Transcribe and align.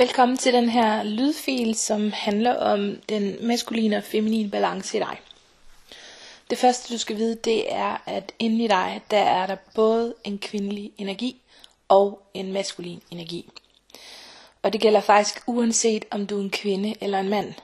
Velkommen 0.00 0.38
til 0.38 0.52
den 0.52 0.68
her 0.68 1.02
lydfil, 1.02 1.74
som 1.74 2.12
handler 2.12 2.54
om 2.54 2.96
den 3.08 3.46
maskuline 3.46 3.96
og 3.96 4.04
feminine 4.04 4.50
balance 4.50 4.96
i 4.96 5.00
dig. 5.00 5.20
Det 6.50 6.58
første 6.58 6.94
du 6.94 6.98
skal 6.98 7.16
vide, 7.16 7.34
det 7.34 7.72
er, 7.72 8.02
at 8.06 8.32
inde 8.38 8.64
i 8.64 8.68
dig, 8.68 9.02
der 9.10 9.18
er 9.18 9.46
der 9.46 9.56
både 9.74 10.14
en 10.24 10.38
kvindelig 10.38 10.92
energi 10.98 11.36
og 11.88 12.22
en 12.34 12.52
maskulin 12.52 13.02
energi. 13.10 13.50
Og 14.62 14.72
det 14.72 14.80
gælder 14.80 15.00
faktisk 15.00 15.42
uanset 15.46 16.04
om 16.10 16.26
du 16.26 16.38
er 16.38 16.42
en 16.42 16.50
kvinde 16.50 16.94
eller 17.00 17.20
en 17.20 17.28
mand. 17.28 17.54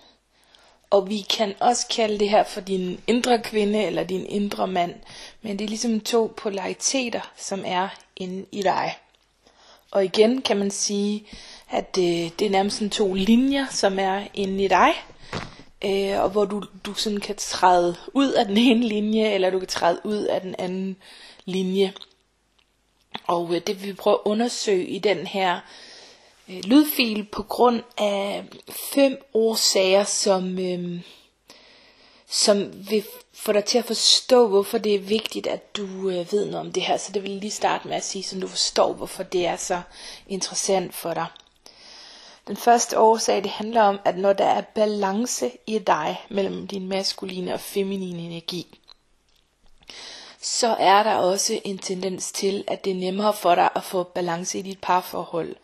Og 0.91 1.09
vi 1.09 1.21
kan 1.21 1.55
også 1.61 1.87
kalde 1.89 2.19
det 2.19 2.31
her 2.31 2.45
for 2.45 2.61
din 2.61 3.01
indre 3.07 3.43
kvinde 3.43 3.83
eller 3.85 4.05
din 4.05 4.27
indre 4.27 4.67
mand. 4.67 4.95
Men 5.43 5.59
det 5.59 5.65
er 5.65 5.69
ligesom 5.69 6.01
to 6.01 6.35
polariteter, 6.37 7.33
som 7.37 7.63
er 7.67 7.89
inde 8.17 8.47
i 8.53 8.63
dig. 8.63 8.97
Og 9.91 10.05
igen 10.05 10.43
kan 10.43 10.57
man 10.57 10.71
sige, 10.71 11.27
at 11.71 11.99
øh, 11.99 12.31
det 12.39 12.43
er 12.43 12.51
nærmest 12.51 12.77
sådan 12.77 12.91
to 12.91 13.15
linjer, 13.15 13.67
som 13.71 13.99
er 13.99 14.23
inde 14.35 14.65
i 14.65 14.69
dig. 14.69 14.93
Øh, 15.85 16.23
og 16.23 16.31
hvor 16.31 16.45
du, 16.45 16.63
du 16.85 16.95
sådan 16.95 17.21
kan 17.21 17.37
træde 17.37 17.97
ud 18.15 18.33
af 18.33 18.47
den 18.47 18.57
ene 18.67 18.89
linje, 18.89 19.33
eller 19.33 19.51
du 19.51 19.59
kan 19.59 19.69
træde 19.69 20.01
ud 20.05 20.23
af 20.23 20.41
den 20.41 20.55
anden 20.59 20.97
linje. 21.45 21.93
Og 23.27 23.55
øh, 23.55 23.61
det 23.67 23.81
vil 23.81 23.89
vi 23.89 23.93
prøve 23.93 24.15
at 24.15 24.21
undersøge 24.25 24.87
i 24.87 24.99
den 24.99 25.27
her 25.27 25.61
øh, 26.49 26.65
lydfil 26.65 27.25
på 27.25 27.43
grund 27.43 27.83
af 27.99 28.45
fem 28.69 29.25
årsager, 29.35 30.05
som, 30.05 30.59
øh, 30.59 31.01
som 32.29 32.89
vil 32.91 33.05
få 33.35 33.53
dig 33.53 33.65
til 33.65 33.79
at 33.79 33.85
forstå, 33.85 34.49
hvorfor 34.49 34.79
det 34.79 34.95
er 34.95 34.99
vigtigt, 34.99 35.47
at 35.47 35.77
du 35.77 36.11
øh, 36.11 36.33
ved 36.33 36.45
noget 36.45 36.67
om 36.67 36.73
det 36.73 36.83
her. 36.83 36.97
Så 36.97 37.13
det 37.13 37.23
vil 37.23 37.31
jeg 37.31 37.41
lige 37.41 37.51
starte 37.51 37.89
med 37.89 37.97
at 37.97 38.05
sige, 38.05 38.23
så 38.23 38.41
du 38.41 38.49
forstår, 38.49 38.93
hvorfor 38.93 39.23
det 39.23 39.47
er 39.47 39.57
så 39.57 39.81
interessant 40.29 40.95
for 40.95 41.15
dig. 41.15 41.27
Den 42.47 42.57
første 42.57 42.99
årsag, 42.99 43.43
det 43.43 43.51
handler 43.51 43.83
om, 43.83 44.01
at 44.05 44.19
når 44.19 44.33
der 44.33 44.45
er 44.45 44.61
balance 44.61 45.51
i 45.67 45.79
dig 45.79 46.25
mellem 46.31 46.67
din 46.67 46.89
maskuline 46.89 47.55
og 47.55 47.61
feminine 47.61 48.23
energi, 48.23 48.81
så 50.41 50.77
er 50.79 51.03
der 51.03 51.15
også 51.15 51.61
en 51.65 51.79
tendens 51.79 52.33
til, 52.33 52.65
at 52.67 52.85
det 52.85 52.91
er 52.91 52.95
nemmere 52.95 53.33
for 53.33 53.55
dig 53.55 53.69
at 53.75 53.85
få 53.85 54.03
balance 54.03 54.59
i 54.59 54.63
dit 54.63 54.79
parforhold 54.83 55.57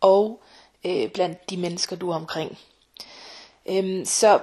og 0.00 0.42
øh, 0.84 1.10
blandt 1.10 1.50
de 1.50 1.56
mennesker, 1.56 1.96
du 1.96 2.10
er 2.10 2.16
omkring. 2.16 2.58
Øhm, 3.66 4.04
så 4.04 4.40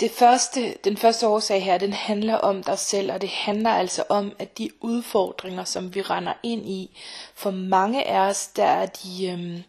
det 0.00 0.10
første, 0.10 0.74
den 0.84 0.96
første 0.96 1.28
årsag 1.28 1.64
her, 1.64 1.78
den 1.78 1.92
handler 1.92 2.34
om 2.34 2.62
dig 2.62 2.78
selv, 2.78 3.12
og 3.12 3.20
det 3.20 3.28
handler 3.28 3.70
altså 3.70 4.04
om, 4.08 4.32
at 4.38 4.58
de 4.58 4.70
udfordringer, 4.80 5.64
som 5.64 5.94
vi 5.94 6.02
render 6.02 6.32
ind 6.42 6.68
i, 6.68 6.96
for 7.34 7.50
mange 7.50 8.04
af 8.04 8.18
os, 8.18 8.46
der 8.46 8.64
er 8.64 8.86
de 8.86 9.26
øhm, 9.26 9.62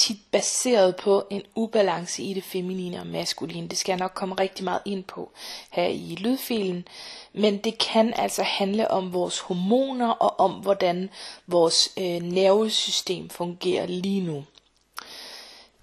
tit 0.00 0.18
baseret 0.30 0.96
på 0.96 1.26
en 1.30 1.42
ubalance 1.54 2.22
i 2.22 2.34
det 2.34 2.44
feminine 2.44 3.00
og 3.00 3.06
maskuline. 3.06 3.68
Det 3.68 3.78
skal 3.78 3.92
jeg 3.92 3.98
nok 3.98 4.12
komme 4.14 4.34
rigtig 4.34 4.64
meget 4.64 4.80
ind 4.84 5.04
på 5.04 5.30
her 5.70 5.86
i 5.86 6.16
lydfilen. 6.20 6.88
Men 7.32 7.58
det 7.58 7.78
kan 7.78 8.14
altså 8.16 8.42
handle 8.42 8.90
om 8.90 9.12
vores 9.12 9.38
hormoner 9.38 10.08
og 10.08 10.40
om, 10.40 10.52
hvordan 10.52 11.10
vores 11.46 11.92
øh, 11.98 12.22
nervesystem 12.22 13.28
fungerer 13.28 13.86
lige 13.86 14.20
nu. 14.20 14.44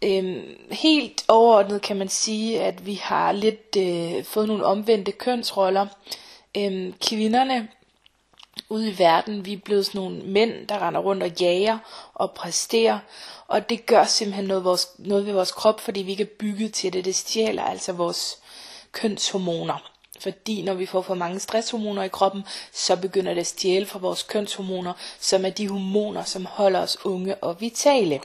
Øhm, 0.01 0.57
helt 0.71 1.25
overordnet 1.27 1.81
kan 1.81 1.97
man 1.97 2.09
sige, 2.09 2.61
at 2.61 2.85
vi 2.85 2.93
har 2.93 3.31
lidt 3.31 3.75
øh, 3.77 4.23
fået 4.23 4.47
nogle 4.47 4.65
omvendte 4.65 5.11
kønsroller. 5.11 5.87
Øhm, 6.57 6.93
kvinderne 7.01 7.67
ude 8.69 8.89
i 8.89 8.99
verden, 8.99 9.45
vi 9.45 9.53
er 9.53 9.57
blevet 9.57 9.85
sådan 9.85 10.01
nogle 10.01 10.21
mænd, 10.21 10.67
der 10.67 10.87
render 10.87 10.99
rundt 10.99 11.23
og 11.23 11.31
jager 11.39 11.77
og 12.13 12.31
præsterer, 12.31 12.99
og 13.47 13.69
det 13.69 13.85
gør 13.85 14.03
simpelthen 14.03 14.45
noget, 14.45 14.63
vores, 14.63 14.87
noget 14.97 15.25
ved 15.25 15.33
vores 15.33 15.51
krop, 15.51 15.79
fordi 15.79 16.01
vi 16.01 16.11
ikke 16.11 16.23
er 16.23 16.37
bygget 16.39 16.73
til 16.73 16.93
det. 16.93 17.05
Det 17.05 17.15
stjæler 17.15 17.63
altså 17.63 17.93
vores 17.93 18.37
kønshormoner. 18.91 19.91
Fordi 20.19 20.61
når 20.61 20.73
vi 20.73 20.85
får 20.85 21.01
for 21.01 21.15
mange 21.15 21.39
stresshormoner 21.39 22.03
i 22.03 22.07
kroppen, 22.07 22.43
så 22.73 22.95
begynder 22.95 23.33
det 23.33 23.41
at 23.41 23.47
stjæle 23.47 23.85
fra 23.85 23.99
vores 23.99 24.23
kønshormoner, 24.23 24.93
som 25.19 25.45
er 25.45 25.49
de 25.49 25.67
hormoner, 25.69 26.23
som 26.23 26.45
holder 26.45 26.79
os 26.79 27.05
unge 27.05 27.35
og 27.35 27.61
vitale. 27.61 28.21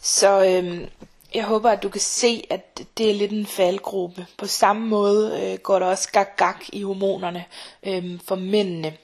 Så 0.00 0.44
øhm, 0.44 0.88
jeg 1.34 1.44
håber, 1.44 1.70
at 1.70 1.82
du 1.82 1.88
kan 1.88 2.00
se, 2.00 2.44
at 2.50 2.82
det 2.98 3.10
er 3.10 3.14
lidt 3.14 3.32
en 3.32 3.46
faldgruppe. 3.46 4.26
På 4.36 4.46
samme 4.46 4.86
måde 4.88 5.40
øh, 5.42 5.58
går 5.58 5.78
der 5.78 5.86
også 5.86 6.08
gag-gag 6.12 6.54
i 6.72 6.82
hormonerne 6.82 7.44
øh, 7.82 8.20
for 8.24 8.34
mændene. 8.34 8.96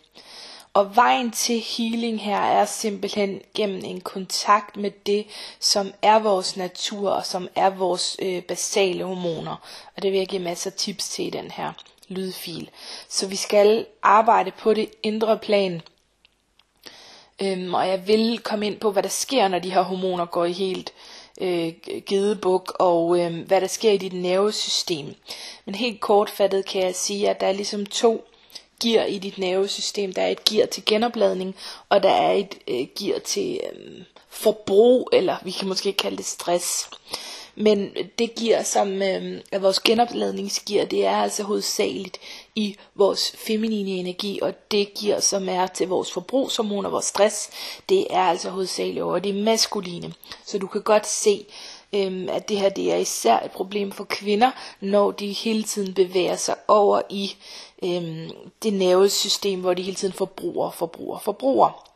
Og 0.75 0.97
vejen 0.97 1.31
til 1.31 1.61
healing 1.61 2.21
her 2.21 2.41
er 2.41 2.65
simpelthen 2.65 3.41
gennem 3.55 3.85
en 3.85 4.01
kontakt 4.01 4.77
med 4.77 4.91
det, 5.07 5.27
som 5.61 5.93
er 6.03 6.19
vores 6.19 6.57
natur 6.57 7.11
og 7.11 7.27
som 7.27 7.49
er 7.55 7.71
vores 7.71 8.17
øh, 8.23 8.43
basale 8.43 9.05
hormoner. 9.05 9.57
Og 9.97 10.03
det 10.03 10.13
vil 10.13 10.19
jeg 10.19 10.29
give 10.29 10.43
masser 10.43 10.71
af 10.71 10.77
tips 10.77 11.09
til 11.09 11.27
i 11.27 11.31
den 11.31 11.51
her 11.51 11.73
lydfil. 12.09 12.71
Så 13.09 13.27
vi 13.27 13.37
skal 13.37 13.87
arbejde 14.03 14.51
på 14.51 14.75
det 14.75 14.91
indre 15.03 15.39
plan. 15.39 15.83
Øhm, 17.43 17.75
og 17.75 17.89
jeg 17.89 18.07
vil 18.07 18.39
komme 18.39 18.67
ind 18.67 18.81
på, 18.81 18.91
hvad 18.91 19.03
der 19.03 19.09
sker, 19.09 19.49
når 19.49 19.59
de 19.59 19.73
her 19.73 19.83
hormoner 19.83 20.27
går 20.27 20.45
i 20.45 20.53
helt 20.53 20.93
øh, 21.41 21.73
gedebuk, 22.07 22.77
og 22.79 23.21
øh, 23.21 23.47
hvad 23.47 23.61
der 23.61 23.67
sker 23.67 23.91
i 23.91 23.97
dit 23.97 24.13
nervesystem. 24.13 25.15
Men 25.65 25.75
helt 25.75 26.01
kortfattet 26.01 26.67
kan 26.67 26.83
jeg 26.83 26.95
sige, 26.95 27.31
at 27.31 27.41
der 27.41 27.47
er 27.47 27.53
ligesom 27.53 27.87
to 27.87 28.25
gear 28.81 29.05
i 29.05 29.19
dit 29.19 29.39
nervesystem. 29.39 30.13
Der 30.13 30.23
er 30.23 30.29
et 30.29 30.45
gear 30.45 30.67
til 30.67 30.85
genopladning, 30.87 31.57
og 31.89 32.03
der 32.03 32.11
er 32.11 32.33
et 32.33 32.55
øh, 32.69 32.87
gear 32.99 33.19
til 33.19 33.61
øh, 33.73 34.03
forbrug, 34.29 35.09
eller 35.13 35.37
vi 35.45 35.51
kan 35.51 35.69
måske 35.69 35.93
kalde 35.93 36.17
det 36.17 36.27
stress. 36.27 36.91
Men 37.55 37.91
det 38.19 38.35
gear, 38.35 38.63
som 38.63 39.03
øh, 39.03 39.41
er 39.53 39.59
vores 39.59 39.81
genopladningsgear, 39.81 40.85
det 40.85 41.07
er 41.07 41.17
altså 41.17 41.43
hovedsageligt 41.43 42.19
i 42.55 42.77
vores 42.95 43.33
feminine 43.39 43.91
energi, 43.91 44.39
og 44.43 44.71
det 44.71 44.95
gear, 44.95 45.21
som 45.21 45.49
er 45.49 45.67
til 45.67 45.89
vores 45.89 46.13
forbrugshormoner, 46.13 46.91
vores 46.91 47.05
stress, 47.05 47.51
det 47.89 48.07
er 48.11 48.23
altså 48.23 48.51
hovedsageligt 48.51 49.03
over 49.03 49.19
det 49.19 49.35
maskuline. 49.35 50.15
Så 50.47 50.59
du 50.59 50.67
kan 50.67 50.83
godt 50.83 51.07
se, 51.07 51.47
øhm, 51.93 52.29
at 52.29 52.49
det 52.49 52.59
her 52.59 52.69
det 52.69 52.93
er 52.93 52.97
især 52.97 53.39
et 53.39 53.51
problem 53.51 53.93
for 53.93 54.05
kvinder, 54.05 54.51
når 54.81 55.11
de 55.11 55.33
hele 55.33 55.63
tiden 55.63 55.95
bevæger 55.95 56.37
sig 56.37 56.55
over 56.69 57.03
i 57.11 57.37
øhm, 57.83 58.31
det 58.63 58.73
nervesystem, 58.73 59.61
hvor 59.61 59.75
de 59.75 59.83
hele 59.83 59.97
tiden 59.97 60.15
forbruger, 60.15 60.71
forbruger, 60.71 61.19
forbruger. 61.19 61.87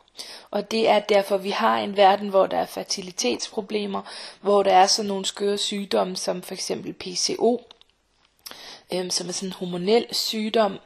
Og 0.51 0.71
det 0.71 0.89
er 0.89 0.99
derfor, 0.99 1.37
vi 1.37 1.49
har 1.49 1.79
en 1.79 1.97
verden, 1.97 2.29
hvor 2.29 2.47
der 2.47 2.57
er 2.57 2.65
fertilitetsproblemer, 2.65 4.01
hvor 4.41 4.63
der 4.63 4.73
er 4.73 4.87
sådan 4.87 5.07
nogle 5.07 5.25
skøre 5.25 5.57
sygdomme, 5.57 6.15
som 6.15 6.41
for 6.41 6.53
eksempel 6.53 6.93
PCO, 6.93 7.61
øhm, 8.93 9.09
som 9.09 9.27
er 9.27 9.31
sådan 9.31 9.49
en 9.49 9.53
hormonel 9.53 10.05
sygdom, 10.11 10.79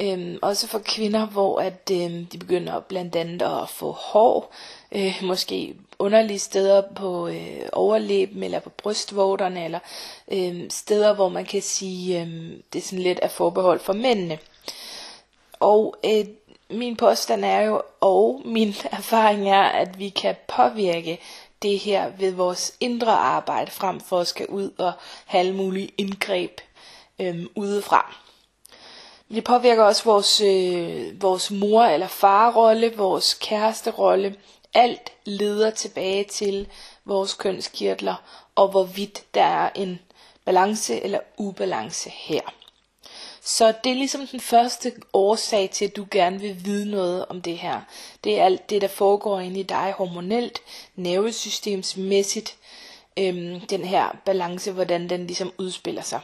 Øhm, 0.00 0.38
også 0.42 0.66
for 0.66 0.78
kvinder, 0.78 1.26
hvor 1.26 1.60
at 1.60 1.90
øhm, 1.92 2.26
de 2.26 2.38
begynder 2.38 2.80
blandt 2.80 3.16
andet 3.16 3.62
at 3.62 3.68
få 3.68 3.92
hår, 3.92 4.52
øh, 4.92 5.14
måske 5.22 5.74
underlige 5.98 6.38
steder 6.38 6.82
på 6.96 7.28
øh, 7.28 7.60
overlæben 7.72 8.42
eller 8.42 8.60
på 8.60 8.70
brystvorterne, 8.70 9.64
eller 9.64 9.78
øh, 10.32 10.70
steder, 10.70 11.14
hvor 11.14 11.28
man 11.28 11.44
kan 11.44 11.62
sige, 11.62 12.20
øh, 12.20 12.52
det 12.72 12.78
er 12.78 12.82
sådan 12.82 13.02
lidt 13.02 13.18
af 13.20 13.30
forbehold 13.30 13.80
for 13.80 13.92
mændene. 13.92 14.38
Og 15.60 15.96
øh, 16.04 16.24
min 16.70 16.96
påstand 16.96 17.44
er 17.44 17.60
jo, 17.60 17.82
og 18.00 18.42
min 18.44 18.68
erfaring 18.92 19.50
er, 19.50 19.62
at 19.62 19.98
vi 19.98 20.08
kan 20.08 20.34
påvirke 20.56 21.18
det 21.62 21.78
her 21.78 22.08
ved 22.18 22.32
vores 22.32 22.74
indre 22.80 23.12
arbejde, 23.12 23.70
frem 23.70 24.00
for 24.00 24.18
at 24.20 24.26
skal 24.26 24.46
ud 24.46 24.70
og 24.78 24.92
have 25.26 25.40
alle 25.40 25.54
mulige 25.54 25.90
indgreb 25.98 26.60
øh, 27.18 27.46
udefra. 27.54 28.14
Det 29.34 29.44
påvirker 29.44 29.82
også 29.82 30.04
vores, 30.04 30.40
øh, 30.40 31.22
vores 31.22 31.50
mor- 31.50 31.84
eller 31.84 32.06
farrolle, 32.06 32.92
vores 32.96 33.34
kæresterolle. 33.34 34.36
Alt 34.78 35.12
leder 35.24 35.70
tilbage 35.70 36.24
til 36.24 36.68
vores 37.04 37.34
kønskirtler, 37.34 38.14
og 38.54 38.68
hvorvidt 38.68 39.24
der 39.34 39.42
er 39.42 39.70
en 39.74 40.00
balance 40.44 41.00
eller 41.02 41.20
ubalance 41.36 42.10
her. 42.10 42.40
Så 43.40 43.74
det 43.84 43.90
er 43.92 43.96
ligesom 43.96 44.26
den 44.26 44.40
første 44.40 44.92
årsag 45.12 45.70
til, 45.70 45.84
at 45.84 45.96
du 45.96 46.06
gerne 46.10 46.40
vil 46.40 46.64
vide 46.64 46.90
noget 46.90 47.26
om 47.26 47.42
det 47.42 47.58
her. 47.58 47.80
Det 48.24 48.38
er 48.40 48.44
alt 48.44 48.70
det, 48.70 48.82
der 48.82 48.88
foregår 48.88 49.40
inde 49.40 49.60
i 49.60 49.62
dig 49.62 49.94
hormonelt, 49.96 50.58
nervesystemsmæssigt, 50.96 52.56
øhm, 53.18 53.60
den 53.60 53.84
her 53.84 54.16
balance, 54.24 54.72
hvordan 54.72 55.08
den 55.10 55.26
ligesom 55.26 55.52
udspiller 55.58 56.02
sig. 56.02 56.20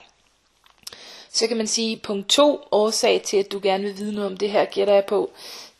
Så 1.30 1.46
kan 1.46 1.56
man 1.56 1.66
sige, 1.66 1.96
punkt 1.96 2.28
to 2.28 2.60
årsag 2.72 3.22
til, 3.22 3.36
at 3.36 3.52
du 3.52 3.60
gerne 3.62 3.84
vil 3.84 3.98
vide 3.98 4.12
noget 4.12 4.30
om 4.30 4.36
det 4.36 4.50
her, 4.50 4.64
gætter 4.64 4.94
jeg 4.94 5.04
på, 5.04 5.30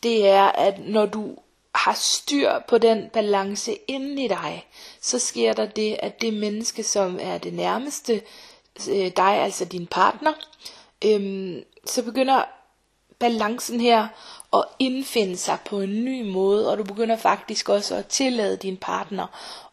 det 0.03 0.29
er, 0.29 0.45
at 0.45 0.89
når 0.89 1.07
du 1.07 1.37
har 1.75 1.95
styr 1.95 2.53
på 2.69 2.79
den 2.79 3.11
balance 3.13 3.75
inden 3.89 4.19
i 4.19 4.29
dig, 4.29 4.67
så 5.01 5.19
sker 5.19 5.53
der 5.53 5.67
det, 5.67 5.97
at 6.03 6.21
det 6.21 6.35
menneske, 6.35 6.83
som 6.83 7.19
er 7.21 7.39
det 7.39 7.53
nærmeste 7.53 8.23
øh, 8.89 9.11
dig, 9.17 9.39
altså 9.39 9.65
din 9.65 9.87
partner, 9.87 10.33
øhm, 11.05 11.65
så 11.87 12.03
begynder 12.03 12.43
balancen 13.19 13.81
her 13.81 14.09
at 14.53 14.65
indfinde 14.79 15.37
sig 15.37 15.59
på 15.65 15.81
en 15.81 16.05
ny 16.05 16.31
måde, 16.31 16.71
og 16.71 16.79
du 16.79 16.85
begynder 16.85 17.17
faktisk 17.17 17.69
også 17.69 17.95
at 17.95 18.07
tillade 18.07 18.57
din 18.57 18.77
partner 18.77 19.27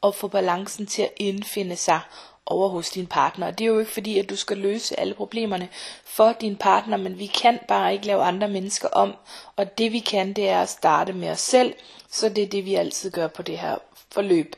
at 0.03 0.15
få 0.15 0.27
balancen 0.27 0.85
til 0.85 1.01
at 1.01 1.13
indfinde 1.17 1.75
sig 1.75 1.99
over 2.45 2.69
hos 2.69 2.89
din 2.89 3.07
partner. 3.07 3.47
Og 3.47 3.57
det 3.57 3.65
er 3.65 3.69
jo 3.69 3.79
ikke 3.79 3.91
fordi, 3.91 4.19
at 4.19 4.29
du 4.29 4.35
skal 4.35 4.57
løse 4.57 4.99
alle 4.99 5.13
problemerne 5.13 5.69
for 6.05 6.35
din 6.41 6.55
partner, 6.55 6.97
men 6.97 7.19
vi 7.19 7.25
kan 7.25 7.59
bare 7.67 7.93
ikke 7.93 8.07
lave 8.07 8.23
andre 8.23 8.47
mennesker 8.47 8.87
om. 8.87 9.15
Og 9.55 9.77
det 9.77 9.91
vi 9.91 9.99
kan, 9.99 10.33
det 10.33 10.49
er 10.49 10.61
at 10.61 10.69
starte 10.69 11.13
med 11.13 11.29
os 11.29 11.39
selv. 11.39 11.73
Så 12.11 12.29
det 12.29 12.43
er 12.43 12.47
det, 12.47 12.65
vi 12.65 12.75
altid 12.75 13.11
gør 13.11 13.27
på 13.27 13.41
det 13.41 13.57
her 13.57 13.77
forløb. 14.11 14.55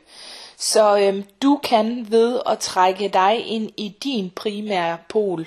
Så 0.56 0.98
øhm, 0.98 1.24
du 1.42 1.60
kan 1.64 2.06
ved 2.10 2.40
at 2.46 2.58
trække 2.58 3.08
dig 3.08 3.46
ind 3.46 3.70
i 3.76 3.88
din 3.88 4.30
primære 4.30 4.98
pol, 5.08 5.46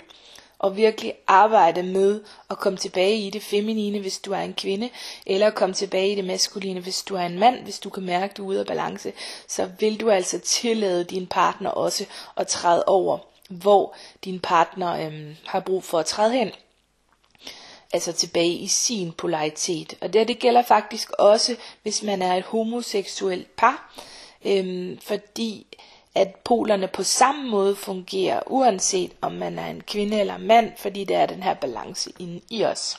og 0.60 0.78
virkelig 0.78 1.14
arbejde 1.28 1.84
med 1.84 2.22
at 2.50 2.58
komme 2.58 2.78
tilbage 2.78 3.20
i 3.20 3.30
det 3.30 3.44
feminine, 3.44 4.00
hvis 4.00 4.20
du 4.20 4.32
er 4.32 4.40
en 4.40 4.54
kvinde, 4.54 4.90
eller 5.26 5.50
komme 5.50 5.76
tilbage 5.76 6.12
i 6.12 6.16
det 6.16 6.26
maskuline, 6.26 6.80
hvis 6.80 7.02
du 7.02 7.16
er 7.16 7.22
en 7.22 7.40
mand, 7.40 7.64
hvis 7.64 7.80
du 7.80 7.90
kan 7.90 8.04
mærke, 8.04 8.32
at 8.32 8.38
du 8.38 8.44
er 8.44 8.48
ude 8.48 8.60
af 8.60 8.66
balance, 8.66 9.14
så 9.48 9.70
vil 9.80 10.00
du 10.00 10.10
altså 10.10 10.40
tillade 10.40 11.04
din 11.04 11.28
partner 11.28 11.70
også 11.70 12.06
at 12.38 12.48
træde 12.48 12.84
over, 12.88 13.18
hvor 13.50 13.96
din 14.26 14.40
partner 14.40 15.06
øhm, 15.06 15.36
har 15.46 15.60
brug 15.60 15.84
for 15.84 16.00
at 16.00 16.06
træde 16.06 16.32
hen. 16.32 16.52
Altså 17.94 18.12
tilbage 18.12 18.54
i 18.54 18.68
sin 18.68 19.12
polaritet. 19.12 19.98
Og 20.02 20.14
det, 20.14 20.28
det 20.28 20.40
gælder 20.40 20.62
faktisk 20.62 21.12
også, 21.12 21.56
hvis 21.84 22.04
man 22.04 22.22
er 22.22 22.36
et 22.36 22.44
homoseksuelt 22.44 23.56
par, 23.56 23.94
øhm, 24.46 25.00
fordi 25.02 25.68
at 26.18 26.36
polerne 26.36 26.88
på 26.88 27.04
samme 27.04 27.50
måde 27.50 27.76
fungerer, 27.76 28.40
uanset 28.46 29.12
om 29.22 29.32
man 29.32 29.60
er 29.60 29.68
en 29.68 29.82
kvinde 29.82 30.20
eller 30.20 30.38
mand, 30.38 30.72
fordi 30.78 31.04
det 31.04 31.16
er 31.16 31.26
den 31.26 31.44
her 31.44 31.54
balance 31.54 32.12
inde 32.20 32.42
i 32.50 32.66
os. 32.66 32.98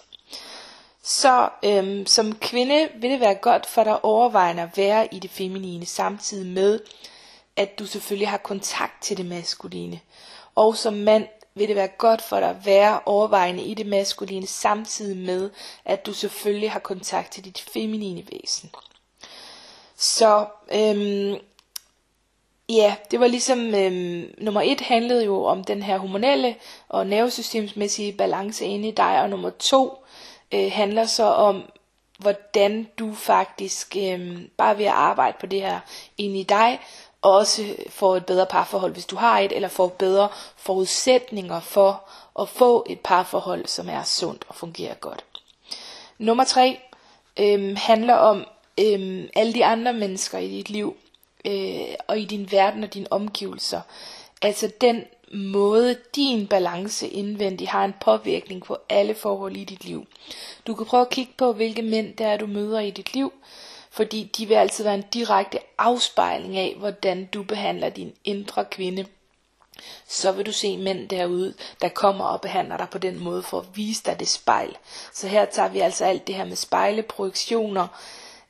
Så 1.02 1.48
øhm, 1.64 2.06
som 2.06 2.34
kvinde 2.34 2.88
vil 3.00 3.10
det 3.10 3.20
være 3.20 3.34
godt 3.34 3.66
for 3.66 3.84
dig 3.84 4.04
overvejende 4.04 4.62
at 4.62 4.76
være 4.76 5.14
i 5.14 5.18
det 5.18 5.30
feminine, 5.30 5.86
samtidig 5.86 6.46
med, 6.46 6.80
at 7.56 7.78
du 7.78 7.86
selvfølgelig 7.86 8.28
har 8.28 8.38
kontakt 8.38 9.02
til 9.02 9.16
det 9.16 9.26
maskuline. 9.26 10.00
Og 10.54 10.76
som 10.76 10.92
mand 10.94 11.26
vil 11.54 11.68
det 11.68 11.76
være 11.76 11.88
godt 11.88 12.22
for 12.22 12.40
dig 12.40 12.50
at 12.50 12.66
være 12.66 13.00
overvejende 13.06 13.62
i 13.62 13.74
det 13.74 13.86
maskuline, 13.86 14.46
samtidig 14.46 15.16
med, 15.16 15.50
at 15.84 16.06
du 16.06 16.12
selvfølgelig 16.12 16.72
har 16.72 16.80
kontakt 16.80 17.32
til 17.32 17.44
dit 17.44 17.60
feminine 17.60 18.24
væsen. 18.32 18.70
Så 19.96 20.46
øhm, 20.72 21.38
Ja, 22.68 22.96
det 23.10 23.20
var 23.20 23.26
ligesom 23.26 23.74
øhm, 23.74 24.34
nummer 24.38 24.62
et 24.64 24.80
handlede 24.80 25.24
jo 25.24 25.44
om 25.44 25.64
den 25.64 25.82
her 25.82 25.98
hormonelle 25.98 26.56
og 26.88 27.06
nervesystemsmæssige 27.06 28.12
balance 28.12 28.64
inde 28.64 28.88
i 28.88 28.90
dig, 28.90 29.22
og 29.22 29.30
nummer 29.30 29.50
to 29.50 30.04
øh, 30.54 30.72
handler 30.72 31.06
så 31.06 31.24
om, 31.24 31.62
hvordan 32.18 32.88
du 32.98 33.14
faktisk 33.14 33.96
øhm, 33.96 34.50
bare 34.56 34.78
ved 34.78 34.84
at 34.84 34.92
arbejde 34.92 35.36
på 35.40 35.46
det 35.46 35.60
her 35.60 35.80
inde 36.18 36.40
i 36.40 36.42
dig, 36.42 36.80
også 37.22 37.74
får 37.88 38.16
et 38.16 38.26
bedre 38.26 38.46
parforhold, 38.46 38.92
hvis 38.92 39.06
du 39.06 39.16
har 39.16 39.38
et, 39.38 39.52
eller 39.52 39.68
får 39.68 39.88
bedre 39.88 40.28
forudsætninger 40.56 41.60
for 41.60 42.08
at 42.40 42.48
få 42.48 42.86
et 42.88 43.00
parforhold, 43.00 43.66
som 43.66 43.88
er 43.88 44.02
sundt 44.02 44.44
og 44.48 44.54
fungerer 44.54 44.94
godt. 44.94 45.24
Nummer 46.18 46.44
tre 46.44 46.80
øhm, 47.36 47.76
handler 47.76 48.14
om 48.14 48.44
øhm, 48.80 49.28
alle 49.34 49.54
de 49.54 49.64
andre 49.64 49.92
mennesker 49.92 50.38
i 50.38 50.48
dit 50.48 50.70
liv, 50.70 50.96
øh, 51.44 51.94
og 52.06 52.18
i 52.18 52.24
din 52.24 52.48
verden 52.52 52.84
og 52.84 52.94
dine 52.94 53.12
omgivelser. 53.12 53.80
Altså 54.42 54.70
den 54.80 55.04
måde, 55.32 55.96
din 56.14 56.46
balance 56.46 57.08
indvendig 57.08 57.68
har 57.68 57.84
en 57.84 57.94
påvirkning 58.00 58.64
på 58.64 58.76
alle 58.88 59.14
forhold 59.14 59.56
i 59.56 59.64
dit 59.64 59.84
liv. 59.84 60.06
Du 60.66 60.74
kan 60.74 60.86
prøve 60.86 61.00
at 61.00 61.10
kigge 61.10 61.32
på, 61.38 61.52
hvilke 61.52 61.82
mænd 61.82 62.16
der 62.16 62.26
er, 62.26 62.36
du 62.36 62.46
møder 62.46 62.80
i 62.80 62.90
dit 62.90 63.14
liv, 63.14 63.32
fordi 63.90 64.30
de 64.38 64.46
vil 64.46 64.54
altid 64.54 64.84
være 64.84 64.94
en 64.94 65.04
direkte 65.14 65.58
afspejling 65.78 66.56
af, 66.56 66.74
hvordan 66.78 67.24
du 67.24 67.42
behandler 67.42 67.88
din 67.88 68.12
indre 68.24 68.64
kvinde. 68.64 69.06
Så 70.08 70.32
vil 70.32 70.46
du 70.46 70.52
se 70.52 70.76
mænd 70.76 71.08
derude, 71.08 71.54
der 71.80 71.88
kommer 71.88 72.24
og 72.24 72.40
behandler 72.40 72.76
dig 72.76 72.86
på 72.90 72.98
den 72.98 73.18
måde 73.18 73.42
for 73.42 73.60
at 73.60 73.66
vise 73.74 74.02
dig 74.04 74.20
det 74.20 74.28
spejl. 74.28 74.76
Så 75.12 75.28
her 75.28 75.44
tager 75.44 75.68
vi 75.68 75.78
altså 75.78 76.04
alt 76.04 76.26
det 76.26 76.34
her 76.34 76.44
med 76.44 76.56
spejleprojektioner, 76.56 77.88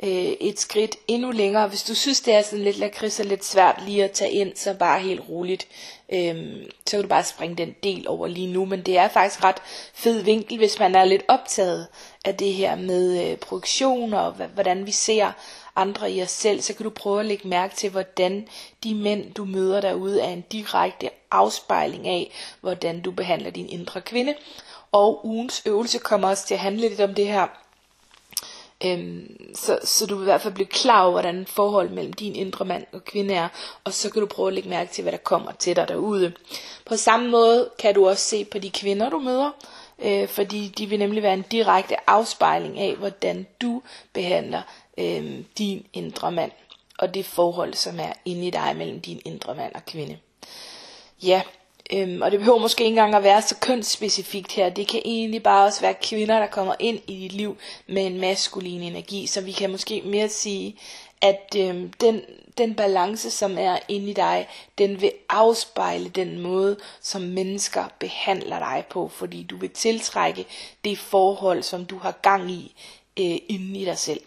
øh, 0.03 0.33
et 0.41 0.61
skridt 0.61 0.97
endnu 1.09 1.31
længere. 1.31 1.69
Hvis 1.69 1.83
du 1.83 1.95
synes, 1.95 2.21
det 2.21 2.35
er 2.35 2.43
sådan 2.43 2.65
lidt 2.65 2.79
lakrids 2.79 3.21
og 3.21 3.27
lidt 3.27 3.45
svært 3.45 3.83
lige 3.87 4.05
at 4.05 4.11
tage 4.11 4.33
ind, 4.33 4.56
så 4.56 4.75
bare 4.75 5.00
helt 5.00 5.23
roligt. 5.29 5.67
Øhm, 6.12 6.71
så 6.87 6.91
kan 6.91 7.03
du 7.03 7.09
bare 7.09 7.25
springe 7.25 7.56
den 7.56 7.75
del 7.83 8.09
over 8.09 8.27
lige 8.27 8.53
nu. 8.53 8.65
Men 8.65 8.83
det 8.83 8.99
er 8.99 9.09
faktisk 9.09 9.45
ret 9.45 9.62
fed 9.95 10.23
vinkel, 10.23 10.59
hvis 10.59 10.79
man 10.79 10.95
er 10.95 11.05
lidt 11.05 11.23
optaget 11.29 11.87
af 12.25 12.37
det 12.37 12.53
her 12.53 12.77
med 12.77 13.31
øh, 13.31 13.37
produktion 13.37 14.15
og 14.15 14.33
hvordan 14.33 14.87
vi 14.87 14.93
ser 14.93 15.33
andre 15.77 16.12
i 16.12 16.23
os 16.23 16.31
selv, 16.31 16.61
så 16.61 16.75
kan 16.75 16.85
du 16.85 16.91
prøve 16.91 17.21
at 17.21 17.27
lægge 17.27 17.49
mærke 17.49 17.77
til, 17.77 17.91
hvordan 17.91 18.49
de 18.85 18.94
mænd, 18.94 19.35
du 19.35 19.44
møder 19.44 19.81
derude, 19.81 20.21
er 20.21 20.29
en 20.29 20.44
direkte 20.53 21.11
afspejling 21.31 22.09
af, 22.09 22.33
hvordan 22.61 23.01
du 23.01 23.11
behandler 23.11 23.51
din 23.51 23.69
indre 23.69 24.01
kvinde. 24.01 24.35
Og 24.93 25.27
ugens 25.27 25.62
øvelse 25.67 25.99
kommer 25.99 26.29
også 26.29 26.47
til 26.47 26.55
at 26.55 26.61
handle 26.61 26.89
lidt 26.89 27.01
om 27.01 27.15
det 27.15 27.27
her 27.27 27.47
Øhm, 28.85 29.55
så, 29.55 29.79
så 29.85 30.07
du 30.07 30.15
vil 30.15 30.23
i 30.23 30.25
hvert 30.25 30.41
fald 30.41 30.55
blive 30.55 30.67
klar 30.67 31.03
over, 31.03 31.11
hvordan 31.11 31.47
forholdet 31.47 31.93
mellem 31.93 32.13
din 32.13 32.37
indre 32.37 32.65
mand 32.65 32.87
og 32.93 33.05
kvinde 33.05 33.35
er, 33.35 33.49
og 33.85 33.93
så 33.93 34.11
kan 34.11 34.21
du 34.21 34.27
prøve 34.27 34.49
at 34.49 34.55
lægge 34.55 34.69
mærke 34.69 34.93
til, 34.93 35.03
hvad 35.03 35.13
der 35.13 35.19
kommer 35.19 35.53
til 35.53 35.77
dig 35.77 35.89
derude. 35.89 36.33
På 36.85 36.97
samme 36.97 37.29
måde 37.31 37.71
kan 37.79 37.95
du 37.95 38.09
også 38.09 38.25
se 38.25 38.45
på 38.45 38.59
de 38.59 38.71
kvinder, 38.71 39.11
du 39.11 39.19
møder, 39.19 39.51
øh, 39.99 40.29
fordi 40.29 40.69
de 40.69 40.87
vil 40.87 40.99
nemlig 40.99 41.23
være 41.23 41.35
en 41.35 41.45
direkte 41.51 42.11
afspejling 42.11 42.79
af, 42.79 42.97
hvordan 42.97 43.47
du 43.61 43.83
behandler 44.13 44.63
øh, 44.99 45.45
din 45.59 45.87
indre 45.93 46.33
mand, 46.33 46.53
og 46.99 47.15
det 47.15 47.25
forhold, 47.27 47.75
som 47.75 48.01
er 48.01 48.13
inde 48.25 48.47
i 48.47 48.51
dig 48.51 48.75
mellem 48.77 49.01
din 49.01 49.21
indre 49.25 49.55
mand 49.55 49.75
og 49.75 49.85
kvinde. 49.85 50.19
Ja, 51.23 51.43
Øhm, 51.93 52.23
og 52.23 52.31
det 52.31 52.38
behøver 52.38 52.58
måske 52.58 52.85
ikke 52.85 52.88
engang 52.88 53.14
at 53.14 53.23
være 53.23 53.43
så 53.43 53.56
kønsspecifikt 53.61 54.52
her. 54.52 54.69
Det 54.69 54.88
kan 54.88 55.02
egentlig 55.05 55.43
bare 55.43 55.67
også 55.67 55.81
være 55.81 55.94
kvinder, 56.02 56.38
der 56.38 56.46
kommer 56.46 56.75
ind 56.79 57.00
i 57.06 57.20
dit 57.20 57.32
liv 57.32 57.56
med 57.87 58.06
en 58.06 58.20
maskulin 58.20 58.82
energi. 58.82 59.26
Så 59.26 59.40
vi 59.40 59.52
kan 59.52 59.70
måske 59.70 60.02
mere 60.05 60.29
sige, 60.29 60.76
at 61.20 61.55
øhm, 61.56 61.93
den, 62.00 62.20
den 62.58 62.75
balance, 62.75 63.31
som 63.31 63.58
er 63.58 63.79
inde 63.88 64.11
i 64.11 64.12
dig, 64.12 64.49
den 64.79 65.00
vil 65.00 65.12
afspejle 65.29 66.08
den 66.08 66.40
måde, 66.40 66.76
som 67.00 67.23
mennesker 67.23 67.85
behandler 67.99 68.58
dig 68.58 68.84
på. 68.91 69.08
Fordi 69.08 69.43
du 69.43 69.56
vil 69.56 69.70
tiltrække 69.70 70.46
det 70.84 70.99
forhold, 70.99 71.62
som 71.62 71.84
du 71.84 71.99
har 71.99 72.12
gang 72.23 72.50
i 72.50 72.75
øh, 73.19 73.38
inde 73.49 73.79
i 73.79 73.84
dig 73.84 73.99
selv. 73.99 74.20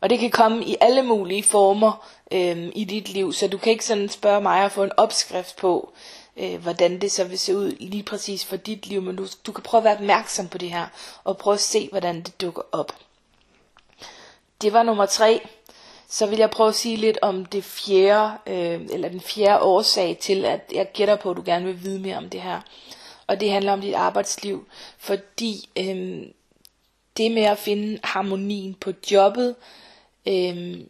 Og 0.00 0.10
det 0.10 0.18
kan 0.18 0.30
komme 0.30 0.64
i 0.64 0.76
alle 0.80 1.02
mulige 1.02 1.42
former 1.42 2.08
øh, 2.30 2.68
i 2.74 2.84
dit 2.84 3.08
liv, 3.08 3.32
så 3.32 3.48
du 3.48 3.58
kan 3.58 3.72
ikke 3.72 3.84
sådan 3.84 4.08
spørge 4.08 4.40
mig 4.40 4.64
og 4.64 4.72
få 4.72 4.82
en 4.82 4.92
opskrift 4.96 5.56
på, 5.56 5.92
øh, 6.36 6.62
hvordan 6.62 7.00
det 7.00 7.12
så 7.12 7.24
vil 7.24 7.38
se 7.38 7.56
ud 7.56 7.70
lige 7.80 8.02
præcis 8.02 8.44
for 8.44 8.56
dit 8.56 8.86
liv, 8.86 9.02
men 9.02 9.16
du, 9.16 9.26
du 9.46 9.52
kan 9.52 9.62
prøve 9.62 9.78
at 9.78 9.84
være 9.84 9.94
opmærksom 9.94 10.48
på 10.48 10.58
det 10.58 10.70
her, 10.70 10.86
og 11.24 11.38
prøve 11.38 11.54
at 11.54 11.60
se, 11.60 11.88
hvordan 11.90 12.16
det 12.22 12.40
dukker 12.40 12.62
op. 12.72 12.92
Det 14.62 14.72
var 14.72 14.82
nummer 14.82 15.06
tre. 15.06 15.40
Så 16.08 16.26
vil 16.26 16.38
jeg 16.38 16.50
prøve 16.50 16.68
at 16.68 16.74
sige 16.74 16.96
lidt 16.96 17.18
om 17.22 17.44
det 17.44 17.64
fjerde, 17.64 18.38
øh, 18.46 18.80
eller 18.90 19.08
den 19.08 19.20
fjerde 19.20 19.62
årsag 19.62 20.18
til, 20.20 20.44
at 20.44 20.60
jeg 20.74 20.92
gætter 20.92 21.16
på, 21.16 21.30
at 21.30 21.36
du 21.36 21.42
gerne 21.44 21.64
vil 21.64 21.82
vide 21.82 22.00
mere 22.00 22.16
om 22.16 22.28
det 22.30 22.42
her. 22.42 22.60
Og 23.26 23.40
det 23.40 23.50
handler 23.50 23.72
om 23.72 23.80
dit 23.80 23.94
arbejdsliv, 23.94 24.66
fordi 24.98 25.68
øh, 25.78 26.22
det 27.16 27.30
med 27.30 27.42
at 27.42 27.58
finde 27.58 27.98
harmonien 28.04 28.74
på 28.74 28.92
jobbet, 29.10 29.54
øh, 30.28 30.80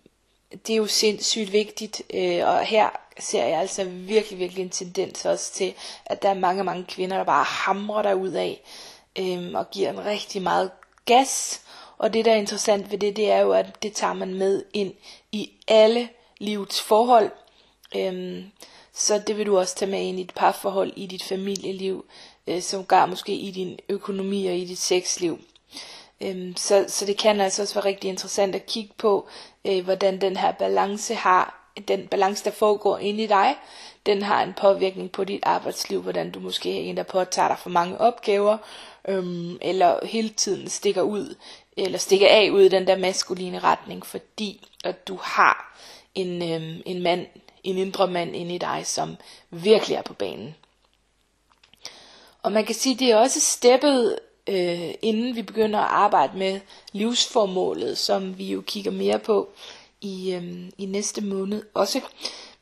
det 0.67 0.73
er 0.73 0.77
jo 0.77 0.87
sindssygt 0.87 1.53
vigtigt, 1.53 2.03
øh, 2.15 2.47
og 2.47 2.65
her 2.65 2.91
ser 3.19 3.45
jeg 3.47 3.61
altså 3.61 3.85
virkelig, 3.85 4.39
virkelig 4.39 4.63
en 4.63 4.71
tendens 4.71 5.25
også 5.25 5.53
til, 5.53 5.75
at 6.07 6.23
der 6.23 6.29
er 6.29 6.35
mange, 6.35 6.65
mange 6.65 6.85
kvinder, 6.85 7.17
der 7.17 7.25
bare 7.25 7.45
hamrer 7.45 8.03
der 8.03 8.15
ud 8.15 8.31
af, 8.31 8.63
øh, 9.19 9.51
og 9.55 9.71
giver 9.71 9.91
en 9.91 10.05
rigtig 10.05 10.43
meget 10.43 10.71
gas, 11.05 11.61
og 11.99 12.15
det 12.15 12.25
der 12.25 12.33
er 12.33 12.37
interessant 12.37 12.91
ved 12.91 12.99
det, 12.99 13.17
det 13.17 13.31
er 13.31 13.41
jo, 13.41 13.53
at 13.53 13.83
det 13.83 13.93
tager 13.93 14.13
man 14.13 14.35
med 14.35 14.65
ind 14.73 14.95
i 15.33 15.51
alle 15.69 16.09
livets 16.39 16.81
forhold, 16.81 17.31
øh, 17.97 18.45
så 18.95 19.23
det 19.27 19.37
vil 19.37 19.47
du 19.47 19.59
også 19.59 19.77
tage 19.77 19.91
med 19.91 20.01
ind 20.01 20.19
i 20.21 20.23
dit 20.23 20.35
parforhold, 20.35 20.93
i 20.97 21.07
dit 21.07 21.23
familieliv, 21.23 22.05
øh, 22.47 22.63
som 22.63 22.85
gør 22.85 23.07
måske 23.07 23.33
i 23.35 23.51
din 23.51 23.79
økonomi 23.89 24.47
og 24.47 24.55
i 24.55 24.65
dit 24.65 24.79
sexliv. 24.79 25.39
Øhm, 26.23 26.57
så, 26.57 26.85
så 26.89 27.07
det 27.07 27.17
kan 27.17 27.41
altså 27.41 27.63
også 27.63 27.75
være 27.75 27.85
rigtig 27.85 28.09
interessant 28.09 28.55
at 28.55 28.67
kigge 28.67 28.95
på, 28.99 29.29
øh, 29.65 29.85
hvordan 29.85 30.21
den 30.21 30.37
her 30.37 30.53
balance 30.53 31.15
har, 31.15 31.69
den 31.89 32.07
balance 32.07 32.45
der 32.45 32.51
foregår 32.51 32.99
inde 32.99 33.23
i 33.23 33.27
dig, 33.27 33.57
den 34.07 34.23
har 34.23 34.43
en 34.43 34.53
påvirkning 34.53 35.13
på 35.13 35.25
dit 35.25 35.41
arbejdsliv, 35.43 36.03
hvordan 36.03 36.31
du 36.31 36.41
måske 36.41 36.77
er 36.77 36.91
en, 36.91 36.97
der 36.97 37.03
påtager 37.03 37.49
dig 37.49 37.59
for 37.59 37.71
mange 37.71 38.01
opgaver, 38.01 38.59
øhm, 39.09 39.59
eller 39.61 40.07
hele 40.07 40.29
tiden 40.29 40.69
stikker 40.69 41.03
ud, 41.03 41.35
eller 41.77 41.99
stikker 41.99 42.29
af 42.29 42.51
ud 42.51 42.61
i 42.61 42.69
den 42.69 42.87
der 42.87 42.97
maskuline 42.97 43.59
retning, 43.59 44.07
fordi 44.07 44.69
at 44.85 45.09
du 45.09 45.19
har 45.23 45.79
en, 46.15 46.53
øhm, 46.53 46.83
en 46.87 47.03
mand, 47.03 47.27
en 47.65 47.79
indre 47.79 48.07
mand 48.07 48.37
inde 48.37 48.55
i 48.55 48.59
dig, 48.59 48.83
som 48.85 49.17
virkelig 49.51 49.97
er 49.97 50.03
på 50.03 50.15
banen. 50.15 50.55
Og 52.43 52.53
man 52.53 52.65
kan 52.65 52.75
sige, 52.75 52.95
det 52.95 53.11
er 53.11 53.17
også 53.17 53.41
steppet 53.41 54.19
øh, 54.47 54.95
inden 55.03 55.37
vi 55.37 55.43
begynder 55.43 55.79
at 55.79 55.91
arbejde 55.91 56.39
med 56.39 56.61
livsformålet, 56.93 57.99
som 57.99 58.39
vi 58.39 58.53
jo 58.53 58.61
kigger 58.61 58.91
mere 58.91 59.19
på 59.19 59.49
i, 60.01 60.33
øh, 60.33 60.71
i 60.79 60.87
næste 60.87 61.21
måned 61.21 61.63
også. 61.75 62.01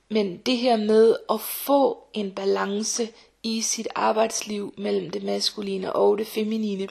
Men 0.08 0.36
det 0.36 0.56
her 0.56 0.76
med 0.76 1.16
at 1.30 1.40
få 1.40 2.04
en 2.12 2.30
balance 2.30 3.08
i 3.42 3.60
sit 3.60 3.88
arbejdsliv 3.94 4.74
mellem 4.78 5.10
det 5.10 5.22
maskuline 5.22 5.92
og 5.92 6.18
det 6.18 6.26
feminine, 6.26 6.88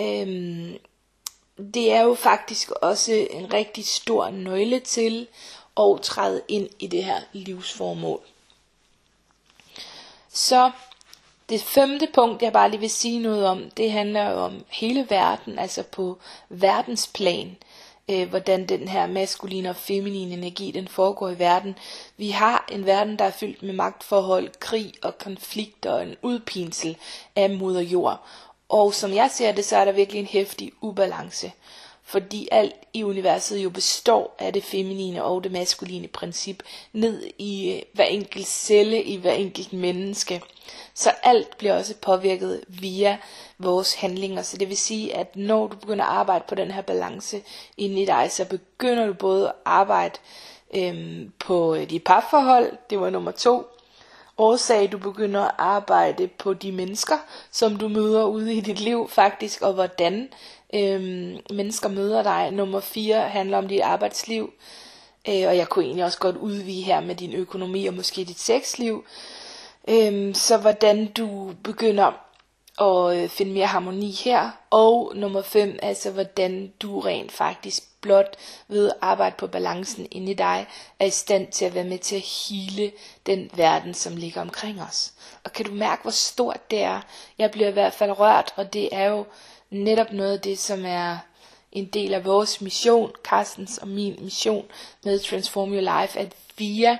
øh, 0.00 0.74
det 1.74 1.92
er 1.92 2.02
jo 2.02 2.14
faktisk 2.14 2.70
også 2.70 3.26
en 3.30 3.52
rigtig 3.52 3.86
stor 3.86 4.30
nøgle 4.30 4.80
til 4.80 5.26
at 5.76 6.00
træde 6.02 6.42
ind 6.48 6.68
i 6.78 6.86
det 6.86 7.04
her 7.04 7.20
livsformål. 7.32 8.20
Så 10.28 10.70
det 11.48 11.60
femte 11.60 12.08
punkt, 12.14 12.42
jeg 12.42 12.52
bare 12.52 12.70
lige 12.70 12.80
vil 12.80 12.90
sige 12.90 13.18
noget 13.18 13.46
om, 13.46 13.70
det 13.76 13.92
handler 13.92 14.30
om 14.30 14.64
hele 14.68 15.06
verden, 15.10 15.58
altså 15.58 15.82
på 15.82 16.18
verdensplan, 16.48 17.56
øh, 18.10 18.28
hvordan 18.28 18.66
den 18.66 18.88
her 18.88 19.06
maskuline 19.06 19.70
og 19.70 19.76
feminine 19.76 20.32
energi, 20.32 20.70
den 20.70 20.88
foregår 20.88 21.28
i 21.28 21.38
verden. 21.38 21.78
Vi 22.16 22.30
har 22.30 22.68
en 22.72 22.86
verden, 22.86 23.18
der 23.18 23.24
er 23.24 23.30
fyldt 23.30 23.62
med 23.62 23.74
magtforhold, 23.74 24.50
krig 24.60 24.92
og 25.02 25.18
konflikter 25.18 25.92
og 25.92 26.02
en 26.02 26.16
udpinsel 26.22 26.96
af 27.36 27.50
moder 27.50 27.80
jord. 27.80 28.20
Og 28.68 28.94
som 28.94 29.14
jeg 29.14 29.30
ser 29.30 29.52
det, 29.52 29.64
så 29.64 29.76
er 29.76 29.84
der 29.84 29.92
virkelig 29.92 30.20
en 30.20 30.26
hæftig 30.26 30.72
ubalance 30.80 31.52
fordi 32.04 32.48
alt 32.50 32.74
i 32.92 33.04
universet 33.04 33.58
jo 33.58 33.70
består 33.70 34.34
af 34.38 34.52
det 34.52 34.64
feminine 34.64 35.24
og 35.24 35.44
det 35.44 35.52
maskuline 35.52 36.08
princip 36.08 36.62
ned 36.92 37.26
i 37.38 37.72
øh, 37.72 37.82
hver 37.92 38.04
enkelt 38.04 38.46
celle, 38.46 39.02
i 39.02 39.16
hver 39.16 39.32
enkelt 39.32 39.72
menneske. 39.72 40.42
Så 40.94 41.10
alt 41.22 41.58
bliver 41.58 41.74
også 41.74 41.94
påvirket 41.94 42.64
via 42.68 43.18
vores 43.58 43.94
handlinger. 43.94 44.42
Så 44.42 44.56
det 44.56 44.68
vil 44.68 44.76
sige, 44.76 45.16
at 45.16 45.36
når 45.36 45.66
du 45.66 45.76
begynder 45.76 46.04
at 46.04 46.10
arbejde 46.10 46.44
på 46.48 46.54
den 46.54 46.70
her 46.70 46.82
balance 46.82 47.42
inde 47.76 48.02
i 48.02 48.06
dig, 48.06 48.28
så 48.30 48.44
begynder 48.44 49.06
du 49.06 49.12
både 49.12 49.48
at 49.48 49.54
arbejde 49.64 50.18
øhm, 50.74 51.32
på 51.38 51.76
dit 51.90 52.04
parforhold, 52.04 52.76
det 52.90 53.00
var 53.00 53.10
nummer 53.10 53.30
to, 53.30 53.66
årsag, 54.42 54.92
du 54.92 54.98
begynder 54.98 55.40
at 55.40 55.54
arbejde 55.58 56.28
på 56.28 56.54
de 56.54 56.72
mennesker, 56.72 57.16
som 57.50 57.76
du 57.76 57.88
møder 57.88 58.24
ude 58.24 58.54
i 58.54 58.60
dit 58.60 58.80
liv 58.80 59.08
faktisk, 59.08 59.62
og 59.62 59.72
hvordan 59.72 60.28
øhm, 60.74 61.36
mennesker 61.50 61.88
møder 61.88 62.22
dig. 62.22 62.50
Nummer 62.52 62.80
4 62.80 63.20
handler 63.20 63.58
om 63.58 63.68
dit 63.68 63.80
arbejdsliv, 63.80 64.52
øh, 65.28 65.48
og 65.48 65.56
jeg 65.56 65.68
kunne 65.68 65.84
egentlig 65.84 66.04
også 66.04 66.18
godt 66.18 66.36
udvide 66.36 66.82
her 66.82 67.00
med 67.00 67.14
din 67.14 67.32
økonomi 67.32 67.86
og 67.86 67.94
måske 67.94 68.24
dit 68.24 68.40
sexliv. 68.40 69.04
Øhm, 69.88 70.34
så 70.34 70.58
hvordan 70.58 71.06
du 71.06 71.52
begynder 71.64 72.12
at 72.80 73.16
øh, 73.16 73.28
finde 73.28 73.52
mere 73.52 73.66
harmoni 73.66 74.10
her. 74.10 74.50
Og 74.70 75.12
nummer 75.16 75.42
5, 75.42 75.78
altså 75.82 76.10
hvordan 76.10 76.72
du 76.82 77.00
rent 77.00 77.32
faktisk 77.32 77.82
blot 78.02 78.36
ved 78.68 78.88
at 78.88 78.96
arbejde 79.00 79.36
på 79.38 79.46
balancen 79.46 80.08
inde 80.10 80.30
i 80.30 80.34
dig, 80.34 80.66
er 80.98 81.06
i 81.06 81.10
stand 81.10 81.52
til 81.52 81.64
at 81.64 81.74
være 81.74 81.84
med 81.84 81.98
til 81.98 82.16
at 82.16 82.22
hele 82.48 82.92
den 83.26 83.50
verden, 83.54 83.94
som 83.94 84.16
ligger 84.16 84.40
omkring 84.40 84.82
os. 84.82 85.12
Og 85.44 85.52
kan 85.52 85.64
du 85.64 85.72
mærke, 85.72 86.02
hvor 86.02 86.10
stort 86.10 86.70
det 86.70 86.82
er? 86.82 87.00
Jeg 87.38 87.50
bliver 87.50 87.68
i 87.68 87.72
hvert 87.72 87.92
fald 87.92 88.18
rørt, 88.18 88.52
og 88.56 88.72
det 88.72 88.88
er 88.92 89.04
jo 89.04 89.24
netop 89.70 90.12
noget 90.12 90.32
af 90.32 90.40
det, 90.40 90.58
som 90.58 90.84
er 90.86 91.18
en 91.72 91.86
del 91.86 92.14
af 92.14 92.24
vores 92.24 92.60
mission, 92.60 93.10
Carstens 93.24 93.78
og 93.78 93.88
min 93.88 94.18
mission 94.22 94.66
med 95.04 95.18
Transform 95.18 95.72
Your 95.72 96.00
Life, 96.02 96.18
at 96.18 96.32
via 96.56 96.98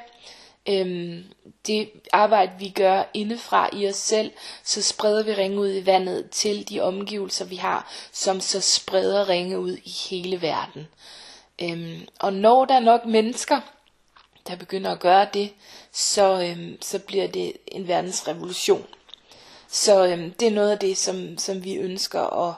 øhm, 0.69 1.25
det 1.67 1.91
arbejde, 2.13 2.53
vi 2.59 2.69
gør 2.69 3.03
indefra 3.15 3.69
i 3.73 3.89
os 3.89 3.97
selv, 3.97 4.33
så 4.65 4.83
spreder 4.83 5.23
vi 5.23 5.35
ringe 5.35 5.61
ud 5.61 5.75
i 5.75 5.87
vandet 5.87 6.31
til 6.31 6.69
de 6.69 6.81
omgivelser, 6.81 7.45
vi 7.45 7.57
har, 7.57 7.91
som 8.13 8.41
så 8.41 8.61
spreder 8.61 9.29
ringe 9.29 9.59
ud 9.59 9.77
i 9.85 9.95
hele 10.11 10.43
verden. 10.43 10.89
Øhm, 11.63 12.09
og 12.21 12.33
når 12.33 12.65
der 12.65 12.75
er 12.75 12.81
nok 12.81 13.05
mennesker, 13.05 13.61
der 14.47 14.57
begynder 14.57 14.91
at 14.91 15.01
gøre 15.01 15.27
det, 15.35 15.53
så, 15.93 16.43
øhm, 16.43 16.83
så 16.83 16.99
bliver 16.99 17.27
det 17.27 17.53
en 17.67 17.89
verdensrevolution. 17.89 18.87
Så 19.69 20.07
øhm, 20.07 20.33
det 20.33 20.49
er 20.49 20.53
noget 20.53 20.71
af 20.71 20.79
det, 20.79 20.99
som, 20.99 21.39
som 21.39 21.65
vi 21.65 21.75
ønsker, 21.75 22.21
og 22.21 22.55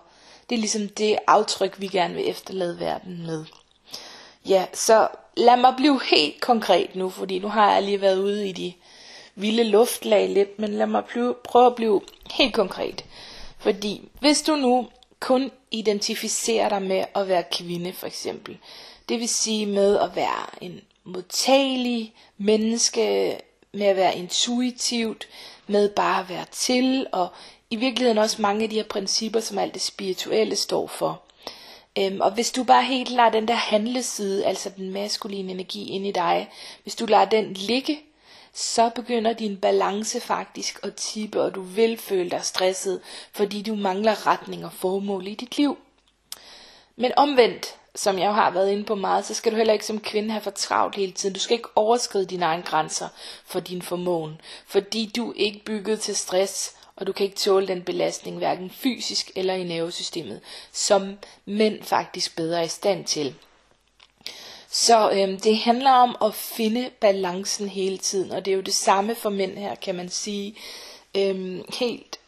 det 0.51 0.55
er 0.55 0.61
ligesom 0.61 0.89
det 0.89 1.19
aftryk, 1.27 1.81
vi 1.81 1.87
gerne 1.87 2.15
vil 2.15 2.29
efterlade 2.29 2.81
verden 2.81 3.27
med. 3.27 3.45
Ja, 4.49 4.67
så 4.73 5.09
lad 5.37 5.57
mig 5.57 5.75
blive 5.77 6.01
helt 6.11 6.41
konkret 6.41 6.97
nu, 6.97 7.11
fordi 7.11 7.39
nu 7.39 7.49
har 7.49 7.73
jeg 7.73 7.83
lige 7.83 8.01
været 8.01 8.19
ude 8.19 8.49
i 8.49 8.53
de 8.53 8.73
vilde 9.35 9.65
luftlag 9.65 10.29
lidt, 10.29 10.59
men 10.59 10.75
lad 10.75 10.87
mig 10.87 11.05
blive, 11.05 11.35
prøve 11.45 11.67
at 11.67 11.75
blive 11.75 12.01
helt 12.31 12.55
konkret. 12.55 13.05
Fordi 13.59 14.09
hvis 14.21 14.43
du 14.43 14.57
nu 14.57 14.89
kun 15.21 15.51
identificerer 15.71 16.69
dig 16.69 16.83
med 16.83 17.05
at 17.15 17.29
være 17.29 17.45
kvinde 17.53 17.93
for 17.93 18.07
eksempel, 18.07 18.59
det 19.09 19.21
vil 19.21 19.29
sige 19.29 19.67
med 19.67 19.99
at 19.99 20.17
være 20.17 20.65
en 20.65 20.81
modtagelig 21.05 22.15
menneske, 22.39 23.37
med 23.73 23.87
at 23.87 23.97
være 23.97 24.17
intuitivt, 24.17 25.29
med 25.67 25.89
bare 25.89 26.21
at 26.21 26.29
være 26.29 26.45
til, 26.51 27.07
og 27.13 27.29
i 27.71 27.77
virkeligheden 27.77 28.19
også 28.19 28.43
mange 28.43 28.63
af 28.63 28.71
de 28.71 28.77
her 28.77 28.85
principper, 28.85 29.41
som 29.41 29.59
alt 29.59 29.75
det 29.75 29.83
spirituelle 29.83 30.57
står 30.57 30.87
for. 30.87 31.24
Øhm, 31.99 32.21
og 32.21 32.31
hvis 32.31 32.53
du 32.53 32.65
bare 32.65 32.85
helt 32.85 33.11
lader 33.11 33.31
den 33.31 33.49
der 33.49 33.55
handleside, 33.55 34.47
altså 34.47 34.71
den 34.77 34.91
maskuline 34.91 35.53
energi 35.53 35.89
ind 35.89 36.07
i 36.07 36.13
dig, 36.13 36.51
hvis 36.83 36.95
du 36.95 37.07
lader 37.07 37.25
den 37.25 37.53
ligge, 37.53 38.01
så 38.53 38.89
begynder 38.89 39.33
din 39.33 39.57
balance 39.57 40.21
faktisk 40.21 40.81
at 40.83 40.95
tippe, 40.95 41.43
og 41.43 41.55
du 41.55 41.63
vil 41.63 41.99
føle 41.99 42.31
dig 42.31 42.45
stresset, 42.45 43.01
fordi 43.33 43.63
du 43.63 43.75
mangler 43.75 44.27
retning 44.27 44.65
og 44.65 44.73
formål 44.73 45.27
i 45.27 45.35
dit 45.35 45.57
liv. 45.57 45.79
Men 46.97 47.13
omvendt, 47.17 47.75
som 47.95 48.19
jeg 48.19 48.27
jo 48.27 48.33
har 48.33 48.51
været 48.51 48.71
inde 48.71 48.85
på 48.85 48.95
meget, 48.95 49.25
så 49.25 49.35
skal 49.35 49.53
du 49.53 49.57
heller 49.57 49.73
ikke 49.73 49.87
som 49.87 50.01
kvinde 50.01 50.31
have 50.31 50.41
for 50.41 50.51
travlt 50.51 50.97
hele 50.97 51.13
tiden. 51.13 51.35
Du 51.35 51.41
skal 51.41 51.57
ikke 51.57 51.69
overskride 51.77 52.27
dine 52.27 52.45
egne 52.45 52.63
grænser 52.63 53.09
for 53.47 53.61
din 53.61 53.83
formåen, 53.83 54.41
fordi 54.67 55.13
du 55.17 55.31
er 55.31 55.35
ikke 55.37 55.65
bygget 55.65 56.01
til 56.01 56.17
stress, 56.17 56.77
og 56.97 57.07
du 57.07 57.13
kan 57.13 57.25
ikke 57.25 57.37
tåle 57.37 57.69
den 57.69 57.83
belastning, 57.83 58.39
hverken 58.39 58.71
fysisk 58.71 59.31
eller 59.37 59.55
i 59.55 59.65
nervesystemet, 59.65 60.41
som 60.73 61.19
mænd 61.45 61.83
faktisk 61.83 62.37
bedre 62.37 62.59
er 62.59 62.65
i 62.65 62.69
stand 62.69 63.05
til. 63.05 63.35
Så 64.69 65.11
øhm, 65.11 65.41
det 65.41 65.59
handler 65.59 65.91
om 65.91 66.17
at 66.25 66.35
finde 66.35 66.91
balancen 67.01 67.69
hele 67.69 67.99
tiden, 67.99 68.31
og 68.31 68.45
det 68.45 68.51
er 68.51 68.57
jo 68.57 68.63
det 68.63 68.75
samme 68.75 69.15
for 69.15 69.31
mænd 69.31 69.59
her, 69.59 69.75
kan 69.75 69.95
man 69.95 70.09
sige. 70.09 70.57
Øhm, 71.17 71.65
helt, 71.79 72.19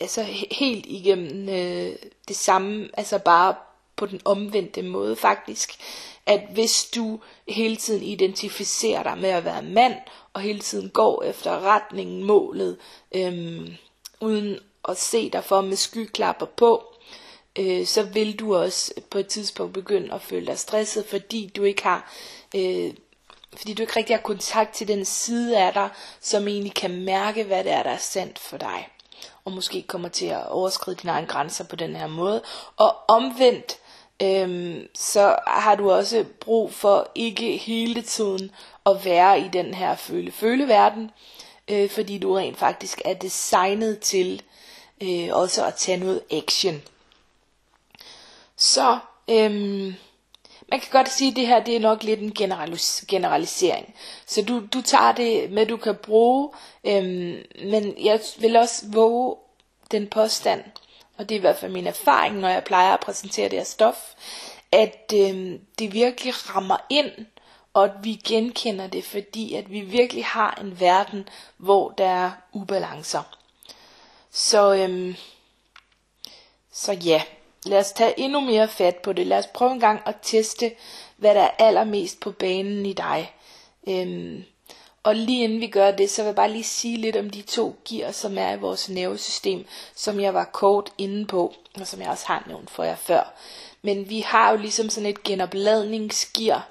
altså 0.00 0.22
helt 0.50 0.86
igennem 0.86 1.48
øh, 1.48 1.96
det 2.28 2.36
samme, 2.36 2.88
altså 2.94 3.18
bare 3.18 3.54
på 3.96 4.06
den 4.06 4.20
omvendte 4.24 4.82
måde 4.82 5.16
faktisk, 5.16 5.72
at 6.26 6.40
hvis 6.52 6.84
du 6.94 7.20
hele 7.48 7.76
tiden 7.76 8.02
identificerer 8.02 9.02
dig 9.02 9.18
med 9.18 9.30
at 9.30 9.44
være 9.44 9.62
mand, 9.62 9.94
og 10.32 10.40
hele 10.40 10.60
tiden 10.60 10.90
går 10.90 11.22
efter 11.22 11.60
retningen, 11.60 12.24
målet, 12.24 12.78
øhm, 13.14 13.68
uden 14.22 14.58
at 14.88 14.98
se 14.98 15.30
dig 15.30 15.44
for 15.44 15.60
med 15.60 15.76
skyklapper 15.76 16.46
på, 16.46 16.84
øh, 17.58 17.86
så 17.86 18.02
vil 18.02 18.38
du 18.38 18.56
også 18.56 18.92
på 19.10 19.18
et 19.18 19.26
tidspunkt 19.26 19.72
begynde 19.74 20.14
at 20.14 20.22
føle 20.22 20.46
dig 20.46 20.58
stresset, 20.58 21.06
fordi 21.06 21.52
du 21.56 21.62
ikke 21.62 21.82
har 21.82 22.12
øh, 22.54 22.94
fordi 23.56 23.74
du 23.74 23.82
ikke 23.82 23.96
rigtig 23.96 24.16
har 24.16 24.22
kontakt 24.22 24.74
til 24.74 24.88
den 24.88 25.04
side 25.04 25.58
af 25.58 25.72
dig, 25.72 25.88
som 26.20 26.48
egentlig 26.48 26.74
kan 26.74 27.04
mærke, 27.04 27.44
hvad 27.44 27.64
det 27.64 27.72
er, 27.72 27.82
der 27.82 27.90
er 27.90 27.96
sandt 27.96 28.38
for 28.38 28.56
dig. 28.56 28.88
Og 29.44 29.52
måske 29.52 29.82
kommer 29.82 30.08
til 30.08 30.26
at 30.26 30.48
overskride 30.48 30.96
dine 30.96 31.12
egne 31.12 31.26
grænser 31.26 31.64
på 31.64 31.76
den 31.76 31.96
her 31.96 32.06
måde. 32.06 32.42
Og 32.76 32.96
omvendt, 33.08 33.78
øhm, 34.22 34.86
så 34.94 35.36
har 35.46 35.74
du 35.74 35.90
også 35.90 36.24
brug 36.40 36.72
for 36.72 37.10
ikke 37.14 37.56
hele 37.56 38.02
tiden 38.02 38.50
at 38.86 39.04
være 39.04 39.40
i 39.40 39.48
den 39.48 39.74
her 39.74 39.96
føle-føle-verden, 39.96 41.10
øh, 41.72 41.90
fordi 41.90 42.18
du 42.18 42.34
rent 42.34 42.58
faktisk 42.58 43.02
er 43.04 43.14
designet 43.14 44.00
til 44.00 44.42
øh, 45.02 45.28
også 45.32 45.66
at 45.66 45.74
tage 45.74 45.98
noget 45.98 46.22
action. 46.30 46.82
Så 48.56 48.98
øhm, 49.28 49.94
man 50.68 50.80
kan 50.80 50.88
godt 50.90 51.08
sige, 51.12 51.30
at 51.30 51.36
det 51.36 51.46
her 51.46 51.64
det 51.64 51.76
er 51.76 51.80
nok 51.80 52.02
lidt 52.02 52.20
en 52.20 52.32
generalis- 52.38 53.04
generalisering. 53.08 53.94
Så 54.26 54.42
du, 54.42 54.62
du 54.72 54.82
tager 54.82 55.12
det 55.12 55.50
med, 55.50 55.66
du 55.66 55.76
kan 55.76 55.94
bruge, 55.94 56.50
øhm, 56.84 57.36
men 57.64 57.94
jeg 58.04 58.20
vil 58.38 58.56
også 58.56 58.84
våge 58.92 59.36
den 59.90 60.06
påstand, 60.06 60.64
og 61.16 61.28
det 61.28 61.34
er 61.34 61.38
i 61.38 61.40
hvert 61.40 61.58
fald 61.58 61.72
min 61.72 61.86
erfaring, 61.86 62.38
når 62.38 62.48
jeg 62.48 62.64
plejer 62.64 62.94
at 62.94 63.00
præsentere 63.00 63.48
det 63.48 63.58
her 63.58 63.64
stof, 63.64 63.96
at 64.72 65.12
øhm, 65.14 65.60
det 65.78 65.92
virkelig 65.92 66.34
rammer 66.56 66.76
ind, 66.90 67.10
og 67.74 67.84
at 67.84 67.90
vi 68.02 68.20
genkender 68.24 68.86
det, 68.86 69.04
fordi 69.04 69.54
at 69.54 69.70
vi 69.70 69.80
virkelig 69.80 70.24
har 70.24 70.58
en 70.60 70.80
verden, 70.80 71.28
hvor 71.56 71.90
der 71.90 72.06
er 72.08 72.30
ubalancer. 72.52 73.22
Så, 74.30 74.74
øhm, 74.74 75.14
så 76.72 76.92
ja, 76.92 77.22
lad 77.66 77.78
os 77.78 77.92
tage 77.92 78.20
endnu 78.20 78.40
mere 78.40 78.68
fat 78.68 78.96
på 78.96 79.12
det. 79.12 79.26
Lad 79.26 79.38
os 79.38 79.46
prøve 79.54 79.72
en 79.72 79.80
gang 79.80 80.00
at 80.06 80.16
teste, 80.22 80.72
hvad 81.16 81.34
der 81.34 81.40
er 81.42 81.50
allermest 81.58 82.20
på 82.20 82.30
banen 82.32 82.86
i 82.86 82.92
dig. 82.92 83.32
Øhm, 83.88 84.44
Og 85.04 85.14
lige 85.16 85.44
inden 85.44 85.60
vi 85.60 85.66
gør 85.66 85.90
det, 85.90 86.10
så 86.10 86.22
vil 86.22 86.26
jeg 86.26 86.34
bare 86.36 86.50
lige 86.50 86.64
sige 86.64 86.96
lidt 86.96 87.16
om 87.16 87.30
de 87.30 87.42
to 87.42 87.76
gear, 87.88 88.12
som 88.12 88.38
er 88.38 88.52
i 88.52 88.58
vores 88.58 88.88
nervesystem, 88.88 89.66
som 89.94 90.20
jeg 90.20 90.34
var 90.34 90.44
kort 90.44 90.92
inde 90.98 91.26
på, 91.26 91.54
og 91.80 91.86
som 91.86 92.00
jeg 92.00 92.10
også 92.10 92.26
har 92.26 92.44
nævnt 92.46 92.70
for 92.70 92.84
jer 92.84 92.96
før. 92.96 93.32
Men 93.82 94.08
vi 94.08 94.20
har 94.20 94.50
jo 94.50 94.56
ligesom 94.56 94.88
sådan 94.90 95.10
et 95.10 95.22
genopladningsgear, 95.22 96.68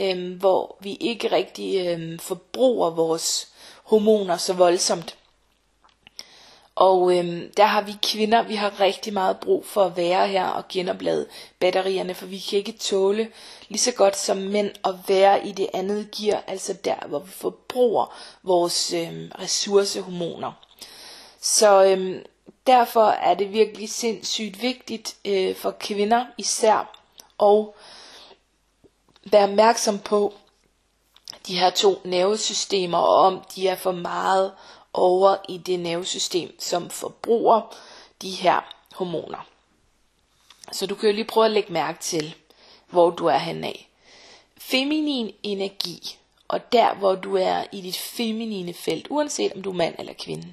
øhm, 0.00 0.32
hvor 0.32 0.76
vi 0.80 0.94
ikke 0.94 1.32
rigtig 1.32 1.86
øhm, 1.86 2.18
forbruger 2.18 2.90
vores 2.90 3.48
hormoner 3.84 4.36
så 4.36 4.52
voldsomt. 4.52 5.16
Og 6.74 7.18
øhm, 7.18 7.52
der 7.56 7.64
har 7.64 7.82
vi 7.82 7.92
kvinder, 8.02 8.42
vi 8.42 8.54
har 8.54 8.80
rigtig 8.80 9.12
meget 9.12 9.40
brug 9.40 9.66
for 9.66 9.84
at 9.84 9.96
være 9.96 10.28
her 10.28 10.46
og 10.46 10.68
genoplade 10.68 11.26
batterierne, 11.58 12.14
for 12.14 12.26
vi 12.26 12.38
kan 12.38 12.58
ikke 12.58 12.72
tåle 12.72 13.28
lige 13.68 13.80
så 13.80 13.92
godt 13.92 14.16
som 14.16 14.36
mænd 14.36 14.70
at 14.84 14.94
være 15.08 15.46
i 15.46 15.52
det 15.52 15.68
andet 15.74 16.10
gear, 16.10 16.44
altså 16.46 16.72
der, 16.72 17.06
hvor 17.08 17.18
vi 17.18 17.30
forbruger 17.30 18.16
vores 18.42 18.92
øhm, 18.92 19.32
ressourcehormoner. 19.38 20.52
Så 21.40 21.84
øhm, 21.84 22.24
derfor 22.66 23.06
er 23.06 23.34
det 23.34 23.52
virkelig 23.52 23.90
sindssygt 23.90 24.62
vigtigt 24.62 25.16
øh, 25.24 25.56
for 25.56 25.70
kvinder 25.70 26.24
især 26.38 26.98
og 27.38 27.76
være 29.24 29.44
opmærksom 29.44 29.98
på 29.98 30.34
de 31.46 31.58
her 31.58 31.70
to 31.70 32.00
nervesystemer, 32.04 32.98
og 32.98 33.16
om 33.16 33.42
de 33.54 33.68
er 33.68 33.74
for 33.74 33.92
meget 33.92 34.52
over 34.92 35.36
i 35.48 35.58
det 35.58 35.80
nervesystem, 35.80 36.60
som 36.60 36.90
forbruger 36.90 37.76
de 38.22 38.30
her 38.30 38.60
hormoner. 38.94 39.46
Så 40.72 40.86
du 40.86 40.94
kan 40.94 41.08
jo 41.08 41.14
lige 41.14 41.24
prøve 41.24 41.46
at 41.46 41.52
lægge 41.52 41.72
mærke 41.72 41.98
til, 42.00 42.34
hvor 42.90 43.10
du 43.10 43.26
er 43.26 43.38
henne 43.38 43.66
af. 43.66 43.88
Feminin 44.58 45.34
energi, 45.42 46.18
og 46.48 46.72
der 46.72 46.94
hvor 46.94 47.14
du 47.14 47.36
er 47.36 47.64
i 47.72 47.80
dit 47.80 47.96
feminine 47.98 48.74
felt, 48.74 49.06
uanset 49.10 49.52
om 49.52 49.62
du 49.62 49.70
er 49.70 49.74
mand 49.74 49.94
eller 49.98 50.12
kvinde, 50.12 50.52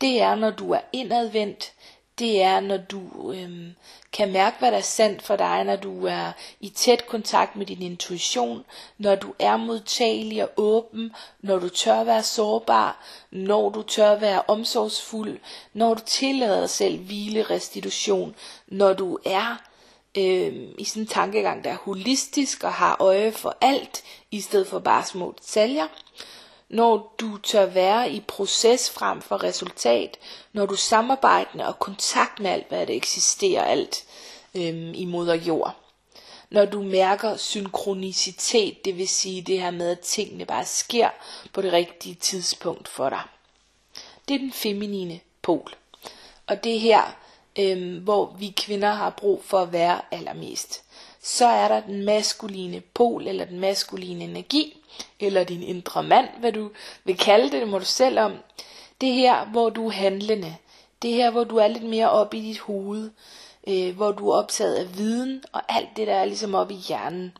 det 0.00 0.20
er 0.20 0.34
når 0.34 0.50
du 0.50 0.72
er 0.72 0.80
indadvendt, 0.92 1.72
det 2.18 2.42
er, 2.42 2.60
når 2.60 2.76
du 2.76 3.32
øhm, 3.32 3.74
kan 4.12 4.32
mærke, 4.32 4.58
hvad 4.58 4.70
der 4.70 4.76
er 4.76 4.82
sandt 4.82 5.22
for 5.22 5.36
dig, 5.36 5.64
når 5.64 5.76
du 5.76 6.06
er 6.06 6.32
i 6.60 6.68
tæt 6.68 7.06
kontakt 7.06 7.56
med 7.56 7.66
din 7.66 7.82
intuition, 7.82 8.64
når 8.98 9.14
du 9.14 9.34
er 9.38 9.56
modtagelig 9.56 10.42
og 10.42 10.50
åben, 10.56 11.12
når 11.40 11.58
du 11.58 11.68
tør 11.68 12.04
være 12.04 12.22
sårbar, 12.22 13.04
når 13.30 13.70
du 13.70 13.82
tør 13.82 14.18
være 14.18 14.42
omsorgsfuld, 14.48 15.38
når 15.72 15.94
du 15.94 16.02
tillader 16.06 16.60
dig 16.60 16.70
selv 16.70 16.98
hvile, 16.98 17.42
restitution, 17.42 18.34
når 18.68 18.92
du 18.92 19.18
er 19.24 19.56
øhm, 20.18 20.74
i 20.78 20.84
sådan 20.84 21.02
en 21.02 21.06
tankegang, 21.06 21.64
der 21.64 21.70
er 21.70 21.76
holistisk 21.76 22.64
og 22.64 22.72
har 22.72 22.96
øje 23.00 23.32
for 23.32 23.56
alt, 23.60 24.02
i 24.30 24.40
stedet 24.40 24.66
for 24.66 24.78
bare 24.78 25.04
små 25.04 25.34
detaljer 25.40 25.86
når 26.68 27.14
du 27.20 27.38
tør 27.38 27.66
være 27.66 28.10
i 28.10 28.20
proces 28.20 28.90
frem 28.90 29.22
for 29.22 29.42
resultat, 29.42 30.18
når 30.52 30.66
du 30.66 30.76
samarbejder 30.76 31.64
og 31.64 31.78
kontakt 31.78 32.40
med 32.40 32.50
alt, 32.50 32.68
hvad 32.68 32.86
der 32.86 32.94
eksisterer, 32.94 33.64
alt 33.64 34.04
øhm, 34.54 34.92
i 34.94 35.04
moder 35.04 35.34
jord. 35.34 35.76
Når 36.50 36.64
du 36.64 36.82
mærker 36.82 37.36
synkronicitet, 37.36 38.84
det 38.84 38.98
vil 38.98 39.08
sige 39.08 39.42
det 39.42 39.60
her 39.60 39.70
med, 39.70 39.90
at 39.90 40.00
tingene 40.00 40.44
bare 40.44 40.64
sker 40.64 41.10
på 41.52 41.62
det 41.62 41.72
rigtige 41.72 42.14
tidspunkt 42.14 42.88
for 42.88 43.08
dig. 43.08 43.22
Det 44.28 44.34
er 44.34 44.38
den 44.38 44.52
feminine 44.52 45.20
pol. 45.42 45.74
Og 46.46 46.64
det 46.64 46.74
er 46.74 46.80
her, 46.80 47.16
øhm, 47.58 47.98
hvor 47.98 48.36
vi 48.38 48.54
kvinder 48.56 48.92
har 48.92 49.10
brug 49.10 49.44
for 49.44 49.58
at 49.58 49.72
være 49.72 50.00
allermest. 50.10 50.82
Så 51.22 51.46
er 51.46 51.68
der 51.68 51.80
den 51.80 52.04
maskuline 52.04 52.80
pol, 52.80 53.28
eller 53.28 53.44
den 53.44 53.60
maskuline 53.60 54.24
energi, 54.24 54.83
eller 55.20 55.44
din 55.44 55.62
indre 55.62 56.02
mand, 56.02 56.28
hvad 56.40 56.52
du 56.52 56.70
vil 57.04 57.16
kalde 57.16 57.44
det, 57.44 57.52
det 57.52 57.68
må 57.68 57.78
du 57.78 57.84
selv 57.84 58.18
om. 58.18 58.32
Det 59.00 59.12
her, 59.12 59.44
hvor 59.44 59.70
du 59.70 59.86
er 59.86 59.92
handlende. 59.92 60.56
Det 61.02 61.12
her, 61.12 61.30
hvor 61.30 61.44
du 61.44 61.56
er 61.56 61.68
lidt 61.68 61.84
mere 61.84 62.10
oppe 62.10 62.36
i 62.36 62.40
dit 62.40 62.58
hoved. 62.58 63.10
Øh, 63.66 63.96
hvor 63.96 64.12
du 64.12 64.30
er 64.30 64.36
optaget 64.36 64.74
af 64.74 64.98
viden, 64.98 65.44
og 65.52 65.62
alt 65.68 65.88
det, 65.96 66.06
der 66.06 66.14
er 66.14 66.24
ligesom 66.24 66.54
oppe 66.54 66.74
i 66.74 66.76
hjernen. 66.76 67.32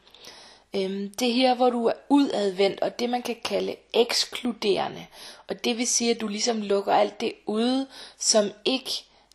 Øh, 0.76 1.10
det 1.18 1.32
her, 1.32 1.54
hvor 1.54 1.70
du 1.70 1.86
er 1.86 1.92
udadvendt, 2.08 2.80
og 2.80 2.98
det 2.98 3.10
man 3.10 3.22
kan 3.22 3.36
kalde 3.44 3.76
ekskluderende. 3.92 5.06
Og 5.48 5.64
det 5.64 5.78
vil 5.78 5.86
sige, 5.86 6.10
at 6.10 6.20
du 6.20 6.28
ligesom 6.28 6.62
lukker 6.62 6.92
alt 6.92 7.20
det 7.20 7.32
ude, 7.46 7.86
som 8.18 8.44
ikke 8.64 8.90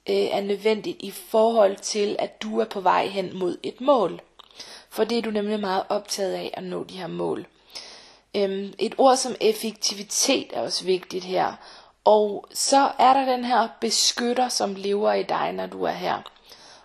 øh, 0.10 0.15
er 0.15 0.41
nødvendigt 0.41 0.98
i 1.00 1.12
forhold 1.12 1.76
til, 1.76 2.15
at 2.20 2.41
du 2.41 2.60
er 2.60 2.65
på 2.65 2.82
vej 2.82 3.08
hen 3.08 3.38
mod 3.38 3.58
et 3.63 3.82
mål. 3.82 4.22
For 4.89 5.04
det 5.04 5.17
er 5.17 5.22
du 5.22 5.32
nemlig 5.32 5.60
meget 5.60 5.84
optaget 5.89 6.34
af 6.34 6.52
at 6.54 6.63
nå 6.63 6.84
de 6.84 6.98
her 6.98 7.08
mål. 7.08 7.46
Øhm, 8.36 8.74
et 8.80 8.96
ord 8.98 9.18
som 9.18 9.36
effektivitet 9.42 10.48
er 10.54 10.62
også 10.62 10.86
vigtigt 10.86 11.24
her. 11.24 11.54
Og 12.06 12.48
så 12.54 12.92
er 13.00 13.13
der 13.13 13.26
den 13.26 13.46
her 13.46 13.68
beskytter, 13.82 14.50
som 14.50 14.76
lever 14.76 15.13
i 15.13 15.24
dig, 15.24 15.52
når 15.52 15.65
du 15.65 15.84
er 15.84 15.92
her. 15.92 16.22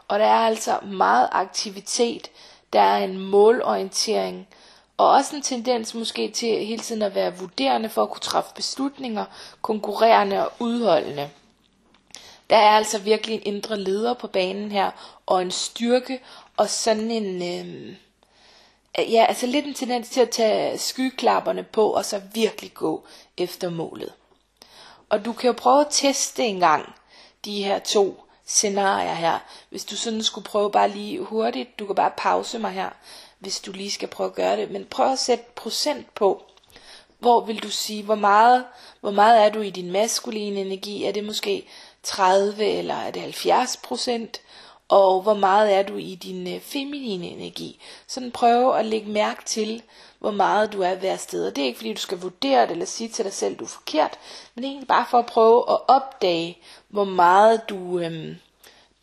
Og 0.09 0.19
der 0.19 0.27
er 0.27 0.47
altså 0.47 0.79
meget 0.83 1.29
aktivitet, 1.33 2.31
der 2.73 2.81
er 2.81 3.05
en 3.05 3.19
målorientering, 3.19 4.49
og 4.97 5.11
også 5.11 5.37
en 5.37 5.43
tendens 5.43 5.95
måske 5.95 6.31
til 6.31 6.67
hele 6.67 6.83
tiden 6.83 7.03
at 7.03 7.15
være 7.15 7.39
vurderende 7.39 7.89
for 7.89 8.03
at 8.03 8.11
kunne 8.11 8.21
træffe 8.21 8.51
beslutninger, 8.55 9.25
konkurrerende 9.63 10.47
og 10.47 10.53
udholdende. 10.59 11.31
Der 12.51 12.57
er 12.57 12.71
altså 12.71 12.99
virkelig 12.99 13.35
en 13.35 13.55
indre 13.55 13.81
leder 13.81 14.15
på 14.15 14.27
banen 14.27 14.73
her, 14.73 14.91
og 15.27 15.43
en 15.43 15.51
styrke, 15.51 16.21
og 16.57 16.71
sådan 16.71 17.11
en, 17.11 17.43
øh, 17.43 17.97
Øh, 18.99 19.13
ja, 19.13 19.25
altså 19.29 19.47
lidt 19.47 19.67
en 19.67 19.75
tendens 19.75 20.09
til 20.09 20.21
at 20.21 20.31
tage 20.31 20.79
skyklapperne 20.79 21.63
på, 21.63 21.91
og 21.91 22.05
så 22.05 22.21
virkelig 22.35 22.75
gå 22.75 23.05
efter 23.39 23.71
målet. 23.71 24.13
Og 25.09 25.25
du 25.25 25.33
kan 25.33 25.47
jo 25.47 25.53
prøve 25.53 25.81
at 25.81 25.87
teste 25.91 26.45
en 26.45 26.61
gang 26.61 26.95
de 27.45 27.65
her 27.65 27.79
to 27.79 28.25
scenarier 28.47 29.15
her. 29.15 29.39
Hvis 29.71 29.85
du 29.85 29.97
sådan 29.97 30.23
skulle 30.23 30.45
prøve 30.45 30.71
bare 30.71 30.89
lige 30.89 31.21
hurtigt, 31.21 31.79
du 31.79 31.87
kan 31.87 31.95
bare 31.95 32.13
pause 32.17 32.59
mig 32.59 32.71
her, 32.71 32.91
hvis 33.39 33.61
du 33.61 33.73
lige 33.73 33.91
skal 33.91 34.09
prøve 34.09 34.27
at 34.27 34.35
gøre 34.35 34.57
det. 34.57 34.71
Men 34.71 34.85
prøv 34.85 35.13
at 35.13 35.19
sætte 35.19 35.45
procent 35.57 36.15
på. 36.15 36.43
Hvor 37.19 37.41
vil 37.41 37.63
du 37.63 37.71
sige, 37.71 38.03
hvor 38.03 38.15
meget, 38.15 38.65
hvor 39.01 39.11
meget 39.11 39.45
er 39.45 39.49
du 39.49 39.61
i 39.61 39.71
din 39.71 39.91
maskuline 39.91 40.61
energi? 40.61 41.05
Er 41.05 41.13
det 41.13 41.25
måske 41.25 41.69
30 42.03 42.65
eller 42.65 42.95
er 42.95 43.11
det 43.11 43.23
70 43.23 43.77
procent? 43.77 44.41
Og 44.89 45.23
hvor 45.23 45.35
meget 45.35 45.75
er 45.75 45.83
du 45.83 45.97
i 45.97 46.15
din 46.15 46.55
øh, 46.55 46.61
feminine 46.61 47.27
energi. 47.27 47.81
Sådan 48.07 48.31
prøve 48.31 48.79
at 48.79 48.87
lægge 48.87 49.11
mærke 49.11 49.45
til, 49.45 49.83
hvor 50.19 50.31
meget 50.31 50.73
du 50.73 50.83
er 50.83 50.95
hver 50.95 51.17
sted. 51.17 51.47
Og 51.47 51.57
det 51.57 51.63
er 51.63 51.67
ikke 51.67 51.79
fordi, 51.79 51.93
du 51.93 52.01
skal 52.01 52.19
vurdere 52.21 52.63
det 52.63 52.71
eller 52.71 52.85
sige 52.85 53.09
til 53.09 53.25
dig 53.25 53.33
selv, 53.33 53.57
du 53.57 53.65
er 53.65 53.69
forkert, 53.69 54.19
men 54.55 54.65
egentlig 54.65 54.89
bare 54.89 55.07
for 55.11 55.19
at 55.19 55.27
prøve 55.27 55.71
at 55.71 55.79
opdage, 55.89 56.59
hvor 56.89 57.05
meget 57.05 57.69
du, 57.69 57.99
øhm, 57.99 58.37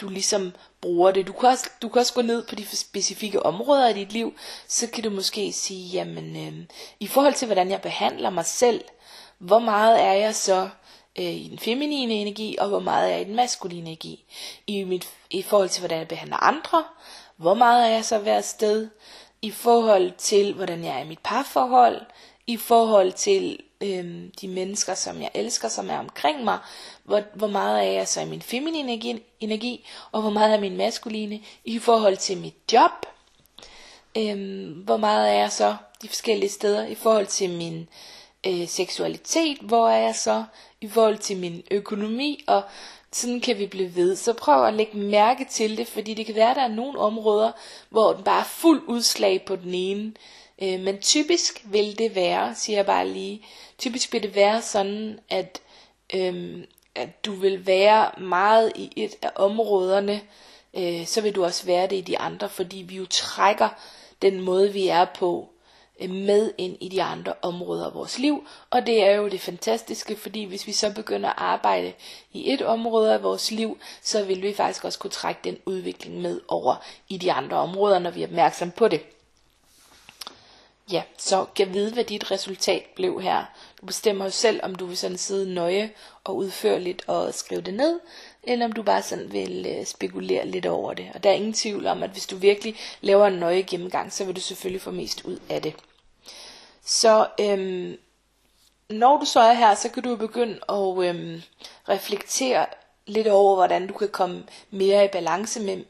du 0.01 0.09
ligesom 0.09 0.53
bruger 0.81 1.11
det. 1.11 1.27
Du 1.27 1.33
kan, 1.33 1.49
også, 1.49 1.69
du 1.81 1.89
kan 1.89 1.99
også 1.99 2.13
gå 2.13 2.21
ned 2.21 2.43
på 2.47 2.55
de 2.55 2.77
specifikke 2.77 3.45
områder 3.45 3.87
i 3.87 3.93
dit 3.93 4.13
liv, 4.13 4.33
så 4.67 4.87
kan 4.87 5.03
du 5.03 5.09
måske 5.09 5.53
sige, 5.53 5.89
jamen 5.89 6.47
øhm, 6.47 6.67
i 6.99 7.07
forhold 7.07 7.33
til 7.33 7.45
hvordan 7.45 7.69
jeg 7.69 7.81
behandler 7.81 8.29
mig 8.29 8.45
selv, 8.45 8.83
hvor 9.37 9.59
meget 9.59 10.01
er 10.01 10.13
jeg 10.13 10.35
så 10.35 10.69
øh, 11.19 11.25
i 11.25 11.47
den 11.49 11.59
feminine 11.59 12.13
energi, 12.13 12.57
og 12.59 12.67
hvor 12.67 12.79
meget 12.79 13.07
er 13.09 13.11
jeg 13.11 13.21
i 13.21 13.23
den 13.23 13.35
maskuline 13.35 13.87
energi. 13.87 14.25
I, 14.67 14.83
mit, 14.83 15.09
I 15.29 15.41
forhold 15.41 15.69
til, 15.69 15.81
hvordan 15.81 15.99
jeg 15.99 16.07
behandler 16.07 16.37
andre, 16.37 16.83
hvor 17.37 17.53
meget 17.53 17.87
er 17.87 17.91
jeg 17.91 18.05
så 18.05 18.17
hver 18.17 18.41
sted, 18.41 18.89
i 19.41 19.51
forhold 19.51 20.11
til, 20.17 20.53
hvordan 20.53 20.83
jeg 20.83 20.95
er 20.95 21.03
i 21.03 21.07
mit 21.07 21.19
parforhold, 21.23 22.01
i 22.47 22.57
forhold 22.57 23.11
til 23.11 23.59
øh, 23.81 24.23
de 24.41 24.47
mennesker, 24.47 24.93
som 24.93 25.21
jeg 25.21 25.31
elsker, 25.33 25.67
som 25.67 25.89
er 25.89 25.99
omkring 25.99 26.43
mig, 26.43 26.57
hvor, 27.03 27.21
hvor 27.33 27.47
meget 27.47 27.87
er 27.87 27.91
jeg 27.91 28.07
så 28.07 28.21
i 28.21 28.25
min 28.25 28.41
feminine 28.41 28.91
energi, 28.91 29.23
energi, 29.39 29.87
og 30.11 30.21
hvor 30.21 30.29
meget 30.29 30.53
er 30.53 30.59
min 30.59 30.77
maskuline, 30.77 31.39
i 31.65 31.79
forhold 31.79 32.17
til 32.17 32.37
mit 32.37 32.55
job, 32.73 32.91
øh, 34.17 34.67
hvor 34.77 34.97
meget 34.97 35.29
er 35.29 35.33
jeg 35.33 35.51
så 35.51 35.75
de 36.01 36.07
forskellige 36.07 36.49
steder, 36.49 36.87
i 36.87 36.95
forhold 36.95 37.27
til 37.27 37.49
min 37.49 37.89
øh, 38.47 38.67
seksualitet, 38.67 39.57
hvor 39.57 39.89
er 39.89 40.01
jeg 40.01 40.15
så 40.15 40.43
i 40.81 40.87
forhold 40.87 41.17
til 41.17 41.37
min 41.37 41.63
økonomi, 41.71 42.43
og 42.47 42.63
sådan 43.11 43.41
kan 43.41 43.57
vi 43.57 43.67
blive 43.67 43.95
ved. 43.95 44.15
Så 44.15 44.33
prøv 44.33 44.65
at 44.65 44.73
lægge 44.73 44.97
mærke 44.97 45.45
til 45.49 45.77
det, 45.77 45.87
fordi 45.87 46.13
det 46.13 46.25
kan 46.25 46.35
være, 46.35 46.49
at 46.49 46.55
der 46.55 46.61
er 46.61 46.67
nogle 46.67 46.99
områder, 46.99 47.51
hvor 47.89 48.13
den 48.13 48.23
bare 48.23 48.39
er 48.39 48.45
fuld 48.45 48.81
udslag 48.87 49.45
på 49.45 49.55
den 49.55 49.73
ene. 49.73 50.13
Øh, 50.61 50.79
men 50.79 50.97
typisk 50.97 51.61
vil 51.65 51.97
det 51.97 52.15
være, 52.15 52.55
siger 52.55 52.77
jeg 52.77 52.85
bare 52.85 53.07
lige, 53.07 53.45
typisk 53.77 54.13
vil 54.13 54.23
det 54.23 54.35
være 54.35 54.61
sådan, 54.61 55.19
at, 55.29 55.61
øh, 56.13 56.63
at 56.95 57.25
du 57.25 57.31
vil 57.33 57.67
være 57.67 58.21
meget 58.21 58.71
i 58.75 58.91
et 58.95 59.15
af 59.21 59.31
områderne, 59.35 60.21
øh, 60.73 61.05
så 61.05 61.21
vil 61.21 61.35
du 61.35 61.43
også 61.43 61.65
være 61.65 61.87
det 61.87 61.95
i 61.95 62.01
de 62.01 62.17
andre, 62.17 62.49
fordi 62.49 62.77
vi 62.77 62.95
jo 62.95 63.05
trækker 63.05 63.69
den 64.21 64.41
måde, 64.41 64.73
vi 64.73 64.87
er 64.87 65.05
på 65.05 65.49
Øh, 66.01 66.09
med 66.09 66.51
ind 66.57 66.77
i 66.79 66.89
de 66.89 67.03
andre 67.03 67.33
områder 67.41 67.85
af 67.85 67.93
vores 67.93 68.19
liv. 68.19 68.47
Og 68.69 68.85
det 68.85 69.03
er 69.03 69.11
jo 69.11 69.27
det 69.27 69.41
fantastiske, 69.41 70.15
fordi 70.15 70.43
hvis 70.43 70.67
vi 70.67 70.71
så 70.71 70.93
begynder 70.93 71.29
at 71.29 71.35
arbejde 71.37 71.93
i 72.33 72.53
et 72.53 72.61
område 72.61 73.13
af 73.13 73.23
vores 73.23 73.51
liv, 73.51 73.77
så 74.01 74.23
vil 74.23 74.41
vi 74.41 74.53
faktisk 74.53 74.85
også 74.85 74.99
kunne 74.99 75.11
trække 75.11 75.41
den 75.43 75.57
udvikling 75.65 76.21
med 76.21 76.41
over 76.47 76.75
i 77.09 77.17
de 77.17 77.31
andre 77.31 77.57
områder, 77.57 77.99
når 77.99 78.11
vi 78.11 78.23
er 78.23 78.27
opmærksom 78.27 78.71
på 78.71 78.87
det. 78.87 79.01
Ja, 80.91 81.03
så 81.17 81.45
kan 81.55 81.73
vide, 81.73 81.93
hvad 81.93 82.03
dit 82.03 82.31
resultat 82.31 82.83
blev 82.95 83.21
her. 83.21 83.45
Du 83.81 83.85
bestemmer 83.85 84.25
jo 84.25 84.31
selv, 84.31 84.59
om 84.63 84.75
du 84.75 84.85
vil 84.85 84.97
sådan 84.97 85.17
sidde 85.17 85.53
nøje 85.53 85.91
og 86.23 86.35
udførligt 86.35 87.03
og 87.07 87.33
skrive 87.33 87.61
det 87.61 87.73
ned, 87.73 87.99
eller 88.43 88.65
om 88.65 88.71
du 88.71 88.83
bare 88.83 89.01
sådan 89.01 89.31
vil 89.31 89.65
øh, 89.69 89.85
spekulere 89.85 90.47
lidt 90.47 90.65
over 90.65 90.93
det. 90.93 91.09
Og 91.13 91.23
der 91.23 91.29
er 91.29 91.33
ingen 91.33 91.53
tvivl 91.53 91.87
om, 91.87 92.03
at 92.03 92.09
hvis 92.09 92.27
du 92.27 92.35
virkelig 92.35 92.75
laver 93.01 93.27
en 93.27 93.39
nøje 93.39 93.61
gennemgang, 93.61 94.13
så 94.13 94.25
vil 94.25 94.35
du 94.35 94.41
selvfølgelig 94.41 94.81
få 94.81 94.91
mest 94.91 95.25
ud 95.25 95.39
af 95.49 95.61
det. 95.61 95.75
Så 96.91 97.27
øhm, 97.39 97.97
når 98.89 99.17
du 99.17 99.25
så 99.25 99.39
er 99.39 99.53
her, 99.53 99.75
så 99.75 99.89
kan 99.89 100.03
du 100.03 100.15
begynde 100.15 100.59
at 100.69 101.07
øhm, 101.07 101.41
reflektere 101.89 102.65
lidt 103.07 103.27
over, 103.27 103.55
hvordan 103.55 103.87
du 103.87 103.93
kan 103.93 104.09
komme 104.09 104.43
mere 104.71 105.05
i 105.05 105.07
balance 105.07 105.59
med, 105.59 105.83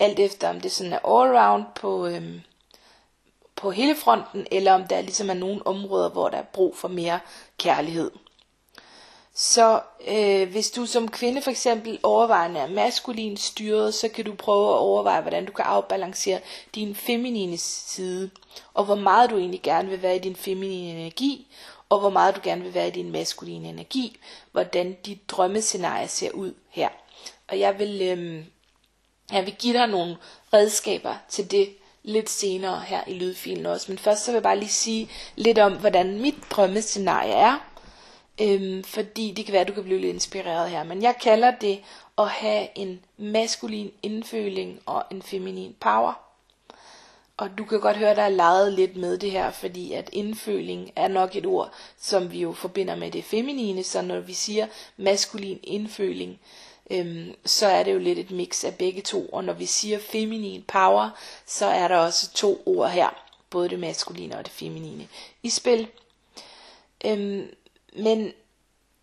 alt 0.00 0.18
efter 0.18 0.48
om 0.48 0.60
det 0.60 0.72
sådan 0.72 0.92
er 0.92 0.98
all-round 0.98 1.64
på, 1.74 2.06
øhm, 2.06 2.40
på 3.56 3.70
hele 3.70 3.96
fronten, 3.96 4.46
eller 4.50 4.72
om 4.72 4.86
der 4.86 5.00
ligesom 5.00 5.30
er 5.30 5.34
nogle 5.34 5.66
områder, 5.66 6.08
hvor 6.08 6.28
der 6.28 6.38
er 6.38 6.42
brug 6.42 6.76
for 6.76 6.88
mere 6.88 7.20
kærlighed. 7.58 8.10
Så 9.42 9.80
øh, 10.08 10.50
hvis 10.50 10.70
du 10.70 10.86
som 10.86 11.08
kvinde 11.08 11.42
for 11.42 11.50
eksempel 11.50 11.98
overvejende 12.02 12.60
er 12.60 12.66
maskulin 12.66 13.36
styret, 13.36 13.94
så 13.94 14.08
kan 14.08 14.24
du 14.24 14.34
prøve 14.34 14.68
at 14.68 14.78
overveje, 14.78 15.20
hvordan 15.20 15.46
du 15.46 15.52
kan 15.52 15.64
afbalancere 15.64 16.40
din 16.74 16.94
feminine 16.94 17.58
side, 17.58 18.30
og 18.74 18.84
hvor 18.84 18.94
meget 18.94 19.30
du 19.30 19.38
egentlig 19.38 19.62
gerne 19.62 19.88
vil 19.88 20.02
være 20.02 20.16
i 20.16 20.18
din 20.18 20.36
feminine 20.36 21.00
energi, 21.00 21.46
og 21.88 22.00
hvor 22.00 22.10
meget 22.10 22.36
du 22.36 22.40
gerne 22.42 22.62
vil 22.62 22.74
være 22.74 22.88
i 22.88 22.90
din 22.90 23.12
maskuline 23.12 23.68
energi, 23.68 24.20
hvordan 24.52 24.96
dit 25.06 25.30
drømmescenarie 25.30 26.08
ser 26.08 26.30
ud 26.30 26.54
her. 26.70 26.88
Og 27.48 27.58
jeg 27.58 27.78
vil, 27.78 28.02
øh, 28.02 28.44
jeg 29.32 29.46
vil 29.46 29.54
give 29.58 29.78
dig 29.78 29.86
nogle 29.86 30.16
redskaber 30.52 31.14
til 31.28 31.50
det 31.50 31.68
lidt 32.02 32.30
senere 32.30 32.80
her 32.80 33.00
i 33.06 33.14
lydfilen 33.14 33.66
også. 33.66 33.86
Men 33.88 33.98
først 33.98 34.24
så 34.24 34.30
vil 34.30 34.36
jeg 34.36 34.42
bare 34.42 34.58
lige 34.58 34.68
sige 34.68 35.10
lidt 35.36 35.58
om, 35.58 35.72
hvordan 35.72 36.20
mit 36.20 36.36
drømmescenarie 36.50 37.32
er. 37.32 37.69
Øhm, 38.40 38.84
fordi 38.84 39.32
det 39.36 39.44
kan 39.44 39.52
være, 39.52 39.60
at 39.60 39.68
du 39.68 39.72
kan 39.72 39.84
blive 39.84 40.00
lidt 40.00 40.14
inspireret 40.14 40.70
her. 40.70 40.84
Men 40.84 41.02
jeg 41.02 41.14
kalder 41.22 41.50
det 41.50 41.80
at 42.18 42.28
have 42.28 42.68
en 42.74 43.00
maskulin 43.16 43.92
indføling 44.02 44.80
og 44.86 45.04
en 45.10 45.22
feminin 45.22 45.76
power. 45.80 46.12
Og 47.36 47.58
du 47.58 47.64
kan 47.64 47.80
godt 47.80 47.96
høre, 47.96 48.14
der 48.14 48.22
er 48.22 48.28
leget 48.28 48.72
lidt 48.72 48.96
med 48.96 49.18
det 49.18 49.30
her, 49.30 49.50
fordi 49.50 49.92
at 49.92 50.10
indføling 50.12 50.92
er 50.96 51.08
nok 51.08 51.36
et 51.36 51.46
ord, 51.46 51.72
som 52.00 52.32
vi 52.32 52.40
jo 52.40 52.52
forbinder 52.52 52.96
med 52.96 53.10
det 53.10 53.24
feminine. 53.24 53.82
Så 53.84 54.02
når 54.02 54.20
vi 54.20 54.32
siger 54.32 54.66
maskulin 54.96 55.60
indføling, 55.62 56.40
øhm, 56.90 57.34
så 57.44 57.66
er 57.66 57.82
det 57.82 57.92
jo 57.92 57.98
lidt 57.98 58.18
et 58.18 58.30
mix 58.30 58.64
af 58.64 58.74
begge 58.74 59.02
to. 59.02 59.26
Og 59.26 59.44
når 59.44 59.52
vi 59.52 59.66
siger 59.66 59.98
feminin 59.98 60.62
power, 60.62 61.10
så 61.46 61.66
er 61.66 61.88
der 61.88 61.96
også 61.96 62.32
to 62.32 62.62
ord 62.66 62.90
her, 62.90 63.24
både 63.50 63.68
det 63.68 63.78
maskuline 63.78 64.38
og 64.38 64.44
det 64.44 64.52
feminine 64.52 65.08
i 65.42 65.50
spil. 65.50 65.88
Øhm, 67.04 67.48
men 67.96 68.32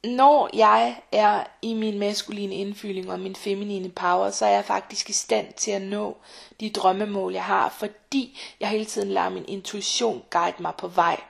når 0.04 0.50
jeg 0.54 1.02
er 1.12 1.44
i 1.62 1.74
min 1.74 2.00
maskuline 2.00 2.56
indfyldning 2.56 3.12
og 3.12 3.20
min 3.20 3.36
feminine 3.36 3.90
power, 3.90 4.30
så 4.30 4.46
er 4.46 4.50
jeg 4.50 4.66
faktisk 4.66 5.10
i 5.10 5.14
stand 5.14 5.54
til 5.54 5.72
at 5.72 5.82
nå 5.82 6.18
de 6.60 6.70
drømmemål, 6.70 7.34
jeg 7.34 7.44
har, 7.44 7.70
fordi 7.70 8.40
jeg 8.60 8.70
hele 8.70 8.86
tiden 8.86 9.12
lader 9.12 9.30
min 9.30 9.46
intuition 9.48 10.24
guide 10.30 10.62
mig 10.62 10.74
på 10.78 10.88
vej. 10.88 11.22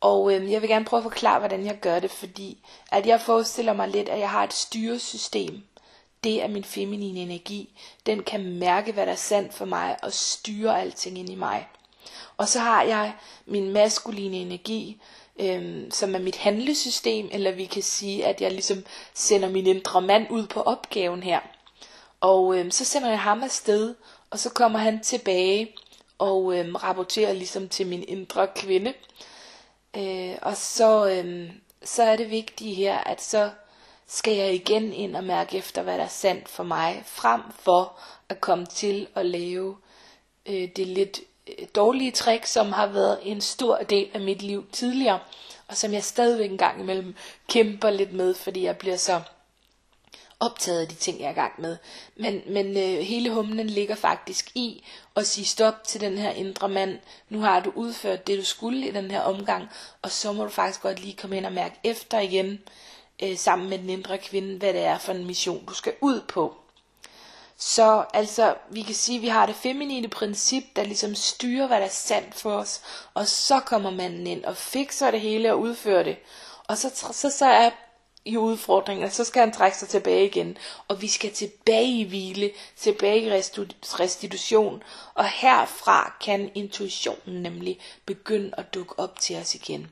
Og 0.00 0.34
øh, 0.34 0.52
jeg 0.52 0.62
vil 0.62 0.70
gerne 0.70 0.84
prøve 0.84 0.98
at 0.98 1.04
forklare, 1.04 1.38
hvordan 1.38 1.66
jeg 1.66 1.78
gør 1.80 1.98
det, 1.98 2.10
fordi 2.10 2.58
at 2.92 3.06
jeg 3.06 3.20
forestiller 3.20 3.72
mig 3.72 3.88
lidt, 3.88 4.08
at 4.08 4.18
jeg 4.18 4.30
har 4.30 4.44
et 4.44 4.52
styresystem. 4.52 5.62
Det 6.24 6.42
er 6.42 6.48
min 6.48 6.64
feminine 6.64 7.20
energi. 7.20 7.80
Den 8.06 8.22
kan 8.22 8.58
mærke, 8.58 8.92
hvad 8.92 9.06
der 9.06 9.12
er 9.12 9.16
sandt 9.16 9.54
for 9.54 9.64
mig, 9.64 9.96
og 10.02 10.12
styre 10.12 10.80
alting 10.80 11.18
ind 11.18 11.30
i 11.30 11.34
mig. 11.34 11.68
Og 12.36 12.48
så 12.48 12.58
har 12.58 12.82
jeg 12.82 13.12
min 13.46 13.72
maskuline 13.72 14.36
energi, 14.36 15.00
øhm, 15.40 15.90
som 15.90 16.14
er 16.14 16.18
mit 16.18 16.36
handlesystem, 16.36 17.28
eller 17.32 17.52
vi 17.52 17.64
kan 17.64 17.82
sige, 17.82 18.26
at 18.26 18.40
jeg 18.40 18.50
ligesom 18.52 18.84
sender 19.14 19.48
min 19.48 19.66
indre 19.66 20.02
mand 20.02 20.26
ud 20.30 20.46
på 20.46 20.62
opgaven 20.62 21.22
her. 21.22 21.40
Og 22.20 22.58
øhm, 22.58 22.70
så 22.70 22.84
sender 22.84 23.08
jeg 23.08 23.20
ham 23.20 23.42
afsted, 23.42 23.94
og 24.30 24.38
så 24.38 24.50
kommer 24.50 24.78
han 24.78 25.00
tilbage 25.02 25.74
og 26.18 26.58
øhm, 26.58 26.74
rapporterer 26.74 27.32
ligesom 27.32 27.68
til 27.68 27.86
min 27.86 28.04
indre 28.08 28.48
kvinde. 28.56 28.94
Øh, 29.96 30.36
og 30.42 30.56
så, 30.56 31.08
øhm, 31.08 31.50
så 31.84 32.02
er 32.02 32.16
det 32.16 32.30
vigtige 32.30 32.74
her, 32.74 32.98
at 32.98 33.22
så 33.22 33.50
skal 34.06 34.36
jeg 34.36 34.54
igen 34.54 34.92
ind 34.92 35.16
og 35.16 35.24
mærke 35.24 35.56
efter, 35.56 35.82
hvad 35.82 35.98
der 35.98 36.04
er 36.04 36.08
sandt 36.08 36.48
for 36.48 36.62
mig, 36.62 37.02
frem 37.06 37.40
for 37.58 37.98
at 38.28 38.40
komme 38.40 38.66
til 38.66 39.06
at 39.14 39.26
lave 39.26 39.76
øh, 40.46 40.68
det 40.76 40.86
lidt 40.86 41.20
Øh, 41.48 41.66
dårlige 41.74 42.10
trick, 42.10 42.46
som 42.46 42.72
har 42.72 42.86
været 42.86 43.18
en 43.22 43.40
stor 43.40 43.76
del 43.76 44.08
af 44.14 44.20
mit 44.20 44.42
liv 44.42 44.66
tidligere, 44.72 45.18
og 45.68 45.76
som 45.76 45.92
jeg 45.92 46.04
stadigvæk 46.04 46.50
en 46.50 46.58
gang 46.58 46.80
imellem 46.80 47.14
kæmper 47.48 47.90
lidt 47.90 48.12
med, 48.12 48.34
fordi 48.34 48.64
jeg 48.64 48.76
bliver 48.76 48.96
så 48.96 49.20
optaget 50.42 50.80
af 50.80 50.88
de 50.88 50.94
ting, 50.94 51.20
jeg 51.20 51.26
er 51.26 51.30
i 51.30 51.34
gang 51.34 51.52
med. 51.58 51.76
Men, 52.16 52.42
men 52.46 52.66
øh, 52.66 52.98
hele 52.98 53.30
humlen 53.30 53.66
ligger 53.66 53.94
faktisk 53.94 54.50
i 54.54 54.84
at 55.16 55.26
sige 55.26 55.44
stop 55.44 55.74
til 55.84 56.00
den 56.00 56.18
her 56.18 56.30
indre 56.30 56.68
mand. 56.68 56.98
Nu 57.28 57.40
har 57.40 57.60
du 57.60 57.72
udført 57.74 58.26
det, 58.26 58.38
du 58.38 58.44
skulle 58.44 58.88
i 58.88 58.90
den 58.90 59.10
her 59.10 59.20
omgang, 59.20 59.68
og 60.02 60.10
så 60.10 60.32
må 60.32 60.44
du 60.44 60.50
faktisk 60.50 60.82
godt 60.82 61.00
lige 61.00 61.16
komme 61.16 61.36
ind 61.36 61.46
og 61.46 61.52
mærke 61.52 61.80
efter 61.84 62.20
igen, 62.20 62.60
øh, 63.22 63.36
sammen 63.36 63.68
med 63.68 63.78
den 63.78 63.90
indre 63.90 64.18
kvinde, 64.18 64.58
hvad 64.58 64.72
det 64.72 64.82
er 64.82 64.98
for 64.98 65.12
en 65.12 65.26
mission, 65.26 65.64
du 65.66 65.74
skal 65.74 65.92
ud 66.00 66.20
på. 66.28 66.61
Så 67.64 68.04
altså, 68.14 68.54
vi 68.70 68.82
kan 68.82 68.94
sige, 68.94 69.16
at 69.16 69.22
vi 69.22 69.28
har 69.28 69.46
det 69.46 69.54
feminine 69.54 70.08
princip, 70.08 70.64
der 70.76 70.82
ligesom 70.82 71.14
styrer, 71.14 71.66
hvad 71.66 71.76
der 71.76 71.84
er 71.84 71.90
sandt 71.90 72.34
for 72.34 72.52
os. 72.52 72.80
Og 73.14 73.26
så 73.26 73.60
kommer 73.60 73.90
manden 73.90 74.26
ind 74.26 74.44
og 74.44 74.56
fikser 74.56 75.10
det 75.10 75.20
hele 75.20 75.52
og 75.52 75.60
udfører 75.60 76.02
det. 76.02 76.16
Og 76.68 76.78
så, 76.78 77.12
så, 77.12 77.30
så 77.30 77.46
er 77.46 77.70
i 78.24 78.36
udfordringen, 78.36 79.10
så 79.10 79.24
skal 79.24 79.40
han 79.40 79.52
trække 79.52 79.78
sig 79.78 79.88
tilbage 79.88 80.26
igen. 80.26 80.58
Og 80.88 81.02
vi 81.02 81.08
skal 81.08 81.32
tilbage 81.32 82.00
i 82.00 82.04
hvile, 82.04 82.50
tilbage 82.76 83.22
i 83.22 83.30
restitution. 84.00 84.82
Og 85.14 85.28
herfra 85.28 86.16
kan 86.20 86.50
intuitionen 86.54 87.42
nemlig 87.42 87.80
begynde 88.06 88.50
at 88.58 88.74
dukke 88.74 88.98
op 88.98 89.18
til 89.20 89.36
os 89.36 89.54
igen. 89.54 89.90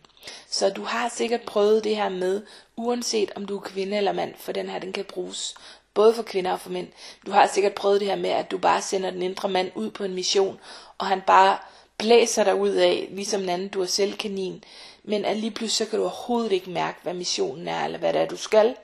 Så 0.49 0.71
du 0.71 0.85
har 0.85 1.09
sikkert 1.09 1.43
prøvet 1.43 1.85
det 1.85 1.97
her 1.97 2.09
med, 2.09 2.43
uanset 2.77 3.31
om 3.37 3.47
du 3.47 3.57
er 3.57 3.61
kvinde 3.61 3.97
eller 3.97 4.13
mand, 4.13 4.35
for 4.39 4.53
den 4.53 4.69
her 4.69 4.79
den 4.79 4.93
kan 4.93 5.05
bruges 5.05 5.55
både 5.94 6.14
for 6.14 6.22
kvinder 6.22 6.53
og 6.53 6.61
for 6.61 6.70
mænd. 6.70 6.88
Du 7.26 7.31
har 7.31 7.46
sikkert 7.46 7.74
prøvet 7.74 8.00
det 8.00 8.09
her 8.09 8.16
med, 8.16 8.31
at 8.31 8.50
du 8.50 8.59
bare 8.59 8.83
sender 8.83 9.11
den 9.11 9.22
indre 9.22 9.48
mand 9.48 9.70
ud 9.74 9.90
på 9.90 10.05
en 10.05 10.14
mission, 10.14 10.61
og 10.98 11.07
han 11.07 11.20
bare 11.26 11.59
blæser 11.98 12.44
dig 12.44 12.55
ud 12.55 12.68
af, 12.70 13.09
ligesom 13.11 13.42
en 13.42 13.48
anden 13.48 13.68
du 13.68 13.83
er 13.83 13.87
selv 13.87 14.16
kanin. 14.16 14.64
Men 15.05 15.24
at 15.24 15.37
lige 15.37 15.50
pludselig 15.50 15.87
så 15.87 15.90
kan 15.90 15.98
du 15.98 16.05
overhovedet 16.05 16.53
ikke 16.53 16.70
mærke, 16.70 16.98
hvad 17.03 17.14
missionen 17.14 17.68
er, 17.68 17.85
eller 17.85 17.98
hvad 17.98 18.12
det 18.12 18.20
er, 18.20 18.26
du 18.26 18.37
skal. 18.37 18.76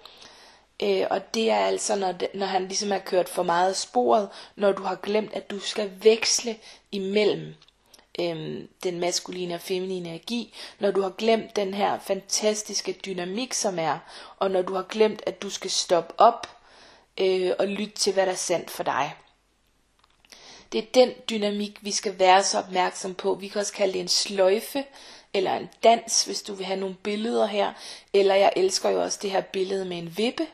Øh, 0.82 1.06
og 1.10 1.34
det 1.34 1.50
er 1.50 1.56
altså, 1.58 1.96
når, 1.96 2.12
det, 2.12 2.28
når 2.34 2.46
han 2.46 2.62
ligesom 2.68 2.90
har 2.90 2.98
kørt 2.98 3.28
for 3.28 3.42
meget 3.42 3.68
af 3.68 3.76
sporet, 3.76 4.28
når 4.56 4.72
du 4.72 4.82
har 4.82 4.94
glemt, 4.94 5.32
at 5.32 5.50
du 5.50 5.58
skal 5.58 5.90
veksle 6.02 6.56
imellem 6.92 7.54
øhm, 8.20 8.68
den 8.82 9.00
maskuline 9.00 9.54
og 9.54 9.60
feminine 9.60 10.08
energi, 10.08 10.54
når 10.78 10.90
du 10.90 11.02
har 11.02 11.10
glemt 11.10 11.56
den 11.56 11.74
her 11.74 11.98
fantastiske 11.98 12.92
dynamik, 12.92 13.52
som 13.54 13.78
er, 13.78 13.98
og 14.38 14.50
når 14.50 14.62
du 14.62 14.74
har 14.74 14.82
glemt, 14.82 15.22
at 15.26 15.42
du 15.42 15.50
skal 15.50 15.70
stoppe 15.70 16.14
op 16.18 16.55
øh, 17.18 17.52
og 17.58 17.68
lytte 17.68 17.94
til, 17.94 18.12
hvad 18.12 18.26
der 18.26 18.32
er 18.32 18.36
sandt 18.36 18.70
for 18.70 18.82
dig. 18.82 19.14
Det 20.72 20.78
er 20.78 20.86
den 20.94 21.12
dynamik, 21.30 21.78
vi 21.80 21.90
skal 21.90 22.18
være 22.18 22.42
så 22.42 22.58
opmærksom 22.58 23.14
på. 23.14 23.34
Vi 23.34 23.48
kan 23.48 23.60
også 23.60 23.72
kalde 23.72 23.92
det 23.92 24.00
en 24.00 24.08
sløjfe, 24.08 24.84
eller 25.34 25.54
en 25.54 25.68
dans, 25.82 26.24
hvis 26.24 26.42
du 26.42 26.54
vil 26.54 26.66
have 26.66 26.80
nogle 26.80 26.96
billeder 27.02 27.46
her. 27.46 27.72
Eller 28.12 28.34
jeg 28.34 28.52
elsker 28.56 28.90
jo 28.90 29.02
også 29.02 29.18
det 29.22 29.30
her 29.30 29.40
billede 29.40 29.84
med 29.84 29.98
en 29.98 30.14
vippe, 30.16 30.46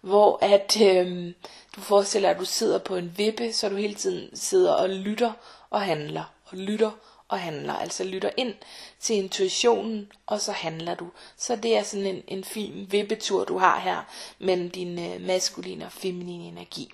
hvor 0.00 0.38
at 0.44 0.80
øh, 0.82 1.32
du 1.76 1.80
forestiller 1.80 2.30
at 2.30 2.38
du 2.38 2.44
sidder 2.44 2.78
på 2.78 2.96
en 2.96 3.14
vippe, 3.16 3.52
så 3.52 3.68
du 3.68 3.76
hele 3.76 3.94
tiden 3.94 4.36
sidder 4.36 4.72
og 4.72 4.88
lytter 4.88 5.32
og 5.70 5.82
handler, 5.82 6.24
og 6.44 6.58
lytter 6.58 6.90
og 7.32 7.40
handler. 7.40 7.74
Altså 7.74 8.04
lytter 8.04 8.30
ind 8.36 8.54
til 9.00 9.16
intuitionen, 9.16 10.12
og 10.26 10.40
så 10.40 10.52
handler 10.52 10.94
du. 10.94 11.08
Så 11.36 11.56
det 11.56 11.76
er 11.76 11.82
sådan 11.82 12.06
en, 12.06 12.22
en 12.28 12.44
fin 12.44 12.86
vippetur, 12.90 13.44
du 13.44 13.58
har 13.58 13.80
her, 13.80 14.02
mellem 14.38 14.70
din 14.70 14.98
øh, 14.98 15.20
maskuline 15.20 15.84
og 15.84 15.92
feminine 15.92 16.44
energi. 16.44 16.92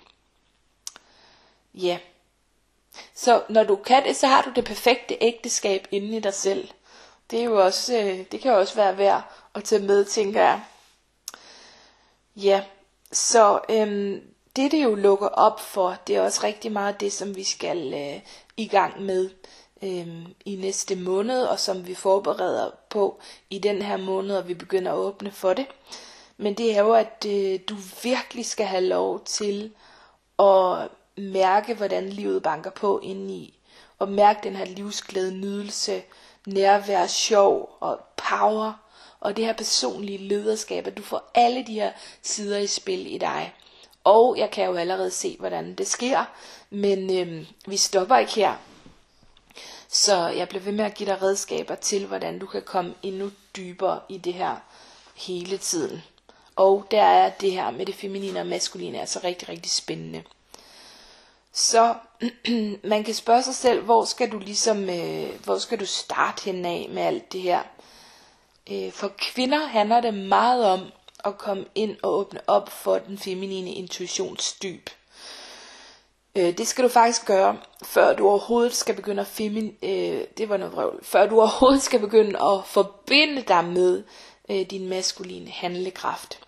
Ja. 1.73 1.97
Så 3.15 3.43
når 3.49 3.63
du 3.63 3.75
kan 3.75 4.03
det, 4.03 4.15
så 4.15 4.27
har 4.27 4.41
du 4.41 4.51
det 4.55 4.65
perfekte 4.65 5.17
ægteskab 5.21 5.87
inde 5.91 6.17
i 6.17 6.19
dig 6.19 6.33
selv. 6.33 6.69
Det 7.31 7.39
er 7.39 7.43
jo 7.43 7.65
også, 7.65 7.97
øh, 7.97 8.25
det 8.31 8.41
kan 8.41 8.51
jo 8.51 8.59
også 8.59 8.75
være 8.75 8.97
værd 8.97 9.31
at 9.55 9.63
tage 9.63 9.81
med, 9.81 10.05
tænker 10.05 10.41
jeg. 10.41 10.61
Ja, 12.35 12.63
så 13.11 13.59
øhm, 13.69 14.21
det 14.55 14.71
det 14.71 14.83
jo 14.83 14.95
lukker 14.95 15.27
op 15.27 15.59
for, 15.59 15.97
det 16.07 16.15
er 16.15 16.21
også 16.21 16.43
rigtig 16.43 16.71
meget 16.71 16.99
det, 16.99 17.13
som 17.13 17.35
vi 17.35 17.43
skal 17.43 17.93
øh, 17.93 18.21
i 18.57 18.67
gang 18.67 19.01
med 19.01 19.29
øh, 19.83 20.07
i 20.45 20.55
næste 20.55 20.95
måned, 20.95 21.43
og 21.43 21.59
som 21.59 21.87
vi 21.87 21.95
forbereder 21.95 22.71
på 22.89 23.19
i 23.49 23.59
den 23.59 23.81
her 23.81 23.97
måned, 23.97 24.37
og 24.37 24.47
vi 24.47 24.53
begynder 24.53 24.91
at 24.91 24.97
åbne 24.97 25.31
for 25.31 25.53
det. 25.53 25.65
Men 26.37 26.53
det 26.53 26.77
er 26.77 26.79
jo, 26.79 26.93
at 26.93 27.25
øh, 27.27 27.59
du 27.69 27.75
virkelig 28.03 28.45
skal 28.45 28.65
have 28.65 28.83
lov 28.83 29.23
til 29.25 29.71
at 30.39 30.87
mærke, 31.17 31.73
hvordan 31.73 32.09
livet 32.09 32.43
banker 32.43 32.69
på 32.69 32.99
indeni. 33.03 33.59
Og 33.99 34.09
mærke 34.09 34.39
den 34.43 34.55
her 34.55 34.65
livsglæde, 34.65 35.35
nydelse, 35.35 36.01
nærvær, 36.47 37.07
sjov 37.07 37.77
og 37.79 37.99
power 38.29 38.73
og 39.19 39.37
det 39.37 39.45
her 39.45 39.53
personlige 39.53 40.17
lederskab, 40.17 40.87
at 40.87 40.97
du 40.97 41.03
får 41.03 41.31
alle 41.35 41.67
de 41.67 41.73
her 41.73 41.91
sider 42.21 42.57
i 42.57 42.67
spil 42.67 43.13
i 43.13 43.17
dig. 43.17 43.53
Og 44.03 44.37
jeg 44.37 44.51
kan 44.51 44.65
jo 44.65 44.75
allerede 44.75 45.11
se, 45.11 45.35
hvordan 45.39 45.75
det 45.75 45.87
sker, 45.87 46.25
men 46.69 47.17
øh, 47.17 47.45
vi 47.67 47.77
stopper 47.77 48.17
ikke 48.17 48.35
her. 48.35 48.53
Så 49.91 50.27
jeg 50.27 50.49
bliver 50.49 50.63
ved 50.63 50.71
med 50.71 50.85
at 50.85 50.93
give 50.93 51.09
dig 51.09 51.21
redskaber 51.21 51.75
til, 51.75 52.05
hvordan 52.05 52.39
du 52.39 52.45
kan 52.45 52.61
komme 52.61 52.93
endnu 53.03 53.31
dybere 53.55 53.99
i 54.09 54.17
det 54.17 54.33
her 54.33 54.55
hele 55.15 55.57
tiden. 55.57 56.03
Og 56.55 56.87
der 56.91 57.01
er 57.03 57.29
det 57.29 57.51
her 57.51 57.71
med 57.71 57.85
det 57.85 57.95
feminine 57.95 58.39
og 58.39 58.47
maskuline 58.47 58.99
altså 58.99 59.19
rigtig, 59.23 59.49
rigtig 59.49 59.71
spændende. 59.71 60.23
Så 61.53 61.95
man 62.83 63.03
kan 63.03 63.13
spørge 63.13 63.43
sig 63.43 63.55
selv, 63.55 63.81
hvor 63.81 64.05
skal 64.05 64.31
du 64.31 64.39
ligesom, 64.39 64.89
øh, 64.89 65.43
hvor 65.43 65.57
skal 65.57 65.79
du 65.79 65.85
starte 65.85 66.43
hen 66.45 66.65
af 66.65 66.87
med 66.91 67.01
alt 67.01 67.33
det 67.33 67.41
her? 67.41 67.61
Øh, 68.71 68.91
for 68.91 69.11
kvinder 69.17 69.65
handler 69.65 70.01
det 70.01 70.13
meget 70.13 70.65
om 70.65 70.91
at 71.25 71.37
komme 71.37 71.65
ind 71.75 71.97
og 72.03 72.13
åbne 72.13 72.39
op 72.47 72.69
for 72.69 72.97
den 72.99 73.17
feminine 73.17 73.73
intuitionsdyb. 73.73 74.89
Øh, 76.39 76.57
det 76.57 76.67
skal 76.67 76.83
du 76.83 76.89
faktisk 76.89 77.25
gøre, 77.25 77.57
før 77.83 78.15
du 78.15 78.27
overhovedet 78.29 78.75
skal 78.75 78.95
begynde 78.95 79.21
at 79.21 79.27
femin, 79.27 79.75
øh, 79.83 80.21
det 80.37 80.49
var 80.49 80.57
noget 80.57 80.73
vrøvl, 80.73 80.99
før 81.03 81.25
du 81.25 81.39
overhovedet 81.41 81.81
skal 81.81 81.99
begynde 81.99 82.43
at 82.43 82.65
forbinde 82.65 83.41
dig 83.41 83.65
med 83.65 84.03
øh, 84.49 84.61
din 84.61 84.89
maskuline 84.89 85.51
handlekraft. 85.51 86.39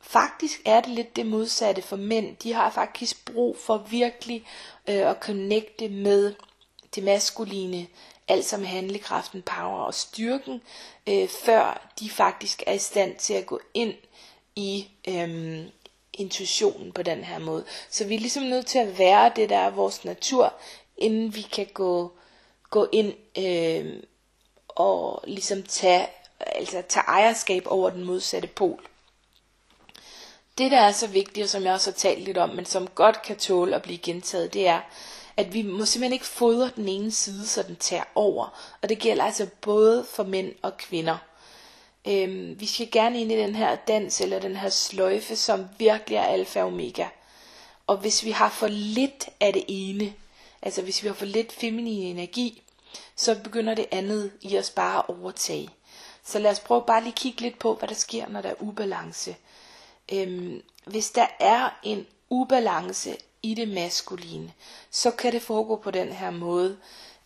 Faktisk 0.00 0.60
er 0.64 0.80
det 0.80 0.90
lidt 0.90 1.16
det 1.16 1.26
modsatte 1.26 1.82
for 1.82 1.96
mænd. 1.96 2.36
De 2.36 2.52
har 2.52 2.70
faktisk 2.70 3.32
brug 3.32 3.56
for 3.58 3.78
virkelig 3.90 4.46
øh, 4.88 5.10
at 5.10 5.16
connecte 5.20 5.88
med 5.88 6.34
det 6.94 7.04
maskuline, 7.04 7.86
altså 8.28 8.56
med 8.56 8.66
handlekraften, 8.66 9.42
power 9.42 9.80
og 9.80 9.94
styrken, 9.94 10.62
øh, 11.06 11.28
før 11.28 11.90
de 12.00 12.10
faktisk 12.10 12.62
er 12.66 12.72
i 12.72 12.78
stand 12.78 13.16
til 13.16 13.34
at 13.34 13.46
gå 13.46 13.60
ind 13.74 13.94
i 14.56 14.88
øh, 15.08 15.64
intuitionen 16.12 16.92
på 16.92 17.02
den 17.02 17.24
her 17.24 17.38
måde. 17.38 17.64
Så 17.90 18.04
vi 18.04 18.14
er 18.14 18.20
ligesom 18.20 18.42
nødt 18.42 18.66
til 18.66 18.78
at 18.78 18.98
være 18.98 19.32
det, 19.36 19.48
der 19.48 19.58
er 19.58 19.70
vores 19.70 20.04
natur, 20.04 20.54
inden 20.96 21.34
vi 21.34 21.42
kan 21.42 21.66
gå, 21.74 22.12
gå 22.70 22.88
ind 22.92 23.14
øh, 23.38 24.02
og 24.68 25.24
ligesom 25.26 25.62
tage, 25.62 26.08
altså 26.40 26.82
tage 26.88 27.04
ejerskab 27.06 27.62
over 27.66 27.90
den 27.90 28.04
modsatte 28.04 28.48
pol. 28.48 28.86
Det, 30.58 30.70
der 30.70 30.80
er 30.80 30.92
så 30.92 31.06
vigtigt, 31.06 31.44
og 31.44 31.50
som 31.50 31.64
jeg 31.64 31.72
også 31.72 31.90
har 31.90 31.96
talt 31.96 32.22
lidt 32.22 32.38
om, 32.38 32.48
men 32.48 32.64
som 32.64 32.86
godt 32.86 33.22
kan 33.22 33.36
tåle 33.36 33.76
at 33.76 33.82
blive 33.82 33.98
gentaget, 33.98 34.54
det 34.54 34.66
er, 34.66 34.80
at 35.36 35.54
vi 35.54 35.62
må 35.62 35.84
simpelthen 35.84 36.12
ikke 36.12 36.26
fodre 36.26 36.70
den 36.76 36.88
ene 36.88 37.10
side, 37.10 37.46
så 37.46 37.62
den 37.62 37.76
tager 37.76 38.04
over. 38.14 38.76
Og 38.82 38.88
det 38.88 38.98
gælder 38.98 39.24
altså 39.24 39.46
både 39.60 40.04
for 40.04 40.22
mænd 40.22 40.54
og 40.62 40.76
kvinder. 40.76 41.16
Øhm, 42.08 42.60
vi 42.60 42.66
skal 42.66 42.90
gerne 42.90 43.20
ind 43.20 43.32
i 43.32 43.36
den 43.36 43.54
her 43.54 43.76
dans, 43.76 44.20
eller 44.20 44.38
den 44.38 44.56
her 44.56 44.68
sløjfe, 44.68 45.36
som 45.36 45.66
virkelig 45.78 46.16
er 46.16 46.24
alfa 46.24 46.60
og 46.60 46.66
omega. 46.66 47.06
Og 47.86 47.96
hvis 47.96 48.24
vi 48.24 48.30
har 48.30 48.48
for 48.48 48.66
lidt 48.68 49.28
af 49.40 49.52
det 49.52 49.64
ene, 49.68 50.14
altså 50.62 50.82
hvis 50.82 51.02
vi 51.02 51.08
har 51.08 51.14
for 51.14 51.26
lidt 51.26 51.52
feminin 51.52 52.16
energi, 52.16 52.62
så 53.16 53.38
begynder 53.44 53.74
det 53.74 53.86
andet 53.90 54.32
i 54.42 54.58
os 54.58 54.70
bare 54.70 54.98
at 54.98 55.04
overtage. 55.08 55.68
Så 56.24 56.38
lad 56.38 56.50
os 56.50 56.60
prøve 56.60 56.82
bare 56.86 57.02
lige 57.02 57.12
kigge 57.12 57.40
lidt 57.40 57.58
på, 57.58 57.74
hvad 57.74 57.88
der 57.88 57.94
sker, 57.94 58.28
når 58.28 58.40
der 58.40 58.48
er 58.48 58.62
ubalance 58.62 59.36
øhm, 60.12 60.62
hvis 60.84 61.10
der 61.10 61.26
er 61.40 61.78
en 61.82 62.06
ubalance 62.30 63.16
i 63.42 63.54
det 63.54 63.68
maskuline, 63.68 64.52
så 64.90 65.10
kan 65.10 65.32
det 65.32 65.42
foregå 65.42 65.76
på 65.76 65.90
den 65.90 66.08
her 66.12 66.30
måde, 66.30 66.76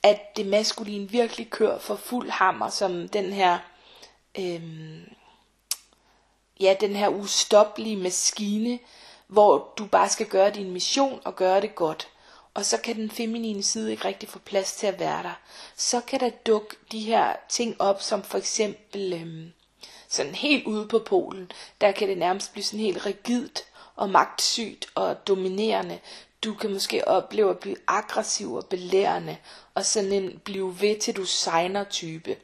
at 0.03 0.37
det 0.37 0.47
maskuline 0.47 1.09
virkelig 1.09 1.51
kører 1.51 1.79
for 1.79 1.97
fuld 1.97 2.31
hammer, 2.31 2.69
som 2.69 3.09
den 3.09 3.33
her, 3.33 3.59
øhm, 4.38 5.05
ja, 6.61 6.77
den 6.81 6.97
her 6.97 7.09
ustoppelige 7.09 7.97
maskine, 7.97 8.79
hvor 9.27 9.73
du 9.79 9.87
bare 9.87 10.09
skal 10.09 10.27
gøre 10.27 10.51
din 10.51 10.70
mission 10.70 11.20
og 11.25 11.37
gøre 11.37 11.61
det 11.61 11.75
godt. 11.75 12.09
Og 12.55 12.64
så 12.64 12.77
kan 12.77 12.97
den 12.97 13.11
feminine 13.11 13.62
side 13.62 13.90
ikke 13.90 14.05
rigtig 14.05 14.29
få 14.29 14.38
plads 14.38 14.77
til 14.77 14.87
at 14.87 14.99
være 14.99 15.23
der. 15.23 15.40
Så 15.77 16.01
kan 16.01 16.20
der 16.20 16.31
dukke 16.31 16.77
de 16.92 17.01
her 17.01 17.37
ting 17.49 17.81
op, 17.81 18.03
som 18.03 18.23
for 18.23 18.38
eksempel 18.38 19.12
øhm, 19.12 19.53
sådan 20.09 20.35
helt 20.35 20.66
ude 20.66 20.88
på 20.88 20.99
polen, 20.99 21.53
der 21.81 21.92
kan 21.92 22.09
det 22.09 22.18
nærmest 22.18 22.53
blive 22.53 22.64
sådan 22.64 22.81
helt 22.81 23.07
rigidt 23.07 23.64
og 23.97 24.11
magtsygt 24.11 24.87
og 24.94 25.27
dominerende. 25.27 25.99
Du 26.44 26.55
kan 26.55 26.73
måske 26.73 27.09
opleve 27.09 27.51
at 27.51 27.59
blive 27.59 27.77
aggressiv 27.87 28.53
og 28.55 28.66
belærende, 28.66 29.37
og 29.75 29.87
sådan 29.87 30.12
en 30.12 30.40
blive 30.44 30.81
ved 30.81 30.99
til 31.01 31.16
du 31.16 31.25
signer 31.25 31.85
type. 31.85 32.37